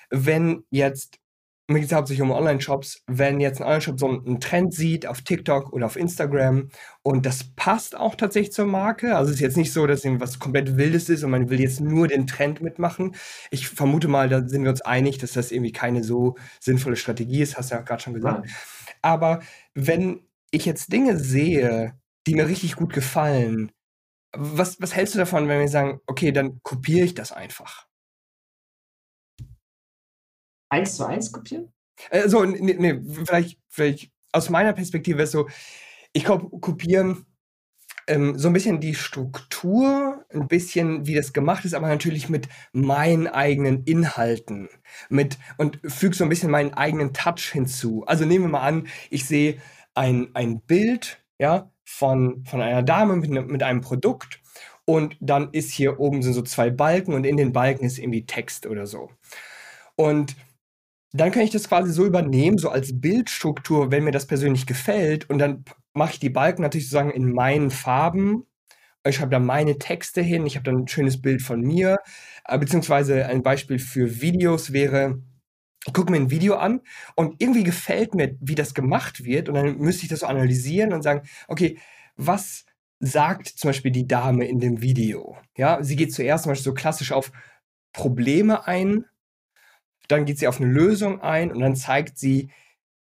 wenn 0.10 0.63
jetzt 0.69 1.19
mir 1.67 1.80
geht 1.80 1.89
es 1.89 1.95
hauptsächlich 1.95 2.21
um 2.21 2.32
Online-Shops. 2.32 3.03
Wenn 3.08 3.41
jetzt 3.41 3.60
ein 3.60 3.67
Online-Shop 3.67 3.99
so 3.99 4.08
einen 4.08 4.39
Trend 4.39 4.73
sieht 4.73 5.06
auf 5.06 5.21
TikTok 5.21 5.73
oder 5.73 5.86
auf 5.86 5.97
Instagram 5.97 6.69
und 7.03 7.25
das 7.25 7.43
passt 7.56 7.95
auch 7.95 8.15
tatsächlich 8.15 8.53
zur 8.53 8.65
Marke, 8.65 9.15
also 9.17 9.30
es 9.30 9.36
ist 9.36 9.41
jetzt 9.41 9.58
nicht 9.58 9.73
so, 9.73 9.86
dass 9.86 10.06
irgendwas 10.06 10.39
komplett 10.39 10.77
Wildes 10.77 11.10
ist 11.10 11.23
und 11.23 11.32
man 11.32 11.49
will 11.49 11.60
jetzt 11.60 11.82
nur 11.82 12.08
den 12.08 12.25
Trend 12.25 12.62
mitmachen. 12.62 13.15
Ich 13.51 13.67
vermute 13.67 14.08
mal, 14.08 14.30
da 14.30 14.47
sind 14.47 14.63
wir 14.63 14.69
uns 14.69 14.82
einig, 14.82 15.17
dass 15.17 15.34
das 15.34 15.51
irgendwie 15.51 15.73
keine 15.73 16.03
so 16.03 16.36
sinnvolle 16.62 16.95
Strategie 16.95 17.41
ist, 17.41 17.58
hast 17.58 17.71
du 17.71 17.75
ja 17.75 17.82
gerade 17.82 18.01
schon 18.01 18.13
gesagt. 18.13 18.49
Aber 19.01 19.41
wenn 19.73 20.21
ich 20.51 20.65
jetzt 20.65 20.93
Dinge 20.93 21.17
sehe, 21.17 21.99
die 22.27 22.36
mir 22.36 22.47
richtig 22.47 22.75
gut 22.77 22.93
gefallen, 22.93 23.71
was, 24.34 24.80
was 24.82 24.95
hältst 24.95 25.15
du 25.15 25.19
davon, 25.19 25.47
wenn 25.47 25.60
wir 25.60 25.67
sagen, 25.67 25.99
okay, 26.08 26.32
dann 26.32 26.60
kopiere 26.63 27.06
ich 27.06 27.13
das 27.13 27.32
einfach? 27.32 27.87
Eins 30.69 30.95
zu 30.95 31.06
eins 31.06 31.32
kopieren? 31.32 31.71
Äh, 32.10 32.27
so, 32.30 32.43
nee, 32.43 32.75
nee, 32.77 33.01
vielleicht, 33.25 33.60
vielleicht 33.69 34.12
aus 34.32 34.49
meiner 34.49 34.73
Perspektive 34.73 35.23
ist 35.23 35.32
so, 35.32 35.47
ich 36.13 36.25
kopiere 36.25 37.17
ähm, 38.08 38.38
so 38.38 38.47
ein 38.47 38.53
bisschen 38.53 38.80
die 38.80 38.95
Struktur, 38.95 40.25
ein 40.34 40.47
bisschen 40.47 41.06
wie 41.06 41.15
das 41.15 41.34
gemacht 41.34 41.65
ist, 41.65 41.73
aber 41.73 41.88
natürlich 41.88 42.30
mit 42.30 42.47
meinen 42.71 43.27
eigenen 43.27 43.84
Inhalten 43.84 44.69
mit 45.10 45.38
und 45.58 45.80
füge 45.86 46.15
so 46.15 46.23
ein 46.23 46.30
bisschen 46.30 46.51
meinen 46.51 46.73
eigenen 46.73 47.13
Touch 47.13 47.51
hinzu. 47.51 48.03
Also 48.08 48.25
nehmen 48.25 48.45
wir 48.45 48.51
mal 48.51 48.62
an, 48.62 48.88
ich 49.10 49.25
sehe 49.25 49.62
ein, 49.93 50.30
ein 50.34 50.62
Bild, 50.62 51.23
ja, 51.39 51.71
von, 51.84 52.43
von 52.45 52.62
einer 52.62 52.84
Dame 52.84 53.15
mit, 53.15 53.30
ne, 53.30 53.41
mit 53.41 53.63
einem 53.63 53.82
Produkt 53.82 54.41
und 54.86 55.17
dann 55.19 55.49
ist 55.51 55.71
hier 55.71 55.99
oben 55.99 56.21
sind 56.21 56.34
so 56.34 56.41
zwei 56.41 56.69
Balken 56.69 57.13
und 57.13 57.25
in 57.25 57.38
den 57.38 57.53
Balken 57.53 57.86
ist 57.86 57.97
irgendwie 57.97 58.25
Text 58.25 58.65
oder 58.65 58.88
so. 58.88 59.10
Und 59.95 60.36
dann 61.19 61.32
kann 61.32 61.43
ich 61.43 61.51
das 61.51 61.69
quasi 61.69 61.91
so 61.91 62.06
übernehmen, 62.06 62.58
so 62.58 62.69
als 62.69 62.99
Bildstruktur, 62.99 63.91
wenn 63.91 64.03
mir 64.03 64.12
das 64.12 64.27
persönlich 64.27 64.65
gefällt. 64.65 65.30
Und 65.30 65.39
dann 65.39 65.63
mache 65.93 66.13
ich 66.13 66.19
die 66.19 66.30
Balken 66.30 66.62
natürlich 66.62 66.89
sozusagen 66.89 67.12
in 67.12 67.32
meinen 67.32 67.71
Farben. 67.71 68.45
Ich 69.06 69.15
schreibe 69.15 69.32
da 69.32 69.39
meine 69.39 69.77
Texte 69.77 70.21
hin. 70.21 70.45
Ich 70.45 70.56
habe 70.56 70.65
dann 70.65 70.84
ein 70.84 70.88
schönes 70.88 71.21
Bild 71.21 71.41
von 71.41 71.62
mir. 71.62 71.97
Äh, 72.45 72.58
beziehungsweise 72.58 73.25
ein 73.25 73.43
Beispiel 73.43 73.80
für 73.80 74.21
Videos 74.21 74.73
wäre, 74.73 75.21
ich 75.86 75.93
gucke 75.93 76.12
mir 76.12 76.17
ein 76.17 76.32
Video 76.32 76.56
an 76.56 76.82
und 77.15 77.41
irgendwie 77.41 77.63
gefällt 77.63 78.13
mir, 78.13 78.36
wie 78.41 78.56
das 78.56 78.73
gemacht 78.73 79.23
wird. 79.23 79.47
Und 79.47 79.56
dann 79.56 79.77
müsste 79.77 80.03
ich 80.03 80.10
das 80.10 80.19
so 80.19 80.25
analysieren 80.25 80.93
und 80.93 81.03
sagen, 81.03 81.27
okay, 81.47 81.77
was 82.17 82.65
sagt 82.99 83.47
zum 83.47 83.69
Beispiel 83.69 83.91
die 83.91 84.08
Dame 84.08 84.47
in 84.47 84.60
dem 84.60 84.82
Video? 84.82 85.38
Ja, 85.56 85.82
sie 85.84 85.95
geht 85.95 86.13
zuerst 86.13 86.43
zum 86.43 86.51
Beispiel 86.51 86.65
so 86.65 86.73
klassisch 86.73 87.12
auf 87.12 87.32
Probleme 87.93 88.67
ein 88.67 89.06
dann 90.08 90.26
geht 90.26 90.39
sie 90.39 90.48
auf 90.48 90.60
eine 90.60 90.72
Lösung 90.72 91.22
ein 91.22 91.52
und 91.52 91.60
dann 91.60 91.76
zeigt 91.76 92.17
sie, 92.17 92.50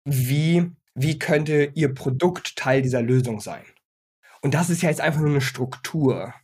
wie, 0.04 0.70
wie 0.94 1.18
könnte 1.18 1.70
ihr 1.74 1.94
Produkt 1.94 2.56
Teil 2.56 2.82
dieser 2.82 3.02
Lösung 3.02 3.40
sein. 3.40 3.64
Und 4.42 4.54
das 4.54 4.70
ist 4.70 4.82
ja 4.82 4.90
jetzt 4.90 5.00
einfach 5.00 5.20
nur 5.20 5.30
eine 5.30 5.40
Struktur. 5.40 6.34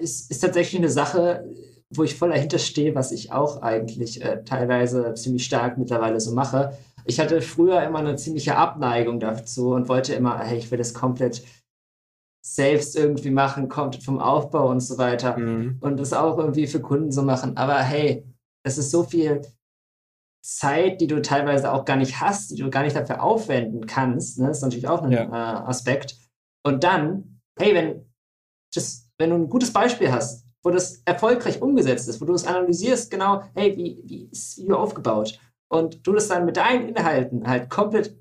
Ist, 0.00 0.30
ist 0.30 0.40
tatsächlich 0.40 0.80
eine 0.80 0.90
Sache, 0.90 1.44
wo 1.90 2.02
ich 2.02 2.14
voll 2.14 2.30
dahinter 2.30 2.58
stehe, 2.58 2.94
was 2.94 3.12
ich 3.12 3.32
auch 3.32 3.62
eigentlich 3.62 4.22
äh, 4.22 4.42
teilweise 4.44 5.14
ziemlich 5.14 5.44
stark 5.44 5.78
mittlerweile 5.78 6.20
so 6.20 6.32
mache. 6.32 6.76
Ich 7.04 7.20
hatte 7.20 7.40
früher 7.40 7.82
immer 7.82 8.00
eine 8.00 8.16
ziemliche 8.16 8.56
Abneigung 8.56 9.20
dazu 9.20 9.70
und 9.72 9.88
wollte 9.88 10.14
immer, 10.14 10.38
hey, 10.40 10.58
ich 10.58 10.70
will 10.70 10.78
das 10.78 10.92
komplett 10.92 11.42
selbst 12.42 12.96
irgendwie 12.96 13.30
machen, 13.30 13.68
kommt 13.68 14.02
vom 14.02 14.18
Aufbau 14.18 14.70
und 14.70 14.80
so 14.80 14.98
weiter. 14.98 15.38
Mhm. 15.38 15.78
Und 15.80 15.98
das 15.98 16.12
auch 16.12 16.38
irgendwie 16.38 16.66
für 16.66 16.80
Kunden 16.80 17.12
so 17.12 17.22
machen. 17.22 17.56
Aber 17.56 17.78
hey, 17.78 18.24
das 18.68 18.76
ist 18.76 18.90
so 18.90 19.02
viel 19.02 19.40
Zeit, 20.44 21.00
die 21.00 21.06
du 21.06 21.22
teilweise 21.22 21.72
auch 21.72 21.86
gar 21.86 21.96
nicht 21.96 22.20
hast, 22.20 22.50
die 22.50 22.62
du 22.62 22.68
gar 22.68 22.82
nicht 22.82 22.94
dafür 22.94 23.22
aufwenden 23.22 23.86
kannst. 23.86 24.38
Ne? 24.38 24.48
Das 24.48 24.58
ist 24.58 24.62
natürlich 24.62 24.88
auch 24.88 25.02
ein 25.02 25.10
ja. 25.10 25.24
äh, 25.24 25.66
Aspekt. 25.66 26.16
Und 26.66 26.84
dann, 26.84 27.40
hey, 27.58 27.74
wenn, 27.74 28.04
just, 28.74 29.08
wenn 29.18 29.30
du 29.30 29.36
ein 29.36 29.48
gutes 29.48 29.72
Beispiel 29.72 30.12
hast, 30.12 30.46
wo 30.62 30.70
das 30.70 31.00
erfolgreich 31.06 31.62
umgesetzt 31.62 32.08
ist, 32.08 32.20
wo 32.20 32.26
du 32.26 32.34
es 32.34 32.46
analysierst, 32.46 33.10
genau, 33.10 33.42
hey, 33.54 33.74
wie, 33.74 34.02
wie 34.04 34.28
ist 34.30 34.58
Video 34.58 34.76
aufgebaut? 34.76 35.40
Und 35.70 36.06
du 36.06 36.12
das 36.12 36.28
dann 36.28 36.44
mit 36.44 36.58
deinen 36.58 36.88
Inhalten 36.88 37.46
halt 37.48 37.70
komplett 37.70 38.18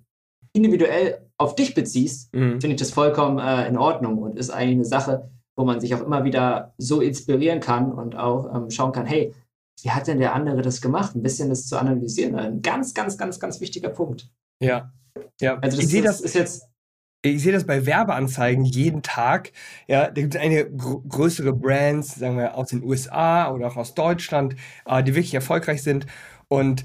individuell 0.53 1.29
auf 1.37 1.55
dich 1.55 1.73
beziehst, 1.73 2.33
mhm. 2.33 2.61
finde 2.61 2.75
ich 2.75 2.79
das 2.79 2.91
vollkommen 2.91 3.39
äh, 3.39 3.67
in 3.67 3.77
Ordnung 3.77 4.19
und 4.19 4.39
ist 4.39 4.49
eigentlich 4.49 4.75
eine 4.75 4.85
Sache, 4.85 5.29
wo 5.57 5.65
man 5.65 5.81
sich 5.81 5.93
auch 5.93 6.01
immer 6.01 6.23
wieder 6.23 6.73
so 6.77 7.01
inspirieren 7.01 7.59
kann 7.59 7.91
und 7.91 8.15
auch 8.15 8.53
ähm, 8.55 8.69
schauen 8.69 8.93
kann, 8.93 9.05
hey, 9.05 9.33
wie 9.81 9.91
hat 9.91 10.07
denn 10.07 10.19
der 10.19 10.33
andere 10.33 10.61
das 10.61 10.81
gemacht? 10.81 11.15
Ein 11.15 11.21
bisschen 11.21 11.49
das 11.49 11.67
zu 11.67 11.77
analysieren. 11.77 12.35
Ein 12.35 12.61
ganz, 12.61 12.93
ganz, 12.93 13.17
ganz, 13.17 13.39
ganz 13.39 13.61
wichtiger 13.61 13.89
Punkt. 13.89 14.29
Ja. 14.59 14.91
ja. 15.39 15.59
Also 15.59 15.77
das, 15.77 15.85
ich 15.85 15.91
sehe 15.91 16.01
das, 16.01 16.21
ist 16.21 16.35
jetzt. 16.35 16.67
Ich 17.23 17.43
sehe 17.43 17.51
das 17.51 17.65
bei 17.65 17.85
Werbeanzeigen 17.85 18.63
jeden 18.63 19.01
Tag. 19.01 19.51
Ja, 19.87 20.05
da 20.05 20.21
gibt 20.21 20.35
es 20.35 20.41
eine 20.41 20.69
gr 20.69 21.01
größere 21.07 21.53
Brands, 21.53 22.15
sagen 22.15 22.37
wir 22.37 22.55
aus 22.55 22.69
den 22.69 22.83
USA 22.83 23.51
oder 23.51 23.67
auch 23.67 23.75
aus 23.75 23.93
Deutschland, 23.93 24.55
äh, 24.85 25.03
die 25.03 25.13
wirklich 25.13 25.33
erfolgreich 25.33 25.83
sind. 25.83 26.05
Und 26.47 26.83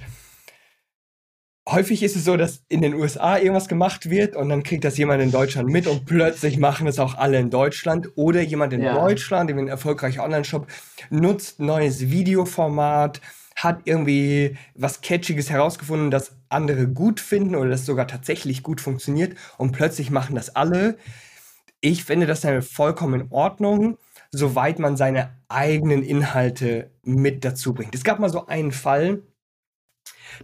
häufig 1.68 2.02
ist 2.02 2.16
es 2.16 2.24
so, 2.24 2.36
dass 2.36 2.62
in 2.68 2.82
den 2.82 2.94
USA 2.94 3.38
irgendwas 3.38 3.68
gemacht 3.68 4.10
wird 4.10 4.34
und 4.34 4.48
dann 4.48 4.62
kriegt 4.62 4.84
das 4.84 4.98
jemand 4.98 5.22
in 5.22 5.30
Deutschland 5.30 5.68
mit 5.68 5.86
und 5.86 6.04
plötzlich 6.06 6.58
machen 6.58 6.86
es 6.86 6.98
auch 6.98 7.14
alle 7.14 7.38
in 7.38 7.50
Deutschland 7.50 8.10
oder 8.16 8.40
jemand 8.40 8.72
in 8.72 8.82
ja. 8.82 8.94
Deutschland, 8.94 9.50
ein 9.50 9.68
erfolgreicher 9.68 10.24
Online-Shop, 10.24 10.66
nutzt 11.10 11.60
neues 11.60 12.10
Videoformat, 12.10 13.20
hat 13.54 13.82
irgendwie 13.84 14.56
was 14.74 15.02
Catchiges 15.02 15.50
herausgefunden, 15.50 16.10
das 16.10 16.32
andere 16.48 16.88
gut 16.88 17.20
finden 17.20 17.54
oder 17.54 17.70
das 17.70 17.86
sogar 17.86 18.08
tatsächlich 18.08 18.62
gut 18.62 18.80
funktioniert 18.80 19.36
und 19.56 19.72
plötzlich 19.72 20.10
machen 20.10 20.34
das 20.34 20.56
alle. 20.56 20.96
Ich 21.80 22.04
finde 22.04 22.26
das 22.26 22.40
dann 22.40 22.62
vollkommen 22.62 23.20
in 23.20 23.26
Ordnung, 23.30 23.98
soweit 24.30 24.78
man 24.78 24.96
seine 24.96 25.30
eigenen 25.48 26.02
Inhalte 26.02 26.90
mit 27.04 27.44
dazu 27.44 27.74
bringt. 27.74 27.94
Es 27.94 28.04
gab 28.04 28.18
mal 28.18 28.30
so 28.30 28.46
einen 28.46 28.72
Fall, 28.72 29.22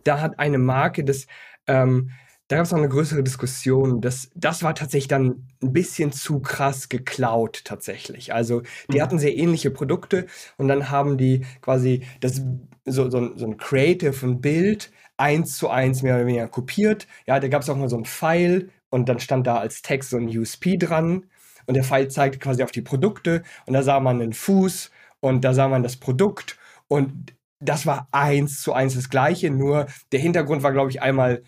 da 0.04 0.20
hat 0.20 0.38
eine 0.38 0.58
Marke 0.58 1.04
das, 1.04 1.26
ähm, 1.66 2.10
da 2.48 2.56
gab 2.56 2.64
es 2.64 2.72
noch 2.72 2.78
eine 2.78 2.88
größere 2.88 3.22
Diskussion. 3.22 4.00
Das, 4.00 4.30
das 4.34 4.62
war 4.62 4.74
tatsächlich 4.74 5.08
dann 5.08 5.46
ein 5.62 5.72
bisschen 5.74 6.12
zu 6.12 6.40
krass 6.40 6.88
geklaut 6.88 7.62
tatsächlich. 7.64 8.32
Also 8.32 8.62
die 8.90 8.98
mhm. 8.98 9.02
hatten 9.02 9.18
sehr 9.18 9.36
ähnliche 9.36 9.70
Produkte 9.70 10.26
und 10.56 10.68
dann 10.68 10.90
haben 10.90 11.18
die 11.18 11.44
quasi 11.60 12.06
das, 12.20 12.42
so, 12.86 13.10
so, 13.10 13.36
so 13.36 13.46
ein 13.46 13.58
Creative, 13.58 14.26
ein 14.26 14.40
Bild 14.40 14.90
eins 15.18 15.58
zu 15.58 15.68
eins 15.68 16.02
mehr 16.02 16.14
oder 16.14 16.26
weniger 16.26 16.48
kopiert. 16.48 17.06
Ja, 17.26 17.38
da 17.38 17.48
gab 17.48 17.62
es 17.62 17.68
auch 17.68 17.76
mal 17.76 17.90
so 17.90 17.98
ein 17.98 18.06
Pfeil 18.06 18.70
und 18.88 19.10
dann 19.10 19.20
stand 19.20 19.46
da 19.46 19.58
als 19.58 19.82
Text 19.82 20.10
so 20.10 20.16
ein 20.16 20.28
USP 20.28 20.78
dran 20.78 21.26
und 21.66 21.74
der 21.74 21.84
Pfeil 21.84 22.08
zeigt 22.08 22.40
quasi 22.40 22.62
auf 22.62 22.70
die 22.70 22.82
Produkte 22.82 23.42
und 23.66 23.74
da 23.74 23.82
sah 23.82 24.00
man 24.00 24.22
einen 24.22 24.32
Fuß 24.32 24.90
und 25.20 25.44
da 25.44 25.52
sah 25.52 25.68
man 25.68 25.82
das 25.82 25.96
Produkt 25.96 26.56
und 26.88 27.34
das 27.60 27.86
war 27.86 28.08
eins 28.12 28.60
zu 28.62 28.72
eins 28.72 28.94
das 28.94 29.10
gleiche, 29.10 29.50
nur 29.50 29.86
der 30.12 30.20
Hintergrund 30.20 30.62
war, 30.62 30.72
glaube 30.72 30.90
ich, 30.90 31.02
einmal 31.02 31.42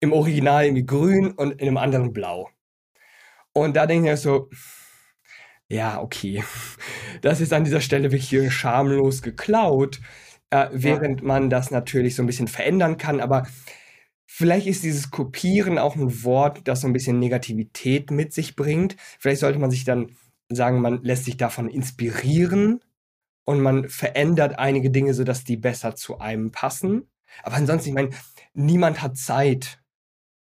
im 0.00 0.12
Original 0.12 0.64
irgendwie 0.64 0.86
grün 0.86 1.32
und 1.32 1.52
in 1.52 1.68
einem 1.68 1.76
anderen 1.76 2.12
blau. 2.12 2.50
Und 3.52 3.74
da 3.76 3.86
denke 3.86 4.12
ich 4.12 4.20
so, 4.20 4.50
ja, 5.68 6.00
okay, 6.00 6.44
das 7.22 7.40
ist 7.40 7.52
an 7.52 7.64
dieser 7.64 7.80
Stelle 7.80 8.12
wirklich 8.12 8.52
schamlos 8.52 9.22
geklaut, 9.22 10.00
äh, 10.50 10.68
während 10.72 11.20
ja. 11.20 11.26
man 11.26 11.50
das 11.50 11.70
natürlich 11.70 12.14
so 12.14 12.22
ein 12.22 12.26
bisschen 12.26 12.48
verändern 12.48 12.98
kann, 12.98 13.20
aber 13.20 13.46
vielleicht 14.26 14.66
ist 14.66 14.84
dieses 14.84 15.10
Kopieren 15.10 15.78
auch 15.78 15.96
ein 15.96 16.22
Wort, 16.22 16.68
das 16.68 16.82
so 16.82 16.86
ein 16.86 16.92
bisschen 16.92 17.18
Negativität 17.18 18.10
mit 18.10 18.32
sich 18.32 18.54
bringt. 18.54 18.96
Vielleicht 19.18 19.40
sollte 19.40 19.58
man 19.58 19.70
sich 19.70 19.84
dann 19.84 20.14
sagen, 20.48 20.80
man 20.80 21.02
lässt 21.02 21.24
sich 21.24 21.36
davon 21.36 21.68
inspirieren 21.68 22.80
und 23.46 23.60
man 23.60 23.88
verändert 23.88 24.58
einige 24.58 24.90
Dinge, 24.90 25.14
sodass 25.14 25.44
die 25.44 25.56
besser 25.56 25.94
zu 25.94 26.18
einem 26.18 26.50
passen. 26.50 27.08
Aber 27.42 27.54
ansonsten, 27.56 27.90
ich 27.90 27.94
meine, 27.94 28.10
niemand 28.52 29.00
hat 29.00 29.16
Zeit, 29.16 29.80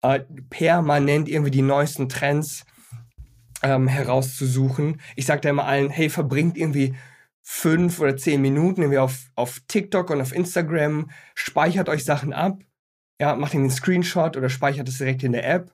äh, 0.01 0.21
permanent 0.49 1.27
irgendwie 1.27 1.51
die 1.51 1.61
neuesten 1.61 2.07
Trends 2.07 2.65
ähm, 3.61 3.87
herauszusuchen. 3.87 5.01
Ich 5.15 5.25
sage 5.25 5.41
da 5.41 5.49
immer 5.49 5.65
allen, 5.65 5.89
hey, 5.89 6.09
verbringt 6.09 6.57
irgendwie 6.57 6.95
fünf 7.43 7.99
oder 7.99 8.15
zehn 8.15 8.41
Minuten 8.41 8.81
irgendwie 8.81 8.99
auf, 8.99 9.31
auf 9.35 9.59
TikTok 9.67 10.09
und 10.09 10.21
auf 10.21 10.33
Instagram, 10.33 11.09
speichert 11.35 11.89
euch 11.89 12.05
Sachen 12.05 12.31
ab, 12.31 12.59
ja, 13.19 13.35
macht 13.35 13.53
einen 13.53 13.69
Screenshot 13.69 14.37
oder 14.37 14.49
speichert 14.49 14.87
es 14.87 14.97
direkt 14.97 15.23
in 15.23 15.33
der 15.33 15.49
App, 15.49 15.73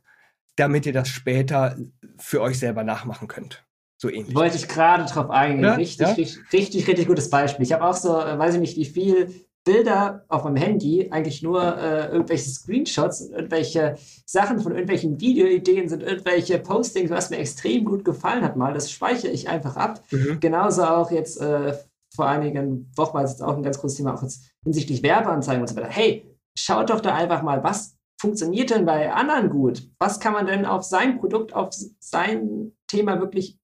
damit 0.56 0.85
ihr 0.85 0.94
das 0.94 1.10
später 1.10 1.77
für 2.17 2.42
euch 2.42 2.58
selber 2.58 2.83
nachmachen 2.83 3.27
könnt. 3.27 3.65
So 4.04 4.10
ähnlich. 4.10 4.35
Wollte 4.35 4.58
ich 4.58 4.67
gerade 4.67 5.06
drauf 5.06 5.29
eingehen. 5.29 5.63
Ja? 5.63 5.75
Richtig, 5.75 5.99
ja? 6.06 6.08
richtig, 6.13 6.39
richtig, 6.51 6.87
richtig 6.89 7.08
gutes 7.08 7.29
Beispiel. 7.29 7.63
Ich 7.63 7.71
habe 7.71 7.85
auch 7.85 7.93
so, 7.93 8.19
äh, 8.19 8.37
weiß 8.37 8.56
ich 8.56 8.60
nicht, 8.60 8.75
wie 8.75 8.83
viel 8.83 9.45
Bilder 9.63 10.25
auf 10.27 10.43
meinem 10.43 10.58
Handy, 10.58 11.08
eigentlich 11.10 11.41
nur 11.41 11.62
äh, 11.77 12.10
irgendwelche 12.10 12.49
Screenshots 12.49 13.21
und 13.21 13.31
irgendwelche 13.31 13.95
Sachen 14.25 14.60
von 14.60 14.73
irgendwelchen 14.73 15.21
Videoideen 15.21 15.87
sind, 15.87 16.04
irgendwelche 16.04 16.60
Postings, 16.60 17.12
was 17.12 17.29
mir 17.29 17.37
extrem 17.37 17.85
gut 17.85 18.04
gefallen 18.04 18.43
hat 18.43 18.58
mal. 18.58 18.73
Das 18.73 18.91
speichere 18.91 19.31
ich 19.31 19.47
einfach 19.47 19.77
ab. 19.77 20.04
Mhm. 20.12 20.41
Genauso 20.41 20.83
auch 20.83 21.10
jetzt 21.10 21.39
äh, 21.39 21.73
vor 22.13 22.27
einigen 22.27 22.91
Wochen 22.97 23.13
war 23.13 23.23
es 23.23 23.31
jetzt 23.31 23.41
auch 23.41 23.56
ein 23.56 23.63
ganz 23.63 23.79
großes 23.79 23.99
Thema, 23.99 24.15
auch 24.15 24.21
jetzt 24.21 24.51
hinsichtlich 24.65 25.01
Werbeanzeigen 25.01 25.62
und 25.62 25.69
so 25.69 25.77
weiter. 25.77 25.87
Hey, 25.87 26.29
schaut 26.58 26.89
doch 26.89 26.99
da 26.99 27.15
einfach 27.15 27.41
mal, 27.41 27.63
was 27.63 27.95
funktioniert 28.19 28.69
denn 28.69 28.85
bei 28.85 29.13
anderen 29.13 29.49
gut? 29.49 29.87
Was 29.97 30.19
kann 30.19 30.33
man 30.33 30.47
denn 30.47 30.65
auf 30.65 30.83
sein 30.83 31.19
Produkt, 31.21 31.54
auf 31.56 31.69
sein 31.99 32.73
Thema 32.87 33.21
wirklich 33.21 33.63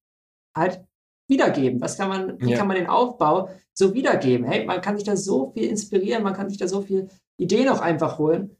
halt 0.56 0.84
wiedergeben? 1.28 1.82
Was 1.82 1.97
kann 1.97 2.10
man, 2.10 2.41
wie 2.41 2.52
ja. 2.52 2.58
kann 2.58 2.68
man 2.68 2.78
den 2.78 2.88
Aufbau 2.88 3.50
so 3.74 3.93
wiedergeben? 3.93 4.45
Hey, 4.45 4.66
man 4.66 4.82
kann 4.82 4.97
sich 4.97 5.06
da 5.06 5.16
so 5.16 5.52
viel 5.52 5.66
inspirieren, 5.66 6.24
man 6.24 6.34
kann 6.34 6.50
sich 6.50 6.58
da 6.58 6.68
so 6.68 6.82
viel 6.82 7.08
Ideen 7.38 7.70
auch 7.70 7.82
einfach 7.82 8.18
holen. 8.20 8.58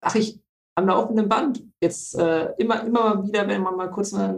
Ach, 0.00 0.14
ich 0.14 0.40
am 0.76 0.86
laufenden 0.86 1.28
Band 1.28 1.64
jetzt 1.80 2.18
äh, 2.18 2.52
immer, 2.58 2.84
immer 2.84 3.26
wieder, 3.26 3.48
wenn 3.48 3.62
man 3.62 3.76
mal 3.76 3.90
kurz 3.90 4.12
eine 4.12 4.36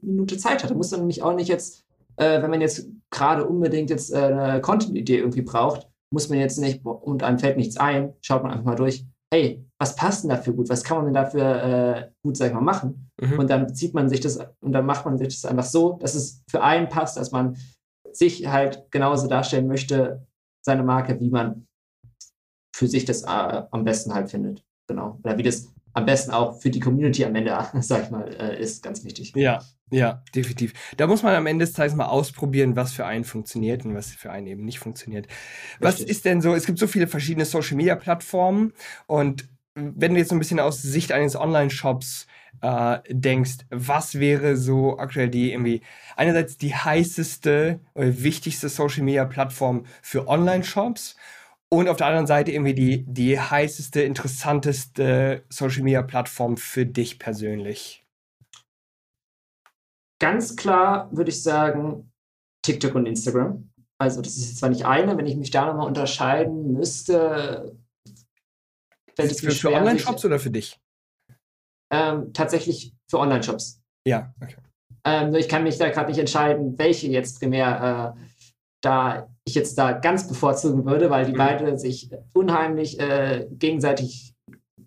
Minute 0.00 0.38
Zeit 0.38 0.62
hat. 0.62 0.70
Da 0.70 0.74
muss 0.74 0.90
man 0.92 1.00
nämlich 1.00 1.22
auch 1.22 1.34
nicht 1.34 1.48
jetzt, 1.48 1.84
äh, 2.16 2.40
wenn 2.40 2.50
man 2.50 2.60
jetzt 2.60 2.88
gerade 3.10 3.46
unbedingt 3.46 3.90
jetzt 3.90 4.12
äh, 4.12 4.18
eine 4.18 4.60
Content-Idee 4.60 5.18
irgendwie 5.18 5.42
braucht, 5.42 5.88
muss 6.12 6.28
man 6.28 6.38
jetzt 6.38 6.58
nicht, 6.58 6.84
und 6.84 7.22
einem 7.24 7.38
fällt 7.38 7.56
nichts 7.56 7.76
ein, 7.78 8.14
schaut 8.20 8.42
man 8.42 8.52
einfach 8.52 8.64
mal 8.64 8.76
durch, 8.76 9.04
hey, 9.32 9.64
was 9.82 9.96
passt 9.96 10.22
denn 10.22 10.30
dafür 10.30 10.52
gut? 10.52 10.68
Was 10.68 10.84
kann 10.84 10.98
man 10.98 11.06
denn 11.06 11.14
dafür 11.14 11.64
äh, 11.64 12.10
gut, 12.22 12.36
sag 12.36 12.46
ich 12.46 12.54
mal, 12.54 12.60
machen? 12.60 13.10
Mhm. 13.20 13.40
Und 13.40 13.50
dann 13.50 13.74
zieht 13.74 13.94
man 13.94 14.08
sich 14.08 14.20
das 14.20 14.38
und 14.60 14.70
dann 14.70 14.86
macht 14.86 15.04
man 15.04 15.18
sich 15.18 15.26
das 15.26 15.44
einfach 15.44 15.64
so, 15.64 15.94
dass 15.94 16.14
es 16.14 16.44
für 16.48 16.62
einen 16.62 16.88
passt, 16.88 17.16
dass 17.16 17.32
man 17.32 17.56
sich 18.12 18.46
halt 18.46 18.86
genauso 18.92 19.26
darstellen 19.26 19.66
möchte, 19.66 20.24
seine 20.64 20.84
Marke, 20.84 21.18
wie 21.18 21.30
man 21.30 21.66
für 22.72 22.86
sich 22.86 23.06
das 23.06 23.24
äh, 23.24 23.62
am 23.72 23.82
besten 23.82 24.14
halt 24.14 24.30
findet. 24.30 24.64
Genau. 24.86 25.18
Oder 25.24 25.36
wie 25.36 25.42
das 25.42 25.72
am 25.94 26.06
besten 26.06 26.30
auch 26.30 26.60
für 26.60 26.70
die 26.70 26.80
Community 26.80 27.24
am 27.24 27.34
Ende, 27.34 27.58
sag 27.80 28.04
ich 28.04 28.10
mal, 28.10 28.32
äh, 28.32 28.62
ist 28.62 28.84
ganz 28.84 29.02
wichtig. 29.02 29.32
Ja, 29.34 29.64
ja, 29.90 30.22
definitiv. 30.32 30.74
Da 30.96 31.08
muss 31.08 31.24
man 31.24 31.34
am 31.34 31.46
Ende 31.46 31.64
des 31.64 31.74
Tages 31.74 31.96
mal 31.96 32.06
ausprobieren, 32.06 32.76
was 32.76 32.92
für 32.92 33.04
einen 33.04 33.24
funktioniert 33.24 33.84
und 33.84 33.96
was 33.96 34.12
für 34.12 34.30
einen 34.30 34.46
eben 34.46 34.64
nicht 34.64 34.78
funktioniert. 34.78 35.26
Was 35.80 35.96
Richtig. 35.96 36.10
ist 36.10 36.24
denn 36.24 36.40
so, 36.40 36.54
es 36.54 36.66
gibt 36.66 36.78
so 36.78 36.86
viele 36.86 37.08
verschiedene 37.08 37.44
Social 37.44 37.76
Media 37.76 37.96
Plattformen 37.96 38.72
und 39.06 39.48
wenn 39.74 40.12
du 40.12 40.18
jetzt 40.18 40.28
so 40.28 40.34
ein 40.34 40.38
bisschen 40.38 40.60
aus 40.60 40.82
Sicht 40.82 41.12
eines 41.12 41.36
Online-Shops 41.36 42.26
äh, 42.60 42.98
denkst, 43.08 43.66
was 43.70 44.18
wäre 44.18 44.56
so 44.56 44.98
aktuell 44.98 45.30
die 45.30 45.52
irgendwie 45.52 45.82
einerseits 46.16 46.58
die 46.58 46.74
heißeste 46.74 47.80
oder 47.94 48.22
wichtigste 48.22 48.68
Social 48.68 49.02
Media 49.02 49.24
Plattform 49.24 49.86
für 50.02 50.28
Online-Shops 50.28 51.16
und 51.68 51.88
auf 51.88 51.96
der 51.96 52.08
anderen 52.08 52.26
Seite 52.26 52.52
irgendwie 52.52 52.74
die, 52.74 53.04
die 53.06 53.40
heißeste, 53.40 54.02
interessanteste 54.02 55.44
Social 55.48 55.82
Media 55.82 56.02
Plattform 56.02 56.58
für 56.58 56.84
dich 56.84 57.18
persönlich? 57.18 58.04
Ganz 60.18 60.54
klar 60.54 61.08
würde 61.12 61.30
ich 61.30 61.42
sagen 61.42 62.12
TikTok 62.62 62.94
und 62.94 63.06
Instagram. 63.06 63.70
Also 63.98 64.20
das 64.20 64.36
ist 64.36 64.50
jetzt 64.50 64.58
zwar 64.58 64.68
nicht 64.68 64.84
eine, 64.84 65.16
wenn 65.16 65.26
ich 65.26 65.36
mich 65.36 65.50
da 65.50 65.66
nochmal 65.66 65.86
unterscheiden 65.86 66.74
müsste. 66.74 67.76
Fällt 69.16 69.30
es 69.30 69.40
für, 69.40 69.50
für 69.50 69.72
Online-Shops 69.72 70.24
oder 70.24 70.38
für 70.38 70.50
dich? 70.50 70.80
Ähm, 71.92 72.32
tatsächlich 72.32 72.94
für 73.08 73.18
Online-Shops. 73.18 73.82
Ja, 74.06 74.34
okay. 74.42 74.56
Ähm, 75.04 75.34
ich 75.34 75.48
kann 75.48 75.64
mich 75.64 75.78
da 75.78 75.88
gerade 75.90 76.08
nicht 76.08 76.18
entscheiden, 76.18 76.78
welche 76.78 77.08
jetzt 77.08 77.40
primär 77.40 78.14
äh, 78.16 78.20
da 78.82 79.28
ich 79.44 79.54
jetzt 79.54 79.76
da 79.78 79.92
ganz 79.92 80.28
bevorzugen 80.28 80.84
würde, 80.84 81.10
weil 81.10 81.26
die 81.26 81.32
mhm. 81.32 81.38
beide 81.38 81.78
sich 81.78 82.10
unheimlich 82.34 82.98
äh, 83.00 83.46
gegenseitig 83.50 84.34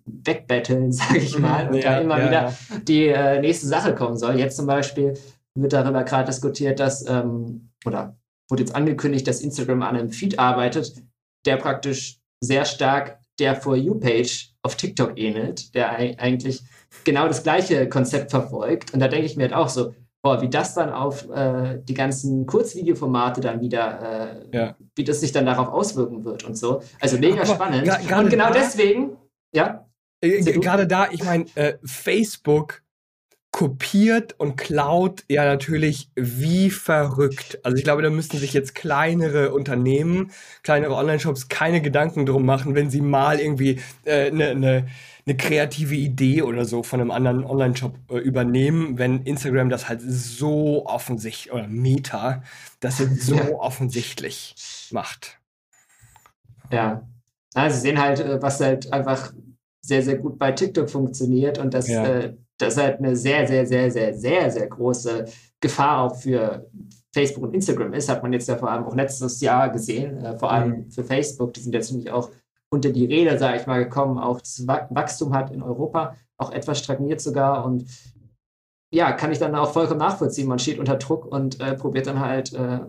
wegbetteln, 0.04 0.92
sage 0.92 1.18
ich 1.18 1.36
mhm. 1.36 1.42
mal, 1.42 1.68
und 1.68 1.76
ja, 1.76 1.92
da 1.92 1.98
immer 1.98 2.18
ja, 2.18 2.26
wieder 2.26 2.42
ja. 2.48 2.78
die 2.82 3.06
äh, 3.06 3.40
nächste 3.40 3.66
Sache 3.66 3.94
kommen 3.94 4.16
soll. 4.16 4.38
Jetzt 4.38 4.56
zum 4.56 4.66
Beispiel 4.66 5.18
wird 5.54 5.72
darüber 5.72 6.04
gerade 6.04 6.26
diskutiert, 6.26 6.80
dass, 6.80 7.06
ähm, 7.08 7.70
oder 7.84 8.16
wurde 8.48 8.62
jetzt 8.62 8.74
angekündigt, 8.74 9.26
dass 9.26 9.40
Instagram 9.40 9.82
an 9.82 9.96
einem 9.96 10.10
Feed 10.10 10.38
arbeitet, 10.38 11.02
der 11.46 11.56
praktisch 11.56 12.20
sehr 12.40 12.64
stark 12.64 13.18
der 13.38 13.56
For 13.56 13.76
You-Page 13.76 14.54
auf 14.62 14.76
TikTok 14.76 15.18
ähnelt, 15.18 15.74
der 15.74 15.90
eigentlich 15.90 16.62
genau 17.04 17.28
das 17.28 17.42
gleiche 17.42 17.88
Konzept 17.88 18.30
verfolgt. 18.30 18.94
Und 18.94 19.00
da 19.00 19.08
denke 19.08 19.26
ich 19.26 19.36
mir 19.36 19.44
halt 19.44 19.54
auch 19.54 19.68
so, 19.68 19.94
boah, 20.22 20.42
wie 20.42 20.48
das 20.48 20.74
dann 20.74 20.90
auf 20.90 21.28
äh, 21.30 21.78
die 21.84 21.94
ganzen 21.94 22.46
Kurzvideoformate 22.46 23.40
dann 23.40 23.60
wieder, 23.60 24.42
äh, 24.52 24.56
ja. 24.56 24.76
wie 24.96 25.04
das 25.04 25.20
sich 25.20 25.32
dann 25.32 25.46
darauf 25.46 25.68
auswirken 25.68 26.24
wird 26.24 26.44
und 26.44 26.56
so. 26.56 26.82
Also 27.00 27.18
mega 27.18 27.42
Aber 27.42 27.54
spannend. 27.54 27.88
und 27.88 28.30
genau 28.30 28.52
deswegen, 28.52 29.16
ja. 29.54 29.86
Äh, 30.20 30.42
gerade 30.42 30.86
da, 30.86 31.08
ich 31.10 31.22
meine, 31.22 31.44
äh, 31.54 31.74
Facebook 31.84 32.82
kopiert 33.56 34.34
und 34.36 34.58
klaut 34.58 35.24
ja 35.30 35.46
natürlich 35.46 36.10
wie 36.14 36.68
verrückt. 36.68 37.58
Also 37.62 37.78
ich 37.78 37.84
glaube, 37.84 38.02
da 38.02 38.10
müssten 38.10 38.36
sich 38.36 38.52
jetzt 38.52 38.74
kleinere 38.74 39.54
Unternehmen, 39.54 40.30
kleinere 40.62 40.94
Online-Shops 40.94 41.48
keine 41.48 41.80
Gedanken 41.80 42.26
drum 42.26 42.44
machen, 42.44 42.74
wenn 42.74 42.90
sie 42.90 43.00
mal 43.00 43.40
irgendwie 43.40 43.80
eine 44.04 44.12
äh, 44.12 44.30
ne, 44.30 44.54
ne 44.54 44.86
eine 45.24 45.36
kreative 45.38 45.94
Idee 45.94 46.42
oder 46.42 46.66
so 46.66 46.82
von 46.82 47.00
einem 47.00 47.10
anderen 47.10 47.44
Online-Shop 47.44 47.94
äh, 48.10 48.18
übernehmen, 48.18 48.98
wenn 48.98 49.22
Instagram 49.22 49.70
das 49.70 49.88
halt 49.88 50.02
so 50.02 50.84
offensichtlich 50.84 51.50
oder 51.50 51.66
Meta 51.66 52.42
das 52.80 52.98
jetzt 52.98 53.22
so 53.22 53.36
ja. 53.36 53.54
offensichtlich 53.54 54.54
macht. 54.90 55.38
Ja. 56.70 57.08
Also 57.54 57.76
sie 57.76 57.80
sehen 57.80 57.98
halt, 57.98 58.20
äh, 58.20 58.42
was 58.42 58.60
halt 58.60 58.92
einfach 58.92 59.32
sehr, 59.80 60.02
sehr 60.02 60.18
gut 60.18 60.38
bei 60.38 60.52
TikTok 60.52 60.90
funktioniert 60.90 61.56
und 61.56 61.72
das, 61.72 61.88
ja. 61.88 62.04
äh, 62.04 62.36
das 62.58 62.76
halt 62.76 62.98
eine 62.98 63.16
sehr, 63.16 63.46
sehr, 63.46 63.66
sehr, 63.66 63.90
sehr, 63.90 64.14
sehr, 64.14 64.50
sehr 64.50 64.66
große 64.68 65.26
Gefahr 65.60 66.02
auch 66.04 66.16
für 66.16 66.66
Facebook 67.12 67.44
und 67.44 67.54
Instagram 67.54 67.94
ist, 67.94 68.08
hat 68.08 68.22
man 68.22 68.32
jetzt 68.32 68.48
ja 68.48 68.56
vor 68.56 68.70
allem 68.70 68.84
auch 68.84 68.94
letztes 68.94 69.40
Jahr 69.40 69.70
gesehen, 69.70 70.18
äh, 70.24 70.38
vor 70.38 70.52
allem 70.52 70.70
mhm. 70.70 70.90
für 70.90 71.04
Facebook, 71.04 71.54
die 71.54 71.60
sind 71.60 71.72
jetzt 71.72 71.90
nämlich 71.90 72.10
auch 72.10 72.30
unter 72.70 72.90
die 72.90 73.06
Räder, 73.06 73.38
sage 73.38 73.58
ich 73.58 73.66
mal, 73.66 73.82
gekommen. 73.82 74.18
Auch 74.18 74.40
das 74.40 74.66
Wachstum 74.66 75.32
hat 75.34 75.50
in 75.50 75.62
Europa 75.62 76.14
auch 76.36 76.52
etwas 76.52 76.78
stagniert 76.78 77.20
sogar. 77.20 77.64
Und 77.64 77.86
ja, 78.92 79.12
kann 79.12 79.32
ich 79.32 79.38
dann 79.38 79.54
auch 79.54 79.72
vollkommen 79.72 80.00
nachvollziehen. 80.00 80.48
Man 80.48 80.58
steht 80.58 80.78
unter 80.78 80.96
Druck 80.96 81.24
und 81.26 81.60
äh, 81.60 81.74
probiert 81.74 82.06
dann 82.06 82.20
halt 82.20 82.52
äh, 82.52 82.80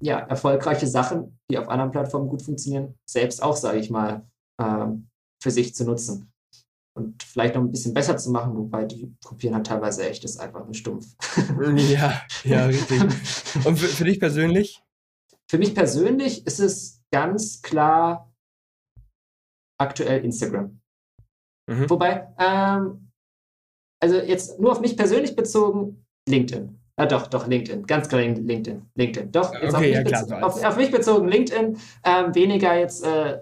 ja, 0.00 0.18
erfolgreiche 0.18 0.86
Sachen, 0.86 1.38
die 1.50 1.58
auf 1.58 1.68
anderen 1.68 1.90
Plattformen 1.90 2.28
gut 2.28 2.42
funktionieren, 2.42 2.94
selbst 3.08 3.42
auch, 3.42 3.56
sage 3.56 3.78
ich 3.78 3.90
mal, 3.90 4.26
äh, 4.58 4.86
für 5.40 5.50
sich 5.50 5.74
zu 5.74 5.84
nutzen. 5.84 6.32
Und 6.96 7.22
vielleicht 7.22 7.54
noch 7.54 7.60
ein 7.60 7.70
bisschen 7.70 7.92
besser 7.92 8.16
zu 8.16 8.30
machen, 8.30 8.56
wobei 8.56 8.86
die 8.86 9.14
kopieren 9.22 9.54
halt 9.54 9.66
teilweise 9.66 10.08
echt, 10.08 10.24
ist 10.24 10.40
einfach 10.40 10.64
nur 10.64 10.72
stumpf. 10.72 11.06
ja, 11.76 12.22
ja, 12.42 12.64
richtig. 12.64 13.00
Und 13.66 13.78
für, 13.78 13.86
für 13.86 14.04
dich 14.04 14.18
persönlich? 14.18 14.82
Für 15.46 15.58
mich 15.58 15.74
persönlich 15.74 16.46
ist 16.46 16.58
es 16.58 17.02
ganz 17.12 17.60
klar 17.60 18.32
aktuell 19.78 20.24
Instagram. 20.24 20.80
Mhm. 21.68 21.90
Wobei, 21.90 22.32
ähm, 22.38 23.12
also 24.02 24.16
jetzt 24.16 24.58
nur 24.58 24.72
auf 24.72 24.80
mich 24.80 24.96
persönlich 24.96 25.36
bezogen, 25.36 26.06
LinkedIn. 26.26 26.80
Ah, 26.98 27.04
doch, 27.04 27.26
doch, 27.26 27.46
LinkedIn. 27.46 27.86
Ganz 27.86 28.08
klar 28.08 28.22
LinkedIn. 28.22 28.88
LinkedIn. 28.94 29.32
Doch, 29.32 29.52
jetzt 29.52 29.74
okay, 29.74 29.76
auf, 29.76 29.80
mich 29.80 29.92
ja, 29.92 30.02
klar, 30.02 30.24
so 30.24 30.34
auf, 30.36 30.64
auf, 30.64 30.76
mich 30.78 30.90
bezogen 30.90 31.28
LinkedIn. 31.28 31.78
Ähm, 32.04 32.34
weniger 32.34 32.74
jetzt 32.74 33.04
äh, 33.04 33.38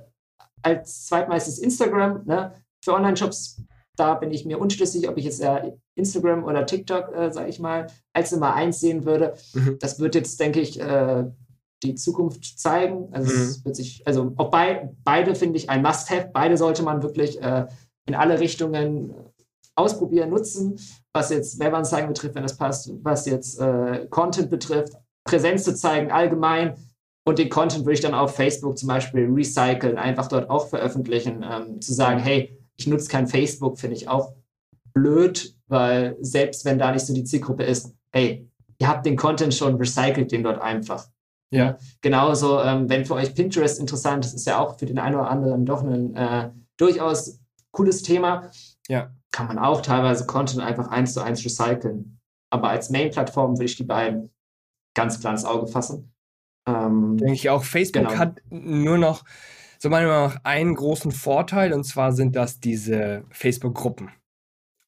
als 0.63 1.07
zweitmeistes 1.07 1.61
Instagram. 1.61 2.25
Ne? 2.25 2.53
Für 2.85 2.95
Online-Shops, 2.95 3.63
da 3.97 4.15
bin 4.15 4.31
ich 4.31 4.45
mir 4.45 4.59
unschlüssig, 4.59 5.09
ob 5.09 5.17
ich 5.17 5.25
jetzt 5.25 5.41
äh, 5.41 5.73
Instagram 5.95 6.45
oder 6.45 6.67
TikTok, 6.67 7.15
äh, 7.15 7.33
sage 7.33 7.49
ich 7.49 7.59
mal, 7.59 7.87
als 8.13 8.33
Nummer 8.33 8.55
eins 8.55 8.81
sehen 8.81 9.05
würde. 9.05 9.35
Mhm. 9.55 9.79
Das 9.81 9.99
wird 9.99 10.15
jetzt, 10.15 10.39
denke 10.39 10.61
ich, 10.61 10.81
äh, 10.81 11.25
die 11.83 11.95
Zukunft 11.95 12.59
zeigen. 12.59 13.09
Also 13.13 13.33
mhm. 13.33 13.43
es 13.43 13.65
wird 13.65 13.77
sich, 13.77 14.07
also 14.07 14.33
auch 14.37 14.51
bei, 14.51 14.91
beide 15.05 15.35
finde 15.35 15.57
ich 15.57 15.71
ein 15.71 15.83
Must-Have. 15.83 16.31
Beide 16.33 16.57
sollte 16.57 16.83
man 16.83 17.03
wirklich 17.03 17.41
äh, 17.41 17.67
in 18.07 18.15
alle 18.15 18.41
Richtungen 18.41 19.15
ausprobieren, 19.77 20.31
nutzen. 20.31 20.79
Was 21.13 21.31
jetzt 21.31 21.59
Werbeanzeigen 21.59 22.09
betrifft, 22.09 22.35
wenn 22.35 22.43
das 22.43 22.57
passt, 22.57 22.91
was 23.03 23.27
jetzt 23.27 23.61
äh, 23.61 24.07
Content 24.11 24.51
betrifft, 24.51 24.95
Präsenz 25.25 25.65
zu 25.65 25.75
zeigen 25.75 26.11
allgemein. 26.11 26.75
Und 27.27 27.39
den 27.39 27.49
Content 27.49 27.85
würde 27.85 27.95
ich 27.95 28.01
dann 28.01 28.15
auf 28.15 28.35
Facebook 28.35 28.77
zum 28.77 28.89
Beispiel 28.89 29.27
recyceln, 29.33 29.97
einfach 29.97 30.29
dort 30.29 30.51
auch 30.51 30.69
veröffentlichen. 30.69 31.45
Ähm, 31.49 31.81
zu 31.81 31.95
sagen, 31.95 32.19
hey, 32.19 32.59
ich 32.77 32.87
nutze 32.87 33.09
kein 33.09 33.27
Facebook, 33.27 33.79
finde 33.79 33.97
ich 33.97 34.09
auch 34.09 34.35
blöd, 34.93 35.55
weil 35.67 36.17
selbst 36.21 36.65
wenn 36.65 36.79
da 36.79 36.93
nicht 36.93 37.07
so 37.07 37.15
die 37.15 37.25
Zielgruppe 37.25 37.65
ist, 37.65 37.95
hey, 38.13 38.49
ihr 38.79 38.89
habt 38.89 39.07
den 39.07 39.17
Content 39.17 39.55
schon, 39.55 39.77
recycelt 39.77 40.33
den 40.33 40.43
dort 40.43 40.61
einfach. 40.61 41.09
Ja. 41.51 41.79
Genauso, 42.01 42.61
ähm, 42.61 42.89
wenn 42.89 43.05
für 43.05 43.15
euch 43.15 43.35
Pinterest 43.35 43.79
interessant 43.79 44.25
ist, 44.25 44.35
ist 44.35 44.47
ja 44.47 44.59
auch 44.59 44.79
für 44.79 44.87
den 44.87 44.99
einen 44.99 45.15
oder 45.15 45.31
anderen 45.31 45.65
doch 45.65 45.83
ein 45.83 46.15
äh, 46.17 46.51
durchaus 46.77 47.39
cooles 47.71 48.03
Thema. 48.03 48.51
Ja. 48.89 49.13
Kann 49.31 49.47
man 49.47 49.59
auch 49.59 49.81
teilweise 49.81 50.27
Content 50.27 50.63
einfach 50.63 50.89
eins 50.89 51.15
zu 51.15 51.21
eins 51.21 51.45
recyceln. 51.45 52.19
Aber 52.51 52.71
als 52.71 52.91
Main-Plattform 52.91 53.57
würde 53.57 53.65
ich 53.65 53.77
die 53.77 53.85
beiden 53.85 54.31
ganz 54.95 55.21
klar 55.21 55.33
ins 55.33 55.45
Auge 55.45 55.67
fassen. 55.67 56.13
Ähm, 56.67 57.19
Denke 57.19 57.35
ich 57.35 57.51
auch. 57.51 57.65
Facebook 57.65 58.05
genau. 58.09 58.19
hat 58.19 58.41
nur 58.51 58.99
noch, 58.99 59.25
so 59.85 59.91
meiner 59.91 60.09
Meinung 60.09 60.29
nach, 60.29 60.41
einen 60.45 60.75
großen 60.75 61.13
Vorteil 61.13 61.75
und 61.75 61.85
zwar 61.85 62.13
sind 62.13 62.37
das 62.37 62.59
diese 62.59 63.25
Facebook-Gruppen. 63.29 64.11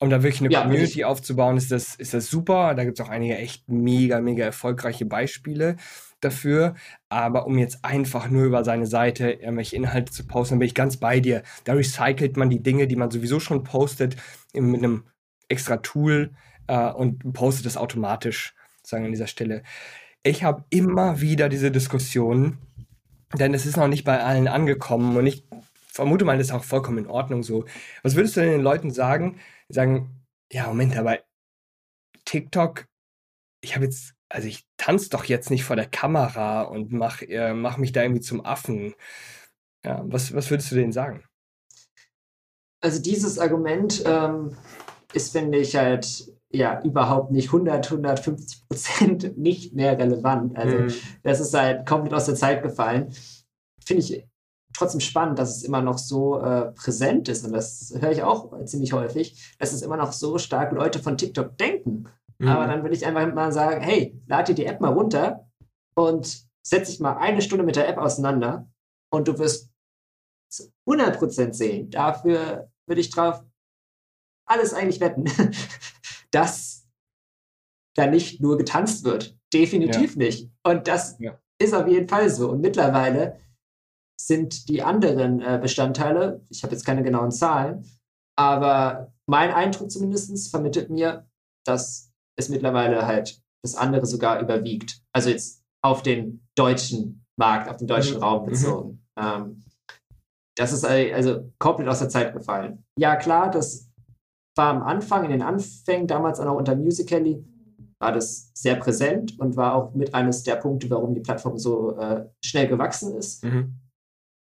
Um 0.01 0.09
da 0.09 0.23
wirklich 0.23 0.41
eine 0.41 0.51
ja, 0.51 0.63
Community 0.63 1.05
aufzubauen, 1.05 1.59
ist 1.59 1.71
das, 1.71 1.97
ist 1.97 2.15
das 2.15 2.31
super. 2.31 2.75
Da 2.75 2.85
gibt 2.85 2.99
es 2.99 3.05
auch 3.05 3.11
einige 3.11 3.37
echt 3.37 3.69
mega, 3.69 4.23
mega 4.23 4.43
erfolgreiche 4.47 5.05
Beispiele 5.05 5.77
dafür. 6.23 6.77
Aber 7.11 7.47
um 7.47 7.59
jetzt 7.59 7.85
einfach 7.85 8.31
nur 8.31 8.45
über 8.45 8.65
seine 8.65 8.87
Seite 8.87 9.33
irgendwelche 9.33 9.77
Inhalte 9.77 10.13
zu 10.13 10.27
posten, 10.27 10.59
bin 10.59 10.67
ich 10.67 10.75
ganz 10.75 10.97
bei 10.97 11.21
dir. 11.21 11.43
Da 11.65 11.75
recycelt 11.75 12.39
man 12.39 12.49
die 12.49 12.63
Dinge, 12.63 12.87
die 12.87 12.97
man 12.97 13.11
sowieso 13.11 13.39
schon 13.39 13.65
postet, 13.65 14.17
mit 14.55 14.83
einem 14.83 15.05
extra 15.51 15.77
Tool 15.77 16.31
äh, 16.69 16.91
und 16.91 17.35
postet 17.35 17.67
das 17.67 17.77
automatisch, 17.77 18.55
sagen 18.83 19.05
an 19.05 19.13
dieser 19.13 19.27
Stelle. 19.27 19.63
Ich 20.23 20.43
habe 20.43 20.65
immer 20.71 21.21
wieder 21.21 21.51
diese 21.51 21.71
Diskussion, 21.71 22.66
denn 23.37 23.55
es 23.55 23.67
ist 23.67 23.77
noch 23.77 23.89
nicht 23.89 24.05
bei 24.05 24.23
allen 24.23 24.49
angekommen 24.49 25.17
und 25.17 25.27
ich 25.27 25.45
vermute 25.97 26.25
mal, 26.25 26.39
das 26.39 26.49
ist 26.49 26.53
auch 26.53 26.65
vollkommen 26.65 26.99
in 26.99 27.07
Ordnung 27.07 27.43
so. 27.43 27.65
Was 28.03 28.15
würdest 28.15 28.37
du 28.37 28.41
denn 28.41 28.51
den 28.51 28.63
Leuten 28.63 28.91
sagen? 28.91 29.41
Die 29.69 29.75
sagen, 29.75 30.25
ja, 30.53 30.67
Moment, 30.67 30.97
aber 30.97 31.19
TikTok, 32.25 32.87
ich 33.63 33.75
habe 33.75 33.87
jetzt, 33.87 34.15
also 34.29 34.47
ich 34.47 34.67
tanze 34.77 35.11
doch 35.11 35.25
jetzt 35.25 35.51
nicht 35.51 35.65
vor 35.65 35.77
der 35.77 35.87
Kamera 35.87 36.63
und 36.63 36.93
mach, 36.93 37.23
äh, 37.23 37.55
mach 37.55 37.79
mich 37.79 37.93
da 37.93 38.03
irgendwie 38.03 38.21
zum 38.21 38.45
Affen. 38.45 38.95
Ja, 39.85 40.03
was, 40.05 40.35
was 40.35 40.51
würdest 40.51 40.71
du 40.71 40.77
denen 40.77 40.93
sagen? 40.93 41.25
Also 42.81 43.01
dieses 43.01 43.39
Argument 43.39 44.03
ähm, 44.07 44.57
ist, 45.13 45.33
finde 45.33 45.59
ich, 45.59 45.77
halt 45.77 46.33
ja 46.57 46.83
überhaupt 46.83 47.31
nicht 47.31 47.49
100, 47.49 47.87
150 47.87 48.69
Prozent 48.69 49.39
nicht 49.39 49.75
mehr 49.75 49.99
relevant. 49.99 50.57
Also 50.57 50.79
mhm. 50.79 50.93
das 51.23 51.41
ist 51.41 51.55
halt 51.55 51.87
komplett 51.87 52.15
aus 52.15 52.27
der 52.27 52.35
Zeit 52.35 52.63
gefallen. 52.63 53.13
Finde 53.85 54.03
ich 54.03 54.27
trotzdem 54.77 55.01
spannend, 55.01 55.39
dass 55.39 55.57
es 55.57 55.63
immer 55.63 55.81
noch 55.81 55.99
so 55.99 56.41
äh, 56.41 56.73
präsent 56.73 57.29
ist. 57.29 57.45
Und 57.45 57.53
das 57.53 57.95
höre 57.99 58.11
ich 58.11 58.23
auch 58.23 58.53
ziemlich 58.65 58.93
häufig, 58.93 59.55
dass 59.59 59.73
es 59.73 59.83
immer 59.83 59.97
noch 59.97 60.13
so 60.13 60.39
stark 60.39 60.73
Leute 60.73 60.99
von 60.99 61.17
TikTok 61.17 61.57
denken. 61.57 62.09
Mhm. 62.39 62.49
Aber 62.49 62.67
dann 62.67 62.83
würde 62.83 62.95
ich 62.95 63.07
einfach 63.07 63.33
mal 63.33 63.53
sagen, 63.53 63.81
hey, 63.81 64.21
lad 64.27 64.49
dir 64.49 64.55
die 64.55 64.67
App 64.67 64.81
mal 64.81 64.93
runter 64.93 65.49
und 65.95 66.47
setz 66.67 66.89
dich 66.89 67.01
mal 67.01 67.17
eine 67.17 67.43
Stunde 67.43 67.65
mit 67.65 67.77
der 67.77 67.89
App 67.89 67.99
auseinander 67.99 68.69
und 69.11 69.29
du 69.29 69.39
wirst 69.39 69.71
100% 70.89 71.53
sehen. 71.53 71.91
Dafür 71.91 72.69
würde 72.87 73.01
ich 73.01 73.11
drauf 73.11 73.43
alles 74.47 74.75
eigentlich 74.75 75.01
wetten, 75.01 75.25
dass 76.31 76.89
da 77.95 78.07
nicht 78.07 78.41
nur 78.41 78.59
getanzt 78.59 79.05
wird. 79.05 79.37
Definitiv 79.53 80.17
ja. 80.17 80.19
nicht. 80.19 80.51
Und 80.65 80.87
das 80.89 81.17
ja. 81.19 81.39
ist 81.59 81.75
auf 81.75 81.89
jeden 81.89 82.09
Fall 82.09 82.29
so. 82.31 82.51
Und 82.51 82.61
mittlerweile 82.61 83.41
sind 84.21 84.69
die 84.69 84.83
anderen 84.83 85.41
äh, 85.41 85.59
Bestandteile, 85.61 86.45
ich 86.49 86.63
habe 86.63 86.73
jetzt 86.73 86.85
keine 86.85 87.03
genauen 87.03 87.31
Zahlen, 87.31 87.85
aber 88.39 89.13
mein 89.27 89.53
Eindruck 89.53 89.91
zumindest 89.91 90.51
vermittelt 90.51 90.91
mir, 90.91 91.29
dass 91.67 92.13
es 92.39 92.49
mittlerweile 92.49 93.07
halt 93.07 93.43
das 93.63 93.75
andere 93.75 94.07
sogar 94.07 94.41
überwiegt. 94.41 95.03
Also 95.13 95.31
jetzt 95.31 95.63
auf 95.83 96.03
den 96.03 96.47
deutschen 96.55 97.25
Markt, 97.39 97.69
auf 97.69 97.77
den 97.77 97.87
deutschen 97.87 98.17
mhm. 98.17 98.23
Raum 98.23 98.43
mhm. 98.43 98.47
bezogen. 98.47 98.91
Mhm. 99.17 99.25
Ähm, 99.25 99.65
das 100.57 100.73
ist 100.73 100.85
also 100.85 101.53
komplett 101.59 101.89
aus 101.89 101.99
der 101.99 102.09
Zeit 102.09 102.33
gefallen. 102.33 102.85
Ja, 102.99 103.17
klar, 103.17 103.51
das 103.51 103.86
war 104.57 104.75
am 104.75 104.83
Anfang, 104.83 105.25
in 105.25 105.31
den 105.31 105.43
Anfängen, 105.43 106.07
damals 106.07 106.41
auch 106.41 106.47
noch 106.47 106.57
unter 106.57 106.75
Musical.ly, 106.75 107.45
war 107.99 108.13
das 108.13 108.51
sehr 108.55 108.77
präsent 108.77 109.39
und 109.39 109.57
war 109.57 109.75
auch 109.75 109.95
mit 109.95 110.15
eines 110.15 110.43
der 110.43 110.57
Punkte, 110.57 110.91
warum 110.91 111.15
die 111.15 111.21
Plattform 111.21 111.59
so 111.59 111.97
äh, 111.97 112.27
schnell 112.45 112.67
gewachsen 112.67 113.15
ist. 113.17 113.45
Mhm. 113.45 113.79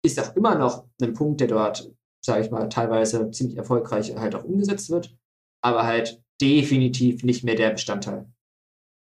Ist 0.05 0.21
auch 0.21 0.35
immer 0.37 0.57
noch 0.57 0.87
ein 1.01 1.13
Punkt, 1.15 1.41
der 1.41 1.49
dort, 1.49 1.91
sage 2.25 2.43
ich 2.43 2.51
mal, 2.51 2.69
teilweise 2.69 3.31
ziemlich 3.31 3.57
erfolgreich 3.57 4.15
halt 4.17 4.35
auch 4.35 4.45
umgesetzt 4.45 4.91
wird, 4.91 5.17
aber 5.63 5.85
halt 5.85 6.23
definitiv 6.41 7.25
nicht 7.25 7.45
mehr 7.45 7.55
der 7.55 7.71
Bestandteil. 7.71 8.27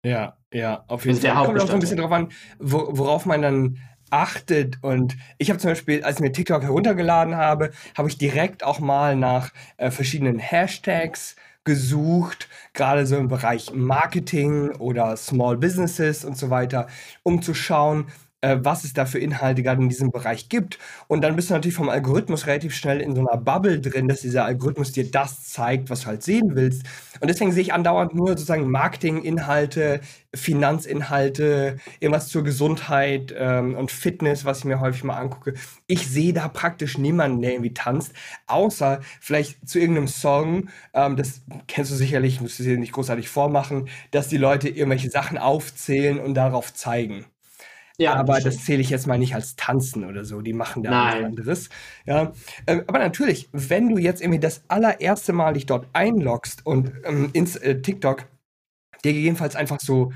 Ja, 0.04 0.36
ja, 0.52 0.84
auf 0.88 1.06
jeden 1.06 1.16
also 1.16 1.28
Fall. 1.28 1.46
Kommt 1.46 1.60
auch 1.60 1.66
so 1.66 1.72
ein 1.72 1.80
bisschen 1.80 1.96
drauf 1.96 2.12
an, 2.12 2.28
worauf 2.58 3.24
man 3.24 3.40
dann 3.40 3.78
achtet. 4.10 4.78
Und 4.82 5.16
ich 5.38 5.50
habe 5.50 5.58
zum 5.58 5.70
Beispiel, 5.70 6.04
als 6.04 6.16
ich 6.16 6.22
mir 6.22 6.32
TikTok 6.32 6.62
heruntergeladen 6.62 7.36
habe, 7.36 7.72
habe 7.96 8.08
ich 8.08 8.18
direkt 8.18 8.64
auch 8.64 8.80
mal 8.80 9.16
nach 9.16 9.52
äh, 9.76 9.90
verschiedenen 9.90 10.38
Hashtags 10.38 11.36
gesucht, 11.64 12.48
gerade 12.74 13.06
so 13.06 13.16
im 13.16 13.28
Bereich 13.28 13.72
Marketing 13.72 14.70
oder 14.72 15.16
Small 15.16 15.56
Businesses 15.56 16.24
und 16.24 16.36
so 16.36 16.50
weiter, 16.50 16.88
um 17.22 17.40
zu 17.40 17.54
schauen, 17.54 18.06
äh, 18.44 18.58
was 18.62 18.84
es 18.84 18.92
da 18.92 19.06
für 19.06 19.18
Inhalte 19.18 19.62
gerade 19.62 19.82
in 19.82 19.88
diesem 19.88 20.10
Bereich 20.10 20.48
gibt. 20.48 20.78
Und 21.08 21.22
dann 21.22 21.34
bist 21.34 21.48
du 21.48 21.54
natürlich 21.54 21.76
vom 21.76 21.88
Algorithmus 21.88 22.46
relativ 22.46 22.74
schnell 22.74 23.00
in 23.00 23.14
so 23.14 23.26
einer 23.26 23.38
Bubble 23.38 23.80
drin, 23.80 24.06
dass 24.06 24.20
dieser 24.20 24.44
Algorithmus 24.44 24.92
dir 24.92 25.10
das 25.10 25.44
zeigt, 25.44 25.88
was 25.88 26.02
du 26.02 26.06
halt 26.08 26.22
sehen 26.22 26.54
willst. 26.54 26.82
Und 27.20 27.28
deswegen 27.28 27.52
sehe 27.52 27.62
ich 27.62 27.72
andauernd 27.72 28.14
nur 28.14 28.28
sozusagen 28.28 28.70
Marketinginhalte, 28.70 30.00
Finanzinhalte, 30.34 31.78
irgendwas 32.00 32.28
zur 32.28 32.44
Gesundheit 32.44 33.34
ähm, 33.36 33.76
und 33.76 33.90
Fitness, 33.90 34.44
was 34.44 34.58
ich 34.58 34.64
mir 34.64 34.80
häufig 34.80 35.04
mal 35.04 35.16
angucke. 35.16 35.54
Ich 35.86 36.06
sehe 36.06 36.32
da 36.32 36.48
praktisch 36.48 36.98
niemanden, 36.98 37.40
der 37.40 37.52
irgendwie 37.52 37.72
tanzt, 37.72 38.12
außer 38.46 39.00
vielleicht 39.20 39.66
zu 39.66 39.78
irgendeinem 39.78 40.08
Song, 40.08 40.68
ähm, 40.92 41.16
das 41.16 41.42
kennst 41.66 41.92
du 41.92 41.96
sicherlich, 41.96 42.40
musst 42.40 42.58
du 42.58 42.64
dir 42.64 42.76
nicht 42.76 42.92
großartig 42.92 43.28
vormachen, 43.28 43.88
dass 44.10 44.28
die 44.28 44.36
Leute 44.36 44.68
irgendwelche 44.68 45.08
Sachen 45.10 45.38
aufzählen 45.38 46.18
und 46.18 46.34
darauf 46.34 46.74
zeigen. 46.74 47.24
Ja, 47.98 48.14
aber 48.14 48.40
das 48.40 48.64
zähle 48.64 48.80
ich 48.80 48.90
jetzt 48.90 49.06
mal 49.06 49.18
nicht 49.18 49.34
als 49.34 49.54
Tanzen 49.54 50.04
oder 50.04 50.24
so. 50.24 50.40
Die 50.40 50.52
machen 50.52 50.82
da 50.82 50.90
Nein. 50.90 51.18
was 51.18 51.24
anderes. 51.26 51.68
Ja, 52.06 52.32
ähm, 52.66 52.82
aber 52.88 52.98
natürlich, 52.98 53.48
wenn 53.52 53.88
du 53.88 53.98
jetzt 53.98 54.20
irgendwie 54.20 54.40
das 54.40 54.62
allererste 54.66 55.32
Mal 55.32 55.54
dich 55.54 55.66
dort 55.66 55.86
einloggst 55.92 56.66
und 56.66 56.92
ähm, 57.04 57.30
ins 57.32 57.56
äh, 57.56 57.80
TikTok 57.80 58.26
dir 59.04 59.12
gegebenenfalls 59.12 59.54
einfach 59.54 59.78
so 59.80 60.12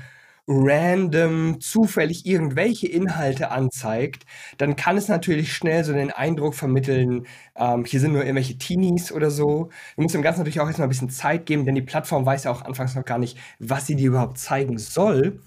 random, 0.51 1.61
zufällig 1.61 2.25
irgendwelche 2.25 2.87
Inhalte 2.87 3.51
anzeigt, 3.51 4.25
dann 4.57 4.75
kann 4.75 4.97
es 4.97 5.07
natürlich 5.07 5.53
schnell 5.53 5.83
so 5.83 5.93
den 5.93 6.11
Eindruck 6.11 6.55
vermitteln, 6.55 7.27
ähm, 7.55 7.85
hier 7.85 7.99
sind 7.99 8.13
nur 8.13 8.23
irgendwelche 8.23 8.57
Teenies 8.57 9.11
oder 9.11 9.29
so. 9.29 9.69
Du 9.95 10.01
musst 10.01 10.15
dem 10.15 10.23
Ganzen 10.23 10.39
natürlich 10.39 10.59
auch 10.59 10.67
erstmal 10.67 10.87
ein 10.87 10.89
bisschen 10.89 11.11
Zeit 11.11 11.45
geben, 11.45 11.65
denn 11.65 11.75
die 11.75 11.83
Plattform 11.83 12.25
weiß 12.25 12.45
ja 12.45 12.51
auch 12.51 12.63
anfangs 12.63 12.95
noch 12.95 13.05
gar 13.05 13.19
nicht, 13.19 13.37
was 13.59 13.85
sie 13.85 13.95
dir 13.95 14.07
überhaupt 14.07 14.39
zeigen 14.39 14.79
soll. 14.79 15.39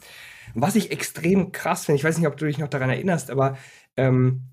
Was 0.54 0.76
ich 0.76 0.90
extrem 0.90 1.52
krass 1.52 1.86
finde, 1.86 1.96
ich 1.96 2.04
weiß 2.04 2.18
nicht, 2.18 2.26
ob 2.26 2.36
du 2.36 2.46
dich 2.46 2.58
noch 2.58 2.68
daran 2.68 2.90
erinnerst, 2.90 3.30
aber 3.30 3.56
ähm, 3.96 4.52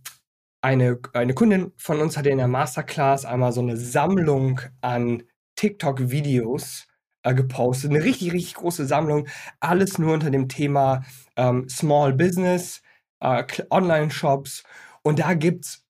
eine, 0.62 1.00
eine 1.14 1.34
Kundin 1.34 1.72
von 1.78 2.02
uns 2.02 2.18
hatte 2.18 2.30
in 2.30 2.38
der 2.38 2.47
Masterclass 2.47 3.26
einmal 3.26 3.52
so 3.52 3.62
eine 3.62 3.78
Sammlung 3.78 4.62
an 4.82 5.24
TikTok-Videos 5.56 6.88
äh, 7.24 7.34
gepostet. 7.34 7.91
Eine 7.91 8.04
richtig, 8.04 8.34
richtig 8.34 8.56
große 8.56 8.86
Sammlung. 8.86 9.28
Alles 9.60 9.97
nur 9.97 10.14
unter 10.14 10.32
dem 10.32 10.50
Thema 10.50 11.04
ähm, 11.36 11.68
Small 11.70 12.14
Business, 12.14 12.82
äh, 13.20 13.43
Online-Shops. 13.70 14.64
Und 15.02 15.20
da 15.20 15.34
gibt's 15.34 15.86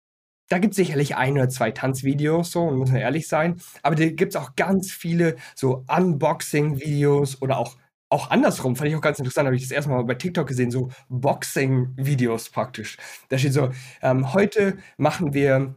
da 0.50 0.58
gibt 0.58 0.72
es 0.72 0.78
sicherlich 0.78 1.16
ein 1.16 1.34
oder 1.34 1.48
zwei 1.50 1.70
Tanzvideos, 1.70 2.52
so, 2.52 2.72
muss 2.72 2.90
man 2.90 3.02
ehrlich 3.02 3.28
sein. 3.28 3.62
Aber 3.84 3.96
da 3.96 4.10
gibt 4.10 4.34
es 4.34 4.42
auch 4.42 4.56
ganz 4.56 4.92
viele 4.92 5.36
so 5.56 5.86
Unboxing-Videos 5.88 7.42
oder 7.44 7.60
auch 7.60 7.78
auch 8.10 8.32
andersrum, 8.32 8.76
fand 8.76 8.90
ich 8.90 8.96
auch 8.96 9.02
ganz 9.02 9.20
interessant, 9.20 9.46
habe 9.46 9.56
ich 9.56 9.62
das 9.62 9.72
erste 9.72 9.92
Mal 9.92 10.04
bei 10.04 10.16
TikTok 10.16 10.48
gesehen, 10.48 10.72
so 10.72 10.90
Boxing-Videos 11.10 12.50
praktisch. 12.50 12.98
Da 13.30 13.38
steht 13.38 13.54
so, 13.54 13.70
ähm, 14.02 14.34
heute 14.34 14.78
machen 14.98 15.34
wir, 15.34 15.76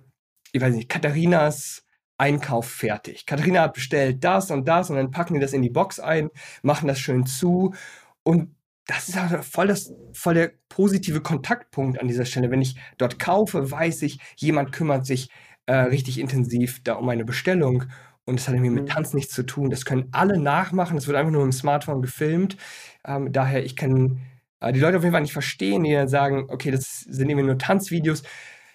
ich 0.53 0.61
weiß 0.61 0.74
nicht, 0.74 0.89
Katharinas 0.89 1.85
Einkauf 2.18 2.68
fertig. 2.68 3.26
Katharina 3.26 3.62
hat 3.62 3.74
bestellt 3.74 4.22
das 4.22 4.51
und 4.51 4.68
das 4.68 4.91
und 4.91 4.97
dann 4.97 5.11
packen 5.11 5.35
die 5.35 5.41
das 5.41 5.53
in 5.53 5.62
die 5.62 5.70
Box 5.70 5.99
ein, 5.99 6.30
machen 6.62 6.87
das 6.87 7.01
schön 7.01 7.26
zu 7.26 7.74
und 8.22 8.55
das 8.87 9.09
ist 9.09 9.20
halt 9.20 9.45
voll, 9.45 9.66
das, 9.66 9.93
voll 10.12 10.35
der 10.35 10.53
positive 10.68 11.20
Kontaktpunkt 11.20 12.01
an 12.01 12.09
dieser 12.09 12.24
Stelle. 12.24 12.51
Wenn 12.51 12.62
ich 12.62 12.76
dort 12.99 13.18
kaufe, 13.18 13.70
weiß 13.70 14.03
ich, 14.03 14.20
jemand 14.37 14.72
kümmert 14.72 15.07
sich 15.07 15.30
äh, 15.66 15.74
richtig 15.74 16.18
intensiv 16.18 16.83
da 16.83 16.95
um 16.95 17.07
meine 17.07 17.24
Bestellung 17.24 17.85
und 18.25 18.39
es 18.39 18.47
hat 18.47 18.55
irgendwie 18.55 18.70
mit 18.70 18.85
mhm. 18.85 18.89
Tanz 18.89 19.14
nichts 19.14 19.35
zu 19.35 19.43
tun. 19.43 19.70
Das 19.70 19.85
können 19.85 20.09
alle 20.12 20.39
nachmachen. 20.39 20.97
Das 20.97 21.07
wird 21.07 21.16
einfach 21.16 21.33
nur 21.33 21.45
im 21.45 21.53
Smartphone 21.53 22.03
gefilmt. 22.03 22.57
Ähm, 23.05 23.33
daher, 23.33 23.64
ich 23.64 23.77
kann 23.77 24.20
äh, 24.61 24.73
die 24.73 24.81
Leute 24.81 24.97
auf 24.97 25.03
jeden 25.03 25.12
Fall 25.12 25.23
nicht 25.23 25.33
verstehen, 25.33 25.85
die 25.85 25.93
dann 25.93 26.09
sagen, 26.09 26.47
okay, 26.49 26.70
das 26.70 27.01
sind 27.01 27.29
irgendwie 27.29 27.47
nur 27.47 27.59
Tanzvideos. 27.59 28.23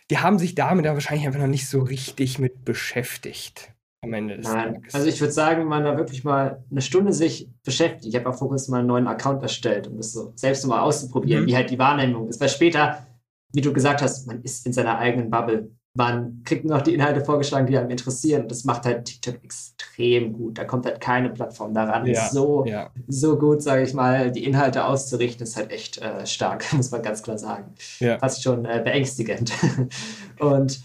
Die 0.09 0.19
haben 0.19 0.39
sich 0.39 0.55
damit 0.55 0.85
aber 0.85 0.95
wahrscheinlich 0.95 1.27
einfach 1.27 1.39
noch 1.39 1.47
nicht 1.47 1.67
so 1.67 1.81
richtig 1.81 2.39
mit 2.39 2.65
beschäftigt 2.65 3.73
am 4.01 4.13
Ende 4.13 4.37
des 4.37 4.47
Nein. 4.47 4.75
Tages. 4.75 4.95
Also 4.95 5.07
ich 5.07 5.19
würde 5.19 5.33
sagen, 5.33 5.61
wenn 5.61 5.67
man 5.67 5.83
da 5.83 5.97
wirklich 5.97 6.23
mal 6.23 6.63
eine 6.69 6.81
Stunde 6.81 7.13
sich 7.13 7.49
beschäftigt, 7.63 8.05
ich 8.05 8.15
habe 8.15 8.29
auch 8.29 8.37
vor 8.37 8.49
kurzem 8.49 8.73
mal 8.73 8.79
einen 8.79 8.87
neuen 8.87 9.07
Account 9.07 9.41
erstellt, 9.41 9.87
um 9.87 9.97
das 9.97 10.13
so 10.13 10.33
selbst 10.35 10.65
mal 10.65 10.81
auszuprobieren, 10.81 11.43
mhm. 11.43 11.47
wie 11.47 11.55
halt 11.55 11.69
die 11.69 11.79
Wahrnehmung 11.79 12.27
ist. 12.27 12.39
Weil 12.39 12.49
später, 12.49 13.05
wie 13.53 13.61
du 13.61 13.73
gesagt 13.73 14.01
hast, 14.01 14.27
man 14.27 14.41
ist 14.43 14.65
in 14.65 14.73
seiner 14.73 14.97
eigenen 14.97 15.29
Bubble 15.29 15.71
man 15.97 16.43
kriegt 16.43 16.63
noch 16.63 16.83
die 16.83 16.93
Inhalte 16.93 17.25
vorgeschlagen, 17.25 17.65
die 17.65 17.75
einem 17.75 17.89
interessieren. 17.89 18.47
Das 18.47 18.65
macht 18.65 18.85
halt 18.85 19.05
TikTok 19.05 19.43
extrem 19.43 20.31
gut. 20.31 20.59
Da 20.59 20.63
kommt 20.63 20.85
halt 20.85 21.01
keine 21.01 21.31
Plattform 21.31 21.73
daran. 21.73 22.05
Ja, 22.05 22.29
so, 22.29 22.65
ja. 22.67 22.91
so 23.07 23.37
gut, 23.37 23.63
sage 23.63 23.81
ich 23.81 23.95
mal, 23.95 24.31
die 24.31 24.45
Inhalte 24.45 24.85
auszurichten, 24.85 25.41
ist 25.41 25.57
halt 25.57 25.71
echt 25.71 25.97
äh, 25.97 26.25
stark, 26.27 26.71
muss 26.73 26.91
man 26.91 27.01
ganz 27.01 27.23
klar 27.23 27.39
sagen. 27.39 27.73
Ja. 27.99 28.19
Fast 28.19 28.43
schon 28.43 28.65
äh, 28.65 28.79
beängstigend. 28.83 29.51
und 30.39 30.81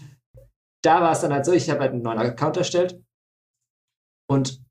da 0.83 1.01
war 1.01 1.11
es 1.11 1.21
dann 1.21 1.31
halt 1.31 1.45
so, 1.45 1.53
ich 1.53 1.69
habe 1.69 1.81
halt 1.81 1.91
einen 1.91 2.01
neuen 2.01 2.17
Account 2.17 2.57
erstellt 2.57 2.99
und 4.27 4.63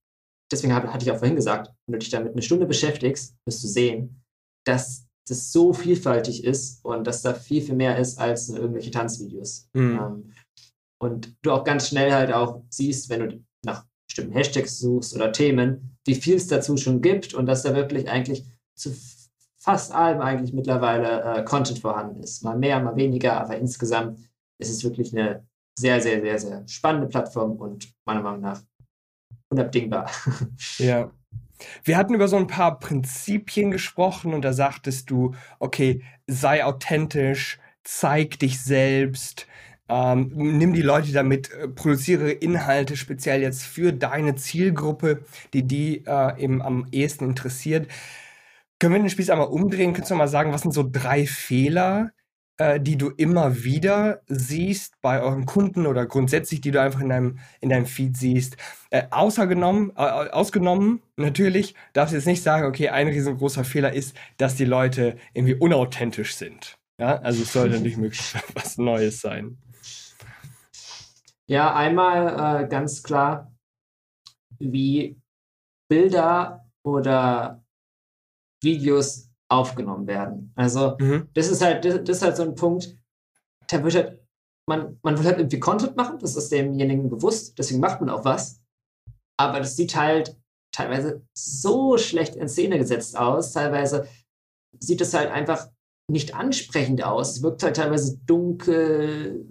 deswegen 0.51 0.75
hab, 0.75 0.85
hatte 0.93 1.05
ich 1.05 1.13
auch 1.13 1.19
vorhin 1.19 1.37
gesagt, 1.37 1.73
wenn 1.87 1.93
du 1.93 1.99
dich 2.01 2.11
damit 2.11 2.33
eine 2.33 2.43
Stunde 2.43 2.67
beschäftigst, 2.67 3.37
wirst 3.47 3.63
du 3.63 3.69
sehen, 3.69 4.25
dass 4.67 5.07
das 5.29 5.53
so 5.53 5.73
vielfältig 5.73 6.45
ist 6.45 6.85
und 6.85 7.07
dass 7.07 7.23
da 7.23 7.35
viel, 7.35 7.63
viel 7.63 7.75
mehr 7.75 7.99
ist 7.99 8.19
als 8.19 8.49
irgendwelche 8.49 8.91
Tanzvideos. 8.91 9.69
Mhm. 9.73 9.99
Ähm, 10.01 10.32
und 11.03 11.35
du 11.43 11.51
auch 11.51 11.65
ganz 11.65 11.89
schnell 11.89 12.13
halt 12.13 12.33
auch 12.33 12.63
siehst, 12.69 13.11
wenn 13.11 13.21
du 13.21 13.45
nach 13.65 13.85
bestimmten 14.07 14.35
Hashtags 14.35 14.79
suchst 14.79 15.17
oder 15.17 15.33
Themen, 15.33 15.99
wie 16.05 16.15
viel 16.15 16.37
es 16.37 16.47
dazu 16.47 16.77
schon 16.77 17.01
gibt 17.01 17.35
und 17.35 17.47
dass 17.47 17.65
da 17.65 17.75
wirklich 17.75 18.09
eigentlich 18.09 18.45
zu 18.77 18.95
fast 19.59 19.93
allem 19.93 20.21
eigentlich 20.21 20.53
mittlerweile 20.53 21.23
äh, 21.23 21.45
Content 21.45 21.81
vorhanden 21.81 22.23
ist. 22.23 22.45
Mal 22.45 22.57
mehr, 22.57 22.81
mal 22.81 22.95
weniger, 22.95 23.41
aber 23.41 23.57
insgesamt 23.57 24.21
ist 24.59 24.71
es 24.71 24.85
wirklich 24.85 25.13
eine 25.13 25.45
sehr, 25.77 26.01
sehr, 26.01 26.21
sehr, 26.21 26.39
sehr 26.39 26.69
spannende 26.69 27.09
Plattform 27.09 27.53
und 27.57 27.93
meiner 28.05 28.23
Meinung 28.23 28.41
nach 28.41 28.63
unabdingbar. 29.49 30.09
Ja. 30.79 31.11
Wir 31.85 31.97
hatten 31.97 32.15
über 32.15 32.27
so 32.27 32.37
ein 32.37 32.49
paar 32.49 32.81
Prinzipien 32.81 33.71
gesprochen 33.71 34.35
und 34.35 34.43
da 34.43 34.53
sagtest 34.53 35.11
du, 35.11 35.35
okay, 35.61 36.03
sei 36.27 36.65
authentisch, 36.65 37.61
zeig 37.85 38.41
dich 38.41 38.61
selbst, 38.61 39.47
ähm, 39.89 40.31
nimm 40.35 40.73
die 40.73 40.83
Leute 40.83 41.13
damit, 41.13 41.51
äh, 41.53 41.69
produziere 41.69 42.31
Inhalte 42.31 42.97
speziell 42.97 43.43
jetzt 43.43 43.63
für 43.65 43.93
deine 43.93 44.37
Zielgruppe, 44.37 45.25
die 45.53 45.65
die 45.65 46.05
äh, 46.07 46.43
eben 46.43 46.63
am 46.63 46.87
ehesten 46.93 47.25
interessiert. 47.25 47.89
Können 48.79 48.95
wir 48.95 49.01
den 49.01 49.11
Spieß 49.11 49.31
einmal 49.31 49.49
umdrehen? 49.49 49.93
Könntest 49.93 50.11
du 50.11 50.15
mal 50.17 50.29
sagen, 50.29 50.53
was 50.53 50.63
sind 50.63 50.73
so 50.73 50.89
drei 50.89 51.27
Fehler, 51.27 52.11
äh, 52.59 52.81
die 52.81 52.97
du 52.97 53.11
immer 53.11 53.65
wieder 53.65 54.23
siehst 54.29 54.95
bei 55.03 55.21
euren 55.21 55.47
Kunden 55.47 55.87
oder 55.87 56.07
grundsätzlich, 56.07 56.61
die 56.61 56.71
du 56.71 56.81
einfach 56.81 57.01
in 57.01 57.09
deinem, 57.09 57.39
in 57.61 57.69
deinem 57.69 57.87
Feed 57.87 58.17
siehst? 58.17 58.57
Äh, 58.91 59.05
außergenommen, 59.11 59.91
äh, 59.97 60.01
ausgenommen, 60.01 61.03
natürlich, 61.17 61.75
darfst 61.93 62.13
du 62.13 62.17
jetzt 62.17 62.27
nicht 62.27 62.43
sagen, 62.43 62.67
okay, 62.67 62.89
ein 62.89 63.09
riesengroßer 63.09 63.65
Fehler 63.65 63.93
ist, 63.93 64.17
dass 64.37 64.57
die 64.57 64.65
Leute 64.65 65.17
irgendwie 65.35 65.55
unauthentisch 65.55 66.35
sind. 66.35 66.79
Ja, 66.99 67.17
also 67.19 67.43
es 67.43 67.53
sollte 67.53 67.81
nicht 67.81 67.99
möglich 67.99 68.35
was 68.55 68.79
Neues 68.79 69.21
sein. 69.21 69.59
Ja, 71.53 71.75
einmal 71.75 72.65
äh, 72.65 72.67
ganz 72.67 73.03
klar, 73.03 73.55
wie 74.59 75.21
Bilder 75.91 76.67
oder 76.83 77.63
Videos 78.63 79.29
aufgenommen 79.51 80.07
werden. 80.07 80.55
Also 80.55 80.97
mhm. 80.99 81.29
das 81.35 81.49
ist 81.49 81.61
halt, 81.61 81.85
das, 81.85 82.05
das, 82.05 82.17
ist 82.17 82.23
halt 82.23 82.37
so 82.39 82.45
ein 82.45 82.55
Punkt, 82.55 82.97
da 83.69 83.85
wird 83.85 83.95
halt, 83.95 84.27
man, 84.67 84.99
man 85.03 85.19
will 85.19 85.27
halt 85.27 85.41
irgendwie 85.41 85.61
Content 85.61 85.95
machen, 85.95 86.19
das 86.21 86.37
ist 86.37 86.51
demjenigen 86.51 87.11
bewusst, 87.11 87.59
deswegen 87.59 87.81
macht 87.81 88.01
man 88.01 88.09
auch 88.09 88.25
was. 88.25 88.63
Aber 89.39 89.59
das 89.59 89.77
sieht 89.77 89.95
halt 89.95 90.35
teilweise 90.75 91.23
so 91.37 91.99
schlecht 91.99 92.35
in 92.35 92.49
Szene 92.49 92.79
gesetzt 92.79 93.15
aus, 93.15 93.53
teilweise 93.53 94.09
sieht 94.79 95.03
es 95.03 95.13
halt 95.13 95.31
einfach 95.31 95.69
nicht 96.11 96.35
ansprechend 96.35 97.05
aus. 97.05 97.37
Es 97.37 97.43
wirkt 97.43 97.63
halt 97.63 97.77
teilweise 97.77 98.17
dunkel, 98.25 99.45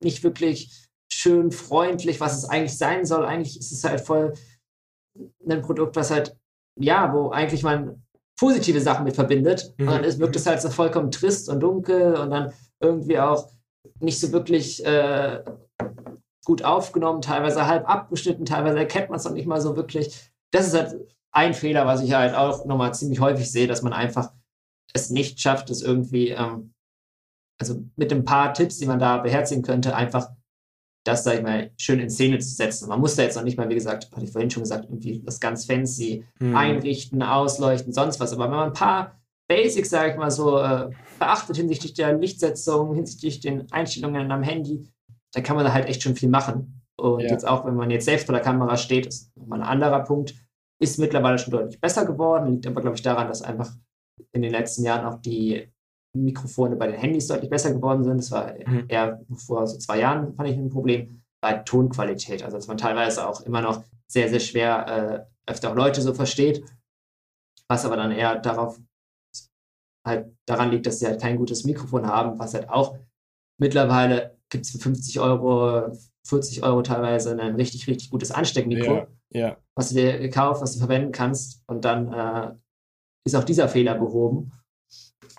nicht 0.00 0.22
wirklich 0.22 0.87
schön, 1.10 1.50
freundlich, 1.50 2.20
was 2.20 2.36
es 2.36 2.44
eigentlich 2.44 2.76
sein 2.76 3.04
soll. 3.04 3.24
Eigentlich 3.24 3.58
ist 3.58 3.72
es 3.72 3.84
halt 3.84 4.00
voll 4.00 4.34
ein 5.48 5.62
Produkt, 5.62 5.96
was 5.96 6.10
halt, 6.10 6.36
ja, 6.78 7.12
wo 7.12 7.30
eigentlich 7.30 7.62
man 7.62 8.02
positive 8.38 8.80
Sachen 8.80 9.04
mit 9.04 9.14
verbindet. 9.14 9.74
Mhm. 9.78 9.88
Und 9.88 9.94
dann 9.94 10.04
ist, 10.04 10.18
wirkt 10.18 10.36
es 10.36 10.46
halt 10.46 10.60
so 10.60 10.70
vollkommen 10.70 11.10
trist 11.10 11.48
und 11.48 11.60
dunkel 11.60 12.16
und 12.16 12.30
dann 12.30 12.52
irgendwie 12.80 13.18
auch 13.18 13.50
nicht 14.00 14.20
so 14.20 14.32
wirklich 14.32 14.84
äh, 14.84 15.42
gut 16.44 16.64
aufgenommen, 16.64 17.20
teilweise 17.20 17.66
halb 17.66 17.88
abgeschnitten, 17.88 18.44
teilweise 18.46 18.78
erkennt 18.78 19.10
man 19.10 19.18
es 19.18 19.24
noch 19.24 19.32
nicht 19.32 19.46
mal 19.46 19.60
so 19.60 19.76
wirklich. 19.76 20.30
Das 20.50 20.66
ist 20.66 20.74
halt 20.74 20.96
ein 21.32 21.52
Fehler, 21.52 21.86
was 21.86 22.02
ich 22.02 22.14
halt 22.14 22.34
auch 22.34 22.64
nochmal 22.64 22.94
ziemlich 22.94 23.20
häufig 23.20 23.50
sehe, 23.50 23.66
dass 23.66 23.82
man 23.82 23.92
einfach 23.92 24.32
es 24.94 25.10
nicht 25.10 25.40
schafft, 25.40 25.68
es 25.70 25.82
irgendwie, 25.82 26.30
ähm, 26.30 26.72
also 27.60 27.82
mit 27.96 28.12
ein 28.12 28.24
paar 28.24 28.54
Tipps, 28.54 28.78
die 28.78 28.86
man 28.86 28.98
da 28.98 29.18
beherzigen 29.18 29.62
könnte, 29.62 29.94
einfach 29.94 30.30
das, 31.08 31.24
sag 31.24 31.36
ich 31.36 31.42
mal, 31.42 31.70
schön 31.78 31.98
in 32.00 32.10
Szene 32.10 32.38
zu 32.38 32.54
setzen. 32.54 32.88
Man 32.88 33.00
muss 33.00 33.16
da 33.16 33.22
jetzt 33.22 33.36
noch 33.36 33.42
nicht 33.42 33.56
mal, 33.56 33.68
wie 33.68 33.74
gesagt, 33.74 34.10
hatte 34.12 34.24
ich 34.24 34.30
vorhin 34.30 34.50
schon 34.50 34.62
gesagt, 34.62 34.84
irgendwie 34.84 35.22
das 35.24 35.40
ganz 35.40 35.64
fancy 35.64 36.24
mhm. 36.38 36.54
einrichten, 36.54 37.22
ausleuchten, 37.22 37.92
sonst 37.92 38.20
was. 38.20 38.32
Aber 38.32 38.44
wenn 38.44 38.50
man 38.56 38.68
ein 38.68 38.74
paar 38.74 39.18
Basics, 39.48 39.90
sag 39.90 40.12
ich 40.12 40.16
mal, 40.16 40.30
so 40.30 40.58
äh, 40.58 40.90
beachtet 41.18 41.56
hinsichtlich 41.56 41.94
der 41.94 42.12
Lichtsetzung, 42.12 42.94
hinsichtlich 42.94 43.40
den 43.40 43.70
Einstellungen 43.72 44.30
am 44.30 44.42
Handy, 44.42 44.86
dann 45.32 45.42
kann 45.42 45.56
man 45.56 45.64
da 45.64 45.72
halt 45.72 45.86
echt 45.86 46.02
schon 46.02 46.14
viel 46.14 46.28
machen. 46.28 46.82
Und 46.96 47.20
ja. 47.20 47.30
jetzt 47.30 47.46
auch, 47.46 47.64
wenn 47.64 47.74
man 47.74 47.90
jetzt 47.90 48.04
selbst 48.04 48.26
vor 48.26 48.34
der 48.34 48.44
Kamera 48.44 48.76
steht, 48.76 49.06
ist 49.06 49.34
nochmal 49.36 49.62
ein 49.62 49.68
anderer 49.68 50.00
Punkt, 50.04 50.34
ist 50.80 50.98
mittlerweile 50.98 51.38
schon 51.38 51.52
deutlich 51.52 51.80
besser 51.80 52.04
geworden, 52.04 52.52
liegt 52.52 52.66
aber, 52.66 52.82
glaube 52.82 52.96
ich, 52.96 53.02
daran, 53.02 53.28
dass 53.28 53.42
einfach 53.42 53.70
in 54.32 54.42
den 54.42 54.52
letzten 54.52 54.84
Jahren 54.84 55.06
auch 55.06 55.20
die 55.20 55.72
Mikrofone 56.24 56.76
bei 56.76 56.88
den 56.88 56.98
Handys 56.98 57.26
deutlich 57.26 57.50
besser 57.50 57.72
geworden 57.72 58.04
sind. 58.04 58.18
Das 58.18 58.30
war 58.30 58.52
mhm. 58.66 58.84
eher 58.88 59.20
vor 59.36 59.66
so 59.66 59.78
zwei 59.78 60.00
Jahren, 60.00 60.34
fand 60.34 60.48
ich 60.48 60.56
ein 60.56 60.70
Problem, 60.70 61.22
bei 61.40 61.54
Tonqualität. 61.54 62.42
Also, 62.42 62.56
dass 62.56 62.66
man 62.66 62.78
teilweise 62.78 63.26
auch 63.26 63.40
immer 63.42 63.62
noch 63.62 63.84
sehr, 64.06 64.28
sehr 64.28 64.40
schwer 64.40 65.26
äh, 65.46 65.50
öfter 65.50 65.70
auch 65.70 65.76
Leute 65.76 66.02
so 66.02 66.14
versteht, 66.14 66.64
was 67.68 67.84
aber 67.84 67.96
dann 67.96 68.12
eher 68.12 68.36
darauf 68.36 68.78
halt 70.06 70.34
daran 70.46 70.70
liegt, 70.70 70.86
dass 70.86 70.98
sie 70.98 71.06
halt 71.06 71.20
kein 71.20 71.36
gutes 71.36 71.64
Mikrofon 71.64 72.06
haben, 72.06 72.38
was 72.38 72.54
halt 72.54 72.68
auch 72.68 72.98
mittlerweile 73.58 74.38
gibt 74.48 74.64
es 74.64 74.72
für 74.72 74.78
50 74.78 75.20
Euro, 75.20 75.92
40 76.24 76.62
Euro 76.62 76.82
teilweise 76.82 77.38
ein 77.38 77.56
richtig, 77.56 77.86
richtig 77.86 78.10
gutes 78.10 78.30
Ansteckmikro, 78.30 79.06
ja, 79.30 79.40
ja. 79.40 79.56
was 79.74 79.90
du 79.90 79.96
dir 79.96 80.30
kaufst, 80.30 80.62
was 80.62 80.72
du 80.72 80.78
verwenden 80.78 81.12
kannst 81.12 81.62
und 81.66 81.84
dann 81.84 82.12
äh, 82.12 82.54
ist 83.26 83.34
auch 83.34 83.44
dieser 83.44 83.68
Fehler 83.68 83.94
behoben. 83.94 84.52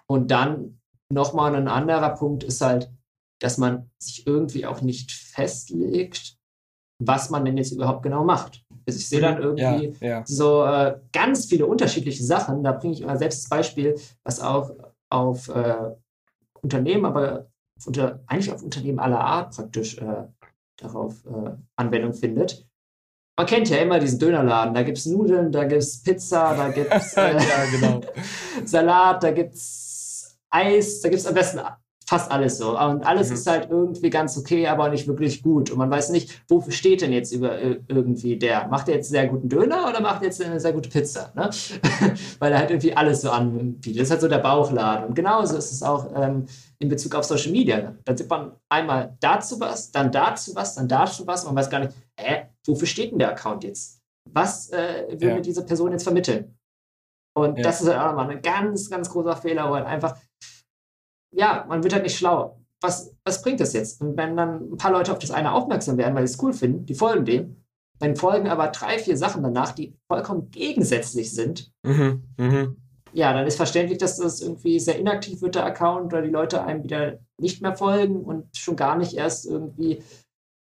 Und 0.07 0.31
dann 0.31 0.79
nochmal 1.11 1.55
ein 1.55 1.67
anderer 1.67 2.09
Punkt 2.15 2.43
ist 2.43 2.61
halt, 2.61 2.91
dass 3.41 3.57
man 3.57 3.89
sich 3.99 4.27
irgendwie 4.27 4.65
auch 4.65 4.81
nicht 4.81 5.11
festlegt, 5.11 6.37
was 7.01 7.29
man 7.29 7.45
denn 7.45 7.57
jetzt 7.57 7.71
überhaupt 7.71 8.03
genau 8.03 8.23
macht. 8.23 8.65
Also 8.85 8.99
ich 8.99 9.07
sehe 9.07 9.21
dann 9.21 9.35
mhm. 9.35 9.41
irgendwie 9.41 10.05
ja, 10.05 10.09
ja. 10.09 10.23
so 10.25 10.65
äh, 10.65 10.99
ganz 11.13 11.45
viele 11.45 11.65
unterschiedliche 11.65 12.23
Sachen. 12.23 12.63
Da 12.63 12.73
bringe 12.73 12.93
ich 12.93 13.01
immer 13.01 13.17
selbst 13.17 13.43
das 13.43 13.49
Beispiel, 13.49 13.95
was 14.23 14.41
auch 14.41 14.71
auf 15.09 15.47
äh, 15.49 15.95
Unternehmen, 16.61 17.05
aber 17.05 17.49
unter, 17.85 18.21
eigentlich 18.27 18.51
auf 18.51 18.61
Unternehmen 18.61 18.99
aller 18.99 19.21
Art 19.21 19.55
praktisch 19.55 19.97
äh, 19.97 20.27
darauf 20.77 21.25
äh, 21.25 21.51
Anwendung 21.77 22.13
findet. 22.13 22.68
Man 23.39 23.45
kennt 23.45 23.69
ja 23.69 23.77
immer 23.77 23.99
diesen 23.99 24.19
Dönerladen. 24.19 24.73
Da 24.73 24.83
gibt 24.83 24.97
es 24.97 25.05
Nudeln, 25.05 25.49
da 25.49 25.63
gibt 25.63 25.81
es 25.81 26.03
Pizza, 26.03 26.53
da 26.57 26.67
gibt 26.67 26.93
es 26.93 27.13
äh, 27.17 27.35
ja, 27.35 27.65
genau. 27.71 28.01
Salat, 28.65 29.23
da 29.23 29.31
gibt 29.31 29.53
es 29.53 30.37
Eis, 30.49 30.99
da 30.99 31.07
gibt 31.07 31.21
es 31.21 31.25
am 31.25 31.35
besten 31.35 31.61
fast 32.09 32.31
alles 32.31 32.57
so. 32.57 32.71
Und 32.71 33.05
alles 33.05 33.29
mhm. 33.29 33.35
ist 33.35 33.47
halt 33.47 33.69
irgendwie 33.69 34.09
ganz 34.09 34.35
okay, 34.35 34.65
aber 34.65 34.89
nicht 34.89 35.07
wirklich 35.07 35.43
gut. 35.43 35.69
Und 35.69 35.77
man 35.77 35.91
weiß 35.91 36.09
nicht, 36.09 36.41
wofür 36.47 36.73
steht 36.73 37.01
denn 37.01 37.13
jetzt 37.13 37.31
über 37.31 37.59
äh, 37.59 37.79
irgendwie 37.87 38.35
der? 38.35 38.67
Macht 38.67 38.89
er 38.89 38.95
jetzt 38.95 39.13
einen 39.13 39.21
sehr 39.21 39.27
guten 39.27 39.47
Döner 39.47 39.87
oder 39.87 40.01
macht 40.01 40.23
er 40.23 40.25
jetzt 40.25 40.43
eine 40.43 40.59
sehr 40.59 40.73
gute 40.73 40.89
Pizza? 40.89 41.31
Ne? 41.35 41.51
Weil 42.39 42.51
er 42.51 42.57
halt 42.57 42.71
irgendwie 42.71 42.97
alles 42.97 43.21
so 43.21 43.29
anbietet. 43.29 44.01
Das 44.01 44.07
ist 44.07 44.11
halt 44.11 44.21
so 44.21 44.27
der 44.27 44.39
Bauchladen. 44.39 45.09
Und 45.09 45.13
genauso 45.13 45.55
ist 45.55 45.71
es 45.71 45.83
auch 45.83 46.07
ähm, 46.15 46.47
in 46.79 46.89
Bezug 46.89 47.13
auf 47.13 47.25
Social 47.25 47.51
Media. 47.51 47.93
Da 48.05 48.17
sieht 48.17 48.27
man 48.27 48.53
einmal 48.69 49.15
dazu 49.19 49.59
was, 49.59 49.91
dann 49.91 50.11
dazu 50.11 50.55
was, 50.55 50.73
dann 50.73 50.87
dazu 50.87 51.27
was. 51.27 51.45
Man 51.45 51.55
weiß 51.55 51.69
gar 51.69 51.81
nicht, 51.81 51.93
hä, 52.19 52.47
wofür 52.65 52.87
steht 52.87 53.11
denn 53.11 53.19
der 53.19 53.29
Account 53.29 53.63
jetzt? 53.63 54.01
Was 54.33 54.71
äh, 54.71 55.05
will 55.11 55.29
ja. 55.29 55.35
mir 55.35 55.41
diese 55.41 55.63
Person 55.63 55.91
jetzt 55.91 56.03
vermitteln? 56.03 56.55
Und 57.37 57.57
ja. 57.57 57.63
das 57.63 57.81
ist 57.81 57.87
halt 57.87 57.99
auch 57.99 58.07
nochmal 58.07 58.31
ein 58.31 58.41
ganz, 58.41 58.89
ganz 58.89 59.11
großer 59.11 59.35
Fehler, 59.35 59.69
wo 59.69 59.75
halt 59.75 59.85
einfach 59.85 60.17
ja, 61.31 61.65
man 61.67 61.83
wird 61.83 61.93
halt 61.93 62.03
nicht 62.03 62.17
schlau. 62.17 62.59
Was, 62.81 63.13
was 63.25 63.41
bringt 63.41 63.59
das 63.59 63.73
jetzt? 63.73 64.01
Und 64.01 64.17
wenn 64.17 64.37
dann 64.37 64.71
ein 64.71 64.77
paar 64.77 64.91
Leute 64.91 65.11
auf 65.11 65.19
das 65.19 65.31
eine 65.31 65.53
aufmerksam 65.53 65.97
werden, 65.97 66.15
weil 66.15 66.25
sie 66.25 66.33
es 66.33 66.41
cool 66.41 66.53
finden, 66.53 66.85
die 66.85 66.95
folgen 66.95 67.25
dem, 67.25 67.63
dann 67.99 68.15
folgen 68.15 68.47
aber 68.47 68.67
drei, 68.67 68.97
vier 68.97 69.17
Sachen 69.17 69.43
danach, 69.43 69.73
die 69.73 69.97
vollkommen 70.07 70.49
gegensätzlich 70.51 71.33
sind. 71.33 71.71
Mhm, 71.83 72.23
mh. 72.37 72.75
Ja, 73.11 73.33
dann 73.33 73.47
ist 73.47 73.57
verständlich, 73.57 73.97
dass 73.97 74.17
das 74.17 74.39
irgendwie 74.39 74.79
sehr 74.79 74.99
inaktiv 74.99 75.41
wird, 75.41 75.55
der 75.55 75.65
Account, 75.65 76.13
oder 76.13 76.21
die 76.21 76.29
Leute 76.29 76.63
einem 76.63 76.83
wieder 76.83 77.19
nicht 77.39 77.61
mehr 77.61 77.75
folgen 77.75 78.23
und 78.23 78.55
schon 78.55 78.75
gar 78.75 78.97
nicht 78.97 79.13
erst 79.13 79.45
irgendwie 79.45 80.03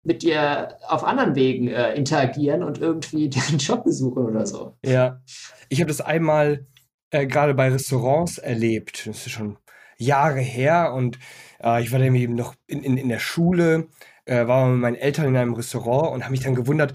mit 0.03 0.23
dir 0.23 0.77
auf 0.87 1.03
anderen 1.03 1.35
Wegen 1.35 1.67
äh, 1.67 1.93
interagieren 1.93 2.63
und 2.63 2.79
irgendwie 2.79 3.29
den 3.49 3.57
Job 3.57 3.83
besuchen 3.83 4.25
oder 4.25 4.45
so. 4.45 4.77
Ja, 4.83 5.21
ich 5.69 5.79
habe 5.79 5.89
das 5.89 6.01
einmal 6.01 6.65
äh, 7.11 7.27
gerade 7.27 7.53
bei 7.53 7.69
Restaurants 7.69 8.37
erlebt. 8.37 9.05
Das 9.05 9.27
ist 9.27 9.31
schon 9.31 9.57
Jahre 10.01 10.39
her 10.39 10.93
und 10.93 11.19
äh, 11.63 11.81
ich 11.81 11.91
war 11.91 11.99
dann 11.99 12.15
eben 12.15 12.35
noch 12.35 12.55
in, 12.67 12.83
in, 12.83 12.97
in 12.97 13.09
der 13.09 13.19
Schule, 13.19 13.87
äh, 14.25 14.47
war 14.47 14.67
mit 14.67 14.81
meinen 14.81 14.95
Eltern 14.95 15.27
in 15.27 15.37
einem 15.37 15.53
Restaurant 15.53 16.13
und 16.13 16.23
habe 16.23 16.31
mich 16.31 16.41
dann 16.41 16.55
gewundert, 16.55 16.93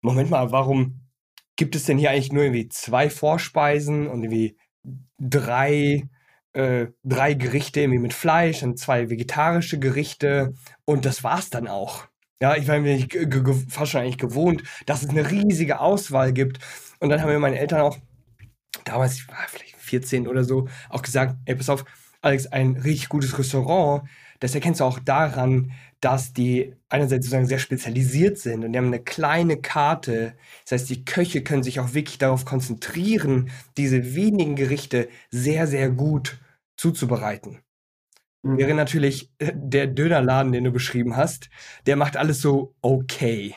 Moment 0.00 0.30
mal, 0.30 0.52
warum 0.52 1.00
gibt 1.56 1.74
es 1.74 1.84
denn 1.84 1.98
hier 1.98 2.10
eigentlich 2.10 2.32
nur 2.32 2.44
irgendwie 2.44 2.68
zwei 2.68 3.10
Vorspeisen 3.10 4.06
und 4.08 4.22
irgendwie 4.22 4.56
drei, 5.18 6.08
äh, 6.52 6.86
drei 7.02 7.34
Gerichte 7.34 7.80
irgendwie 7.80 8.00
mit 8.00 8.12
Fleisch 8.12 8.62
und 8.62 8.78
zwei 8.78 9.10
vegetarische 9.10 9.78
Gerichte 9.78 10.54
und 10.84 11.04
das 11.04 11.24
war's 11.24 11.50
dann 11.50 11.66
auch. 11.68 12.06
Ja, 12.42 12.54
ich 12.54 12.68
war 12.68 12.78
mir 12.78 13.06
fast 13.68 13.92
schon 13.92 14.02
eigentlich 14.02 14.18
gewohnt, 14.18 14.62
dass 14.84 15.02
es 15.02 15.08
eine 15.08 15.30
riesige 15.30 15.80
Auswahl 15.80 16.34
gibt. 16.34 16.58
Und 17.00 17.08
dann 17.08 17.22
haben 17.22 17.30
mir 17.30 17.38
meine 17.38 17.58
Eltern 17.58 17.80
auch, 17.80 17.96
damals, 18.84 19.14
ich 19.14 19.28
war 19.28 19.38
vielleicht 19.48 19.76
14 19.76 20.28
oder 20.28 20.44
so, 20.44 20.68
auch 20.90 21.00
gesagt, 21.00 21.36
ey, 21.46 21.54
pass 21.54 21.70
auf, 21.70 21.84
Alex, 22.26 22.48
ein 22.48 22.76
richtig 22.76 23.08
gutes 23.08 23.38
Restaurant, 23.38 24.02
das 24.40 24.54
erkennst 24.54 24.80
du 24.80 24.84
auch 24.84 24.98
daran, 24.98 25.70
dass 26.00 26.32
die 26.32 26.74
einerseits 26.88 27.26
sozusagen 27.26 27.46
sehr 27.46 27.60
spezialisiert 27.60 28.36
sind 28.38 28.64
und 28.64 28.72
die 28.72 28.78
haben 28.78 28.88
eine 28.88 29.00
kleine 29.00 29.56
Karte. 29.56 30.34
Das 30.64 30.72
heißt, 30.72 30.90
die 30.90 31.04
Köche 31.04 31.42
können 31.42 31.62
sich 31.62 31.80
auch 31.80 31.94
wirklich 31.94 32.18
darauf 32.18 32.44
konzentrieren, 32.44 33.50
diese 33.76 34.14
wenigen 34.14 34.56
Gerichte 34.56 35.08
sehr, 35.30 35.66
sehr 35.66 35.88
gut 35.88 36.38
zuzubereiten. 36.76 37.60
mhm. 38.42 38.58
wäre 38.58 38.74
natürlich 38.74 39.30
äh, 39.38 39.52
der 39.54 39.86
Dönerladen, 39.86 40.52
den 40.52 40.64
du 40.64 40.72
beschrieben 40.72 41.16
hast. 41.16 41.48
Der 41.86 41.96
macht 41.96 42.16
alles 42.16 42.40
so 42.40 42.74
okay. 42.82 43.54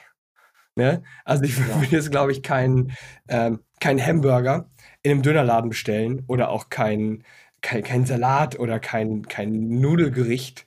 Ne? 0.75 1.03
Also 1.25 1.43
ich 1.43 1.57
ja. 1.57 1.67
würde 1.81 1.87
jetzt, 1.87 2.11
glaube 2.11 2.31
ich, 2.31 2.43
keinen 2.43 2.93
ähm, 3.27 3.59
kein 3.79 3.99
Hamburger 4.05 4.69
in 5.01 5.11
einem 5.11 5.21
Dönerladen 5.21 5.69
bestellen 5.69 6.23
oder 6.27 6.49
auch 6.49 6.69
kein, 6.69 7.23
kein, 7.61 7.83
kein 7.83 8.05
Salat 8.05 8.59
oder 8.59 8.79
kein, 8.79 9.23
kein 9.27 9.79
Nudelgericht. 9.81 10.65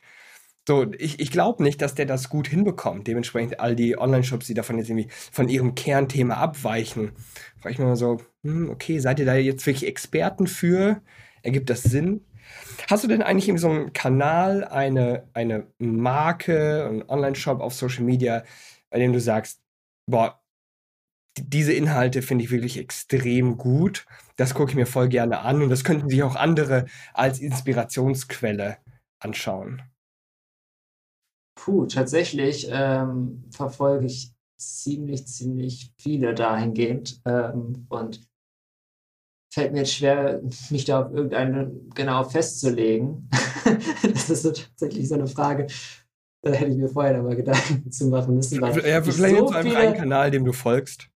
So, 0.67 0.93
ich, 0.93 1.19
ich 1.19 1.33
glaube 1.33 1.63
nicht, 1.63 1.83
dass 1.83 1.97
der 1.97 2.07
das 2.07 2.29
gut 2.29 2.47
hinbekommt. 2.47 3.09
Dementsprechend 3.09 3.59
all 3.59 3.75
die 3.75 3.99
Online-Shops, 3.99 4.47
die 4.47 4.55
davon 4.55 4.79
jetzt 4.79 4.91
irgendwie 4.91 5.11
von 5.11 5.49
ihrem 5.49 5.75
Kernthema 5.75 6.35
abweichen, 6.35 7.13
frage 7.61 7.73
ich 7.73 7.79
mir 7.79 7.87
mal 7.87 7.97
so, 7.97 8.21
hm, 8.45 8.71
okay, 8.71 9.01
seid 9.01 9.19
ihr 9.19 9.27
da 9.27 9.35
jetzt 9.35 9.67
wirklich 9.67 9.87
Experten 9.87 10.47
für? 10.47 11.03
Ergibt 11.43 11.69
das 11.69 11.83
Sinn? 11.83 12.25
Hast 12.89 13.03
du 13.03 13.09
denn 13.09 13.23
eigentlich 13.23 13.49
in 13.49 13.59
so 13.59 13.69
einem 13.71 13.93
Kanal 13.93 14.65
eine, 14.65 15.29
eine 15.33 15.67
Marke, 15.79 16.87
einen 16.89 17.03
Online-Shop 17.09 17.61
auf 17.61 17.75
Social 17.75 18.05
Media, 18.05 18.45
bei 18.91 18.99
dem 18.99 19.13
du 19.13 19.21
sagst, 19.21 19.61
boah, 20.07 20.41
diese 21.39 21.73
Inhalte 21.73 22.23
finde 22.23 22.45
ich 22.45 22.51
wirklich 22.51 22.79
extrem 22.79 23.57
gut. 23.57 24.07
Das 24.37 24.55
gucke 24.55 24.71
ich 24.71 24.77
mir 24.77 24.87
voll 24.87 25.09
gerne 25.09 25.41
an 25.41 25.63
und 25.63 25.69
das 25.69 25.85
könnten 25.85 26.09
sich 26.09 26.23
auch 26.23 26.37
andere 26.37 26.87
als 27.15 27.39
Inspirationsquelle 27.39 28.79
anschauen. 29.19 29.83
Puh, 31.55 31.87
tatsächlich 31.87 32.69
ähm, 32.71 33.45
verfolge 33.51 34.07
ich 34.07 34.33
ziemlich, 34.57 35.27
ziemlich 35.27 35.93
viele 35.99 36.35
dahingehend 36.35 37.21
ähm, 37.25 37.87
und 37.89 38.21
fällt 39.53 39.73
mir 39.73 39.81
jetzt 39.81 39.95
schwer, 39.95 40.41
mich 40.71 40.85
da 40.87 41.03
auf 41.03 41.13
irgendeine 41.13 41.71
genau 41.95 42.25
festzulegen. 42.25 43.29
das 44.03 44.31
ist 44.31 44.43
so 44.43 44.53
tatsächlich 44.53 45.09
so 45.09 45.15
eine 45.15 45.27
Frage, 45.27 45.67
da 46.43 46.53
hätte 46.53 46.71
ich 46.71 46.79
mir 46.79 46.89
vorher 46.89 47.19
aber 47.19 47.37
Gedanken 47.37 47.91
zu 47.91 48.07
machen 48.07 48.35
müssen. 48.35 48.61
Weil 48.61 48.85
ja, 48.87 49.03
vielleicht 49.03 49.37
so 49.37 49.51
einfach 49.51 49.77
einen 49.77 49.95
Kanal, 49.95 50.31
dem 50.31 50.45
du 50.45 50.53
folgst. 50.53 51.09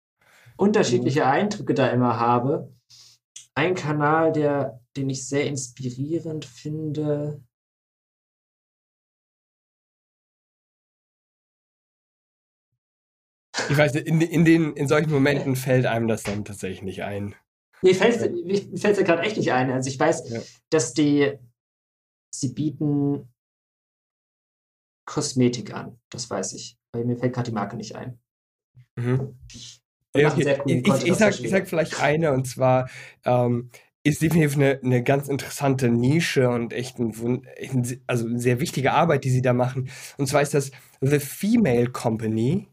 Unterschiedliche. 0.57 1.27
Eindrücke 1.27 1.75
da 1.75 1.89
immer 1.89 2.19
habe. 2.19 2.73
Ein 3.57 3.75
Kanal, 3.75 4.33
der, 4.33 4.81
den 4.97 5.09
ich 5.09 5.27
sehr 5.27 5.47
inspirierend 5.47 6.45
finde. 6.45 7.43
Ich 13.71 13.77
weiß, 13.77 13.95
in, 13.95 14.21
in, 14.21 14.45
den, 14.45 14.75
in 14.75 14.87
solchen 14.87 15.11
Momenten 15.11 15.57
fällt 15.57 15.87
einem 15.87 16.07
das 16.07 16.23
dann 16.23 16.45
tatsächlich 16.45 16.83
nicht 16.83 17.03
ein. 17.03 17.35
Mir 17.81 17.95
fällt 17.95 18.21
es 18.21 18.83
ja 18.83 19.03
gerade 19.03 19.23
echt 19.23 19.39
nicht 19.39 19.53
ein. 19.53 19.71
Also 19.71 19.89
ich 19.89 19.99
weiß, 19.99 20.31
ja. 20.31 20.43
dass 20.69 20.93
die, 20.93 21.39
sie 22.31 22.53
bieten 22.53 23.33
Kosmetik 25.07 25.73
an. 25.73 25.99
Das 26.11 26.29
weiß 26.29 26.53
ich. 26.53 26.79
Aber 26.93 27.05
mir 27.07 27.17
fällt 27.17 27.33
gerade 27.33 27.51
die 27.51 27.55
Marke 27.55 27.77
nicht 27.77 27.97
ein. 27.97 28.21
Mhm. 28.97 29.39
Ja, 30.19 30.33
okay. 30.33 30.61
ich, 30.67 31.05
ich, 31.05 31.15
sag, 31.15 31.41
ich 31.41 31.51
sag 31.51 31.69
vielleicht 31.69 32.03
eine 32.03 32.33
und 32.33 32.47
zwar 32.47 32.89
ähm, 33.25 33.71
ist 34.07 34.23
definitiv 34.23 34.57
eine, 34.57 34.81
eine 34.83 35.03
ganz 35.03 35.29
interessante 35.29 35.89
Nische 35.89 36.49
und 36.49 36.73
echt 36.73 36.99
ein, 36.99 37.13
also 38.07 38.27
eine 38.27 38.39
sehr 38.39 38.61
wichtige 38.61 38.93
Arbeit, 38.93 39.25
die 39.25 39.31
sie 39.31 39.43
da 39.43 39.53
machen. 39.53 39.91
Und 40.17 40.29
zwar 40.29 40.43
ist 40.43 40.55
das 40.55 40.71
The 41.01 41.19
Female 41.19 41.89
Company. 41.89 42.69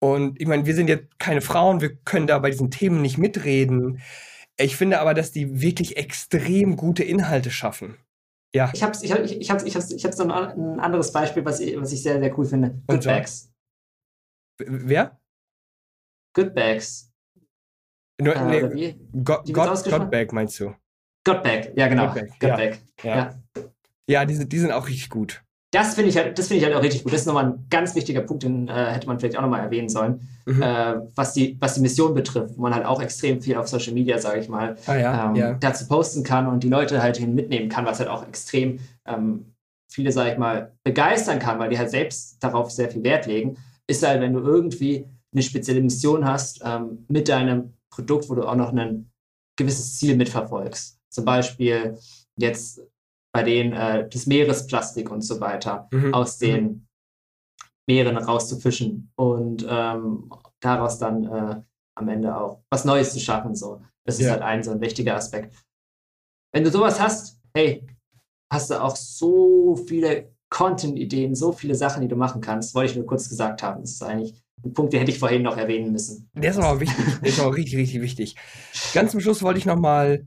Und 0.00 0.40
ich 0.40 0.46
meine, 0.46 0.64
wir 0.64 0.74
sind 0.74 0.88
jetzt 0.88 1.18
keine 1.18 1.40
Frauen, 1.40 1.80
wir 1.80 1.96
können 1.96 2.28
da 2.28 2.38
bei 2.38 2.50
diesen 2.50 2.70
Themen 2.70 3.02
nicht 3.02 3.18
mitreden. 3.18 4.00
Ich 4.56 4.76
finde 4.76 5.00
aber, 5.00 5.12
dass 5.12 5.32
die 5.32 5.60
wirklich 5.60 5.96
extrem 5.96 6.76
gute 6.76 7.02
Inhalte 7.02 7.50
schaffen. 7.50 7.96
Ja. 8.54 8.70
Ich 8.72 8.82
habe 8.82 8.96
ich 9.02 9.12
hab, 9.12 9.24
ich 9.24 9.50
hab, 9.50 9.66
ich 9.66 9.76
hab, 9.76 9.90
ich 9.90 10.04
hab 10.04 10.14
so 10.14 10.22
ein, 10.22 10.80
anderes 10.80 11.12
Beispiel, 11.12 11.44
was 11.44 11.60
ich, 11.60 11.78
was 11.80 11.92
ich 11.92 12.02
sehr, 12.02 12.20
sehr 12.20 12.38
cool 12.38 12.46
finde. 12.46 12.80
Good 12.86 13.04
Bags. 13.04 13.52
Wer? 14.58 15.17
Good 16.38 16.54
Bags. 16.54 17.10
No, 18.20 18.30
äh, 18.30 18.68
nee, 18.72 18.96
God, 19.24 19.52
God, 19.52 19.84
Godbag 19.84 20.32
meinst 20.32 20.60
du? 20.60 20.72
Godbag, 21.24 21.72
ja 21.74 21.88
genau. 21.88 22.06
Godbag, 22.06 22.28
Godbag. 22.38 22.78
Ja, 23.02 23.16
ja. 23.16 23.16
ja. 23.16 23.62
ja 24.06 24.24
die, 24.24 24.48
die 24.48 24.58
sind 24.60 24.70
auch 24.70 24.86
richtig 24.86 25.10
gut. 25.10 25.42
Das 25.72 25.96
finde 25.96 26.10
ich, 26.10 26.16
halt, 26.16 26.38
das 26.38 26.46
find 26.46 26.60
ich 26.60 26.64
halt 26.64 26.76
auch 26.76 26.82
richtig 26.82 27.02
gut. 27.02 27.12
Das 27.12 27.22
ist 27.22 27.26
nochmal 27.26 27.46
ein 27.46 27.66
ganz 27.68 27.96
wichtiger 27.96 28.20
Punkt, 28.20 28.44
den 28.44 28.68
äh, 28.68 28.72
hätte 28.72 29.08
man 29.08 29.18
vielleicht 29.18 29.36
auch 29.36 29.42
nochmal 29.42 29.62
erwähnen 29.62 29.88
sollen, 29.88 30.28
mhm. 30.46 30.62
äh, 30.62 30.94
was, 31.16 31.32
die, 31.32 31.56
was 31.58 31.74
die 31.74 31.80
Mission 31.80 32.14
betrifft, 32.14 32.56
wo 32.56 32.62
man 32.62 32.72
halt 32.72 32.86
auch 32.86 33.02
extrem 33.02 33.42
viel 33.42 33.56
auf 33.56 33.66
Social 33.66 33.92
Media, 33.92 34.18
sage 34.18 34.38
ich 34.38 34.48
mal, 34.48 34.76
ah, 34.86 34.96
ja, 34.96 35.26
ähm, 35.26 35.34
ja. 35.34 35.54
dazu 35.54 35.88
posten 35.88 36.22
kann 36.22 36.46
und 36.46 36.62
die 36.62 36.68
Leute 36.68 37.02
halt 37.02 37.16
hin 37.16 37.34
mitnehmen 37.34 37.68
kann, 37.68 37.84
was 37.84 37.98
halt 37.98 38.08
auch 38.08 38.26
extrem 38.26 38.78
ähm, 39.06 39.54
viele, 39.90 40.12
sage 40.12 40.30
ich 40.30 40.38
mal, 40.38 40.70
begeistern 40.84 41.40
kann, 41.40 41.58
weil 41.58 41.70
die 41.70 41.78
halt 41.78 41.90
selbst 41.90 42.42
darauf 42.44 42.70
sehr 42.70 42.88
viel 42.88 43.02
Wert 43.02 43.26
legen, 43.26 43.56
ist 43.88 44.06
halt, 44.06 44.20
wenn 44.20 44.34
du 44.34 44.40
irgendwie 44.40 45.04
eine 45.32 45.42
spezielle 45.42 45.80
Mission 45.80 46.24
hast 46.24 46.60
ähm, 46.64 47.04
mit 47.08 47.28
deinem 47.28 47.74
Produkt, 47.90 48.28
wo 48.28 48.34
du 48.34 48.46
auch 48.46 48.54
noch 48.54 48.72
ein 48.72 49.10
gewisses 49.56 49.98
Ziel 49.98 50.16
mitverfolgst. 50.16 51.00
Zum 51.10 51.24
Beispiel 51.24 51.98
jetzt 52.36 52.80
bei 53.32 53.42
denen 53.42 53.72
äh, 53.72 54.08
das 54.08 54.26
Meeresplastik 54.26 55.10
und 55.10 55.22
so 55.22 55.40
weiter 55.40 55.88
mhm. 55.90 56.14
aus 56.14 56.38
den 56.38 56.64
mhm. 56.64 56.86
Meeren 57.88 58.16
rauszufischen 58.16 59.10
und 59.16 59.66
ähm, 59.68 60.30
daraus 60.60 60.98
dann 60.98 61.24
äh, 61.24 61.62
am 61.94 62.08
Ende 62.08 62.36
auch 62.36 62.62
was 62.70 62.84
Neues 62.84 63.12
zu 63.12 63.20
schaffen. 63.20 63.54
So. 63.54 63.82
Das 64.04 64.18
ist 64.18 64.26
ja. 64.26 64.32
halt 64.32 64.42
ein 64.42 64.62
so 64.62 64.70
ein 64.70 64.80
wichtiger 64.80 65.16
Aspekt. 65.16 65.54
Wenn 66.52 66.64
du 66.64 66.70
sowas 66.70 67.00
hast, 67.00 67.40
hey, 67.54 67.86
hast 68.52 68.70
du 68.70 68.82
auch 68.82 68.96
so 68.96 69.76
viele 69.76 70.34
Content-Ideen, 70.50 71.34
so 71.34 71.52
viele 71.52 71.74
Sachen, 71.74 72.02
die 72.02 72.08
du 72.08 72.16
machen 72.16 72.40
kannst, 72.40 72.74
wollte 72.74 72.92
ich 72.92 72.96
nur 72.96 73.06
kurz 73.06 73.28
gesagt 73.28 73.62
haben. 73.62 73.82
Das 73.82 73.92
ist 73.92 74.02
eigentlich 74.02 74.42
ein 74.64 74.72
Punkt, 74.72 74.92
den 74.92 75.00
hätte 75.00 75.12
ich 75.12 75.18
vorhin 75.18 75.42
noch 75.42 75.56
erwähnen 75.56 75.92
müssen. 75.92 76.30
Der 76.34 76.50
ist 76.50 76.58
aber 76.58 76.80
wichtig. 76.80 77.04
Der 77.22 77.28
ist 77.28 77.40
aber 77.40 77.54
richtig, 77.54 77.76
richtig 77.76 78.00
wichtig. 78.00 78.36
Ganz 78.94 79.12
zum 79.12 79.20
Schluss 79.20 79.42
wollte 79.42 79.58
ich 79.58 79.66
noch 79.66 79.78
mal 79.78 80.26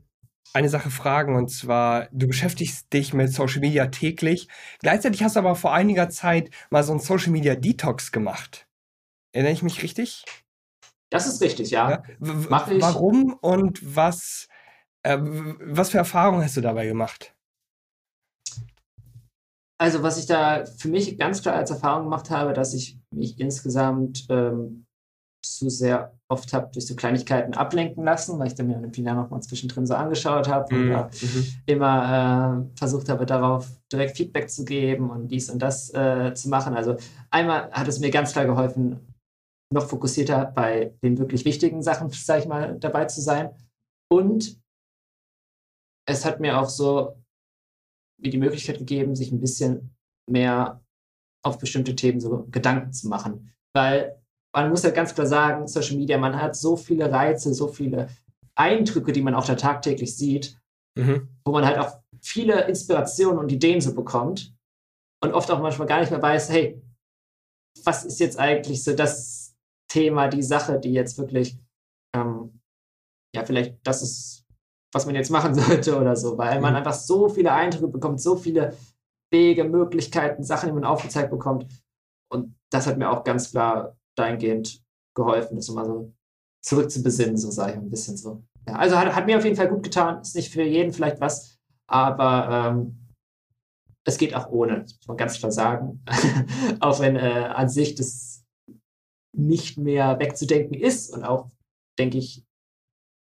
eine 0.54 0.68
Sache 0.68 0.90
fragen 0.90 1.34
und 1.34 1.48
zwar, 1.50 2.08
du 2.12 2.26
beschäftigst 2.26 2.92
dich 2.92 3.14
mit 3.14 3.32
Social 3.32 3.60
Media 3.60 3.86
täglich. 3.86 4.48
Gleichzeitig 4.80 5.22
hast 5.22 5.36
du 5.36 5.40
aber 5.40 5.54
vor 5.54 5.72
einiger 5.72 6.08
Zeit 6.10 6.50
mal 6.70 6.82
so 6.82 6.92
ein 6.92 7.00
Social 7.00 7.32
Media 7.32 7.54
Detox 7.54 8.12
gemacht. 8.12 8.66
Erinnere 9.32 9.52
ich 9.52 9.62
mich 9.62 9.82
richtig? 9.82 10.24
Das 11.10 11.26
ist 11.26 11.42
richtig, 11.42 11.70
ja. 11.70 11.90
ja? 11.90 12.02
Warum 12.18 13.36
und 13.40 13.80
was, 13.82 14.48
äh, 15.02 15.18
was 15.20 15.90
für 15.90 15.98
Erfahrungen 15.98 16.42
hast 16.42 16.56
du 16.56 16.60
dabei 16.60 16.86
gemacht? 16.86 17.34
Also, 19.82 20.04
was 20.04 20.16
ich 20.16 20.26
da 20.26 20.64
für 20.64 20.86
mich 20.86 21.18
ganz 21.18 21.42
klar 21.42 21.56
als 21.56 21.72
Erfahrung 21.72 22.04
gemacht 22.04 22.30
habe, 22.30 22.52
dass 22.52 22.72
ich 22.72 23.00
mich 23.12 23.40
insgesamt 23.40 24.26
ähm, 24.28 24.86
zu 25.44 25.68
sehr 25.70 26.16
oft 26.28 26.52
habe 26.52 26.70
durch 26.72 26.86
so 26.86 26.94
Kleinigkeiten 26.94 27.54
ablenken 27.54 28.04
lassen, 28.04 28.38
weil 28.38 28.46
ich 28.46 28.54
dann 28.54 28.68
mir 28.68 28.78
den 28.78 28.94
Final 28.94 29.16
noch 29.16 29.30
mal 29.30 29.40
zwischendrin 29.40 29.84
so 29.84 29.94
angeschaut 29.94 30.46
habe 30.46 30.72
mhm. 30.72 30.94
und 30.94 31.22
mhm. 31.22 31.46
immer 31.66 32.62
äh, 32.62 32.78
versucht 32.78 33.08
habe, 33.08 33.26
darauf 33.26 33.66
direkt 33.92 34.16
Feedback 34.16 34.50
zu 34.50 34.64
geben 34.64 35.10
und 35.10 35.26
dies 35.26 35.50
und 35.50 35.58
das 35.58 35.92
äh, 35.94 36.32
zu 36.32 36.48
machen. 36.48 36.74
Also 36.74 36.96
einmal 37.32 37.68
hat 37.72 37.88
es 37.88 37.98
mir 37.98 38.10
ganz 38.10 38.30
klar 38.30 38.44
geholfen, 38.44 39.12
noch 39.74 39.88
fokussierter 39.88 40.44
bei 40.44 40.94
den 41.02 41.18
wirklich 41.18 41.44
wichtigen 41.44 41.82
Sachen, 41.82 42.08
sage 42.10 42.42
ich 42.42 42.46
mal, 42.46 42.78
dabei 42.78 43.06
zu 43.06 43.20
sein. 43.20 43.50
Und 44.08 44.62
es 46.06 46.24
hat 46.24 46.38
mir 46.38 46.60
auch 46.60 46.68
so 46.68 47.16
wie 48.22 48.30
die 48.30 48.38
Möglichkeit 48.38 48.78
gegeben, 48.78 49.16
sich 49.16 49.32
ein 49.32 49.40
bisschen 49.40 49.94
mehr 50.30 50.80
auf 51.44 51.58
bestimmte 51.58 51.96
Themen 51.96 52.20
so 52.20 52.46
Gedanken 52.50 52.92
zu 52.92 53.08
machen. 53.08 53.52
Weil 53.74 54.22
man 54.54 54.70
muss 54.70 54.82
ja 54.82 54.90
ganz 54.90 55.14
klar 55.14 55.26
sagen, 55.26 55.66
Social 55.66 55.96
Media, 55.96 56.18
man 56.18 56.40
hat 56.40 56.56
so 56.56 56.76
viele 56.76 57.10
Reize, 57.10 57.52
so 57.54 57.68
viele 57.68 58.08
Eindrücke, 58.54 59.12
die 59.12 59.22
man 59.22 59.34
auch 59.34 59.46
da 59.46 59.54
tagtäglich 59.54 60.16
sieht, 60.16 60.60
mhm. 60.96 61.28
wo 61.44 61.52
man 61.52 61.64
halt 61.64 61.78
auch 61.78 61.98
viele 62.20 62.66
Inspirationen 62.68 63.38
und 63.38 63.50
Ideen 63.50 63.80
so 63.80 63.94
bekommt 63.94 64.54
und 65.22 65.32
oft 65.32 65.50
auch 65.50 65.60
manchmal 65.60 65.88
gar 65.88 66.00
nicht 66.00 66.10
mehr 66.10 66.22
weiß, 66.22 66.50
hey, 66.50 66.80
was 67.84 68.04
ist 68.04 68.20
jetzt 68.20 68.38
eigentlich 68.38 68.84
so 68.84 68.94
das 68.94 69.56
Thema, 69.88 70.28
die 70.28 70.42
Sache, 70.42 70.78
die 70.78 70.92
jetzt 70.92 71.18
wirklich, 71.18 71.58
ähm, 72.14 72.60
ja, 73.34 73.44
vielleicht 73.44 73.78
das 73.86 74.02
ist, 74.02 74.41
was 74.92 75.06
man 75.06 75.14
jetzt 75.14 75.30
machen 75.30 75.54
sollte 75.56 75.98
oder 75.98 76.16
so, 76.16 76.38
weil 76.38 76.56
mhm. 76.56 76.62
man 76.62 76.76
einfach 76.76 76.94
so 76.94 77.28
viele 77.28 77.52
Eindrücke 77.52 77.88
bekommt, 77.88 78.20
so 78.20 78.36
viele 78.36 78.76
Wege, 79.30 79.64
Möglichkeiten, 79.64 80.44
Sachen, 80.44 80.68
die 80.68 80.74
man 80.74 80.84
aufgezeigt 80.84 81.30
bekommt. 81.30 81.66
Und 82.30 82.54
das 82.70 82.86
hat 82.86 82.98
mir 82.98 83.10
auch 83.10 83.24
ganz 83.24 83.50
klar 83.50 83.96
dahingehend 84.16 84.82
geholfen, 85.14 85.56
das 85.56 85.68
mal 85.70 85.86
so 85.86 86.12
zurück 86.62 86.90
zu 86.90 87.02
besinnen, 87.02 87.36
so 87.36 87.50
sage 87.50 87.72
ich 87.72 87.78
ein 87.78 87.90
bisschen 87.90 88.16
so. 88.16 88.42
Ja, 88.68 88.76
also 88.76 88.96
hat, 88.96 89.14
hat, 89.14 89.26
mir 89.26 89.38
auf 89.38 89.44
jeden 89.44 89.56
Fall 89.56 89.68
gut 89.68 89.82
getan, 89.82 90.20
ist 90.20 90.36
nicht 90.36 90.52
für 90.52 90.62
jeden 90.62 90.92
vielleicht 90.92 91.20
was, 91.20 91.58
aber 91.88 92.48
ähm, 92.70 93.02
es 94.04 94.18
geht 94.18 94.34
auch 94.34 94.48
ohne, 94.50 94.82
das 94.82 94.96
muss 94.96 95.08
man 95.08 95.16
ganz 95.16 95.38
klar 95.38 95.50
sagen. 95.50 96.04
auch 96.80 97.00
wenn 97.00 97.16
äh, 97.16 97.50
an 97.54 97.68
sich 97.68 97.94
das 97.94 98.44
nicht 99.34 99.78
mehr 99.78 100.18
wegzudenken 100.18 100.74
ist 100.74 101.12
und 101.12 101.24
auch, 101.24 101.50
denke 101.98 102.18
ich, 102.18 102.44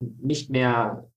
nicht 0.00 0.50
mehr 0.50 1.08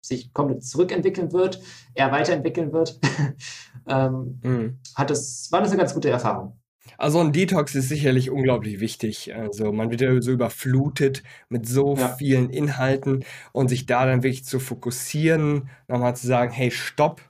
sich 0.00 0.32
komplett 0.32 0.64
zurückentwickeln 0.64 1.32
wird, 1.32 1.60
eher 1.94 2.12
weiterentwickeln 2.12 2.72
wird. 2.72 2.98
ähm, 3.88 4.40
mhm. 4.42 4.78
hat 4.94 5.10
es, 5.10 5.50
war 5.52 5.60
das 5.60 5.70
eine 5.70 5.78
ganz 5.78 5.94
gute 5.94 6.10
Erfahrung. 6.10 6.56
Also 6.98 7.20
ein 7.20 7.32
Detox 7.32 7.74
ist 7.74 7.88
sicherlich 7.88 8.30
unglaublich 8.30 8.80
wichtig. 8.80 9.34
Also 9.34 9.72
man 9.72 9.90
wird 9.90 10.00
ja 10.00 10.20
so 10.20 10.32
überflutet 10.32 11.22
mit 11.48 11.66
so 11.66 11.96
ja. 11.96 12.08
vielen 12.16 12.50
Inhalten 12.50 13.24
und 13.52 13.68
sich 13.68 13.86
da 13.86 14.06
dann 14.06 14.22
wirklich 14.22 14.44
zu 14.44 14.58
fokussieren, 14.60 15.68
nochmal 15.88 16.16
zu 16.16 16.26
sagen, 16.26 16.52
hey, 16.52 16.70
stopp, 16.70 17.22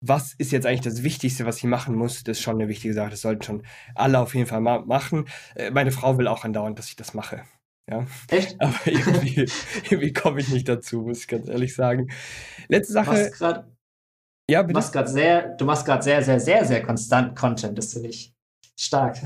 was 0.00 0.34
ist 0.34 0.52
jetzt 0.52 0.66
eigentlich 0.66 0.80
das 0.80 1.02
Wichtigste, 1.02 1.46
was 1.46 1.58
ich 1.58 1.64
machen 1.64 1.94
muss, 1.94 2.24
das 2.24 2.38
ist 2.38 2.42
schon 2.42 2.56
eine 2.56 2.68
wichtige 2.68 2.92
Sache. 2.92 3.10
Das 3.10 3.20
sollten 3.20 3.42
schon 3.42 3.62
alle 3.94 4.18
auf 4.18 4.34
jeden 4.34 4.46
Fall 4.46 4.60
ma 4.60 4.80
machen. 4.80 5.26
Äh, 5.54 5.70
meine 5.70 5.92
Frau 5.92 6.18
will 6.18 6.26
auch 6.26 6.44
andauernd, 6.44 6.78
dass 6.78 6.88
ich 6.88 6.96
das 6.96 7.14
mache. 7.14 7.42
Ja. 7.92 8.06
Echt? 8.28 8.56
Aber 8.60 8.74
irgendwie, 8.86 9.46
irgendwie 9.84 10.12
komme 10.12 10.40
ich 10.40 10.48
nicht 10.48 10.68
dazu, 10.68 11.02
muss 11.02 11.20
ich 11.20 11.28
ganz 11.28 11.48
ehrlich 11.48 11.74
sagen. 11.74 12.08
Letzte 12.68 12.94
Sache. 12.94 13.30
Grad, 13.30 13.66
ja, 14.48 14.62
bitte? 14.62 14.72
Du 14.72 14.78
machst 14.78 14.92
gerade 14.92 15.08
sehr, 15.10 15.48
du 15.56 15.64
machst 15.64 15.84
gerade 15.84 16.02
sehr, 16.02 16.22
sehr, 16.22 16.40
sehr, 16.40 16.64
sehr 16.64 16.82
konstant 16.82 17.36
Content, 17.36 17.76
das 17.76 17.92
finde 17.92 18.08
ich 18.08 18.34
stark. 18.76 19.18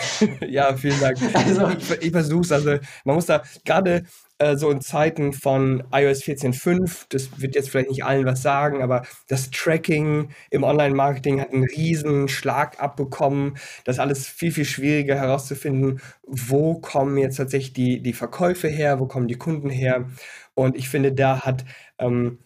ja, 0.46 0.76
vielen 0.76 1.00
Dank. 1.00 1.18
Also, 1.34 1.68
ich, 1.70 1.90
ich 2.02 2.12
versuche 2.12 2.42
es. 2.42 2.52
Also, 2.52 2.78
man 3.04 3.16
muss 3.16 3.26
da 3.26 3.42
gerade 3.64 4.04
äh, 4.42 4.56
so 4.56 4.70
in 4.70 4.80
Zeiten 4.80 5.32
von 5.32 5.84
iOS 5.92 6.22
14.5, 6.22 7.06
das 7.10 7.40
wird 7.40 7.54
jetzt 7.54 7.70
vielleicht 7.70 7.90
nicht 7.90 8.04
allen 8.04 8.26
was 8.26 8.42
sagen, 8.42 8.82
aber 8.82 9.02
das 9.28 9.50
Tracking 9.50 10.30
im 10.50 10.64
Online-Marketing 10.64 11.40
hat 11.40 11.52
einen 11.52 11.64
riesen 11.64 12.28
Schlag 12.28 12.80
abbekommen. 12.82 13.56
Das 13.84 13.96
ist 13.96 14.00
alles 14.00 14.26
viel, 14.26 14.50
viel 14.52 14.64
schwieriger 14.64 15.16
herauszufinden, 15.16 16.00
wo 16.26 16.80
kommen 16.80 17.16
jetzt 17.18 17.36
tatsächlich 17.36 17.72
die, 17.72 18.02
die 18.02 18.12
Verkäufe 18.12 18.68
her, 18.68 18.98
wo 18.98 19.06
kommen 19.06 19.28
die 19.28 19.38
Kunden 19.38 19.70
her. 19.70 20.08
Und 20.54 20.76
ich 20.76 20.88
finde, 20.88 21.12
da 21.12 21.40
hat, 21.40 21.64
ähm, 21.98 22.40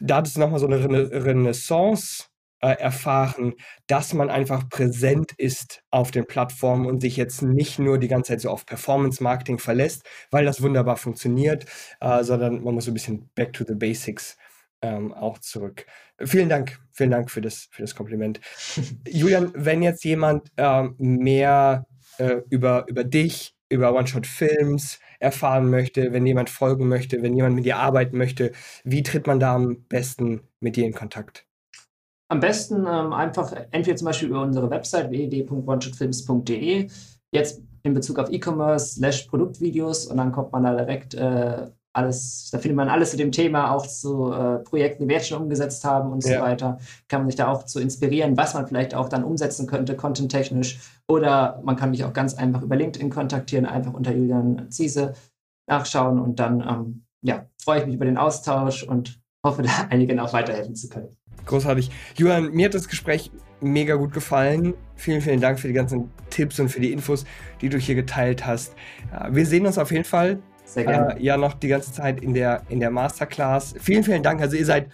da 0.00 0.16
hat 0.16 0.26
es 0.26 0.36
nochmal 0.36 0.58
so 0.58 0.66
eine 0.66 1.10
Renaissance 1.24 2.31
äh, 2.62 2.74
erfahren, 2.78 3.54
dass 3.86 4.14
man 4.14 4.30
einfach 4.30 4.68
präsent 4.68 5.32
ist 5.36 5.82
auf 5.90 6.10
den 6.10 6.26
Plattformen 6.26 6.86
und 6.86 7.00
sich 7.00 7.16
jetzt 7.16 7.42
nicht 7.42 7.78
nur 7.78 7.98
die 7.98 8.08
ganze 8.08 8.32
Zeit 8.32 8.40
so 8.40 8.50
auf 8.50 8.64
Performance-Marketing 8.64 9.58
verlässt, 9.58 10.08
weil 10.30 10.44
das 10.44 10.62
wunderbar 10.62 10.96
funktioniert, 10.96 11.66
äh, 12.00 12.22
sondern 12.22 12.62
man 12.62 12.74
muss 12.74 12.84
so 12.84 12.92
ein 12.92 12.94
bisschen 12.94 13.30
back 13.34 13.52
to 13.52 13.64
the 13.66 13.74
basics 13.74 14.36
ähm, 14.80 15.12
auch 15.12 15.38
zurück. 15.38 15.86
Vielen 16.20 16.48
Dank, 16.48 16.78
vielen 16.92 17.10
Dank 17.10 17.30
für 17.30 17.40
das, 17.40 17.68
für 17.70 17.82
das 17.82 17.94
Kompliment. 17.94 18.40
Julian, 19.08 19.52
wenn 19.54 19.82
jetzt 19.82 20.04
jemand 20.04 20.48
äh, 20.56 20.84
mehr 20.98 21.86
äh, 22.18 22.42
über, 22.48 22.86
über 22.88 23.04
dich, 23.04 23.54
über 23.68 23.94
One-Shot-Films 23.94 25.00
erfahren 25.18 25.70
möchte, 25.70 26.12
wenn 26.12 26.26
jemand 26.26 26.50
folgen 26.50 26.88
möchte, 26.88 27.22
wenn 27.22 27.34
jemand 27.34 27.56
mit 27.56 27.64
dir 27.64 27.78
arbeiten 27.78 28.18
möchte, 28.18 28.52
wie 28.84 29.02
tritt 29.02 29.26
man 29.26 29.40
da 29.40 29.54
am 29.54 29.84
besten 29.88 30.42
mit 30.60 30.76
dir 30.76 30.84
in 30.84 30.92
Kontakt? 30.92 31.46
Am 32.32 32.40
besten 32.40 32.86
ähm, 32.88 33.12
einfach 33.12 33.52
entweder 33.72 33.94
zum 33.94 34.06
Beispiel 34.06 34.30
über 34.30 34.40
unsere 34.40 34.70
Website 34.70 35.10
www.oneshotfilms.de. 35.10 36.88
Jetzt 37.30 37.60
in 37.82 37.92
Bezug 37.92 38.18
auf 38.18 38.30
E-Commerce, 38.32 38.94
slash 38.94 39.24
Produktvideos 39.24 40.06
und 40.06 40.16
dann 40.16 40.32
kommt 40.32 40.50
man 40.50 40.62
da 40.62 40.74
direkt 40.74 41.12
äh, 41.12 41.66
alles, 41.92 42.48
da 42.50 42.58
findet 42.58 42.76
man 42.78 42.88
alles 42.88 43.10
zu 43.10 43.18
dem 43.18 43.32
Thema, 43.32 43.72
auch 43.72 43.86
zu 43.86 44.32
äh, 44.32 44.60
Projekten, 44.60 45.02
die 45.02 45.08
wir 45.10 45.16
jetzt 45.16 45.28
schon 45.28 45.42
umgesetzt 45.42 45.84
haben 45.84 46.10
und 46.10 46.24
ja. 46.24 46.38
so 46.38 46.42
weiter. 46.42 46.78
Kann 47.06 47.20
man 47.20 47.28
sich 47.28 47.36
da 47.36 47.48
auch 47.48 47.66
zu 47.66 47.80
inspirieren, 47.80 48.34
was 48.38 48.54
man 48.54 48.66
vielleicht 48.66 48.94
auch 48.94 49.10
dann 49.10 49.24
umsetzen 49.24 49.66
könnte, 49.66 49.94
content-technisch. 49.94 50.80
Oder 51.10 51.60
man 51.64 51.76
kann 51.76 51.90
mich 51.90 52.02
auch 52.02 52.14
ganz 52.14 52.32
einfach 52.32 52.62
über 52.62 52.76
LinkedIn 52.76 53.10
kontaktieren, 53.10 53.66
einfach 53.66 53.92
unter 53.92 54.10
Julian 54.10 54.70
Ziese 54.70 55.12
nachschauen 55.68 56.18
und 56.18 56.40
dann 56.40 56.60
ähm, 56.66 57.04
ja, 57.20 57.44
freue 57.62 57.80
ich 57.80 57.84
mich 57.84 57.96
über 57.96 58.06
den 58.06 58.16
Austausch 58.16 58.84
und 58.84 59.20
hoffe, 59.44 59.60
da 59.60 59.70
einigen 59.90 60.18
auch 60.18 60.32
weiterhelfen 60.32 60.74
zu 60.74 60.88
können. 60.88 61.14
Großartig. 61.46 61.90
Julian, 62.16 62.52
mir 62.52 62.66
hat 62.66 62.74
das 62.74 62.88
Gespräch 62.88 63.30
mega 63.60 63.94
gut 63.94 64.12
gefallen. 64.12 64.74
Vielen, 64.96 65.20
vielen 65.20 65.40
Dank 65.40 65.58
für 65.58 65.68
die 65.68 65.74
ganzen 65.74 66.10
Tipps 66.30 66.58
und 66.60 66.68
für 66.68 66.80
die 66.80 66.92
Infos, 66.92 67.24
die 67.60 67.68
du 67.68 67.78
hier 67.78 67.94
geteilt 67.94 68.46
hast. 68.46 68.74
Wir 69.30 69.46
sehen 69.46 69.66
uns 69.66 69.78
auf 69.78 69.90
jeden 69.90 70.04
Fall. 70.04 70.38
Sehr 70.64 70.84
gerne. 70.84 71.16
Äh, 71.16 71.22
ja, 71.22 71.36
noch 71.36 71.54
die 71.54 71.68
ganze 71.68 71.92
Zeit 71.92 72.22
in 72.22 72.34
der, 72.34 72.62
in 72.68 72.80
der 72.80 72.90
Masterclass. 72.90 73.74
Vielen, 73.80 74.04
vielen 74.04 74.22
Dank. 74.22 74.40
Also 74.40 74.56
ihr 74.56 74.64
seid, 74.64 74.88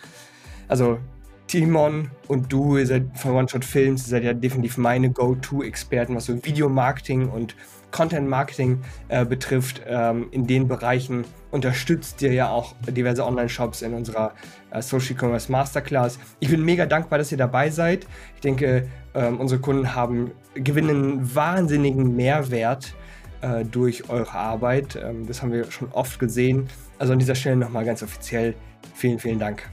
also 0.66 0.98
Timon 1.46 2.10
und 2.26 2.52
du, 2.52 2.76
ihr 2.76 2.86
seid 2.86 3.04
von 3.14 3.32
One 3.32 3.48
Shot 3.48 3.64
Films, 3.64 4.06
ihr 4.06 4.10
seid 4.10 4.24
ja 4.24 4.34
definitiv 4.34 4.76
meine 4.76 5.10
Go-To-Experten, 5.10 6.14
was 6.14 6.26
so 6.26 6.44
Videomarketing 6.44 7.28
und 7.28 7.54
Content 7.90 8.28
Marketing 8.28 8.82
äh, 9.08 9.24
betrifft. 9.24 9.82
Ähm, 9.86 10.28
in 10.30 10.46
den 10.46 10.68
Bereichen 10.68 11.24
unterstützt 11.50 12.20
ihr 12.22 12.32
ja 12.32 12.50
auch 12.50 12.74
diverse 12.86 13.24
Online-Shops 13.24 13.82
in 13.82 13.94
unserer 13.94 14.32
äh, 14.70 14.82
Social 14.82 15.16
Commerce 15.18 15.50
Masterclass. 15.50 16.18
Ich 16.40 16.50
bin 16.50 16.64
mega 16.64 16.86
dankbar, 16.86 17.18
dass 17.18 17.32
ihr 17.32 17.38
dabei 17.38 17.70
seid. 17.70 18.06
Ich 18.34 18.40
denke, 18.40 18.88
ähm, 19.14 19.40
unsere 19.40 19.60
Kunden 19.60 19.94
haben 19.94 20.32
gewinnen 20.54 21.34
wahnsinnigen 21.34 22.14
Mehrwert 22.14 22.94
äh, 23.40 23.64
durch 23.64 24.08
eure 24.10 24.34
Arbeit. 24.34 24.96
Ähm, 25.02 25.26
das 25.26 25.42
haben 25.42 25.52
wir 25.52 25.70
schon 25.70 25.90
oft 25.92 26.18
gesehen. 26.18 26.68
Also 26.98 27.12
an 27.12 27.18
dieser 27.18 27.34
Stelle 27.34 27.56
nochmal 27.56 27.84
ganz 27.84 28.02
offiziell 28.02 28.54
vielen, 28.94 29.18
vielen 29.18 29.38
Dank. 29.38 29.68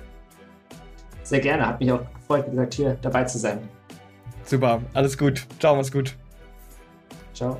Sehr 1.24 1.40
gerne, 1.40 1.66
hat 1.66 1.80
mich 1.80 1.92
auch 1.92 2.02
gefreut, 2.14 2.46
wie 2.48 2.52
gesagt, 2.52 2.74
hier 2.76 2.98
dabei 3.02 3.24
zu 3.24 3.40
sein. 3.40 3.58
Super, 4.44 4.82
alles 4.94 5.18
gut. 5.18 5.48
Ciao, 5.60 5.76
mach's 5.76 5.92
gut. 5.92 6.16
Ciao. 7.34 7.60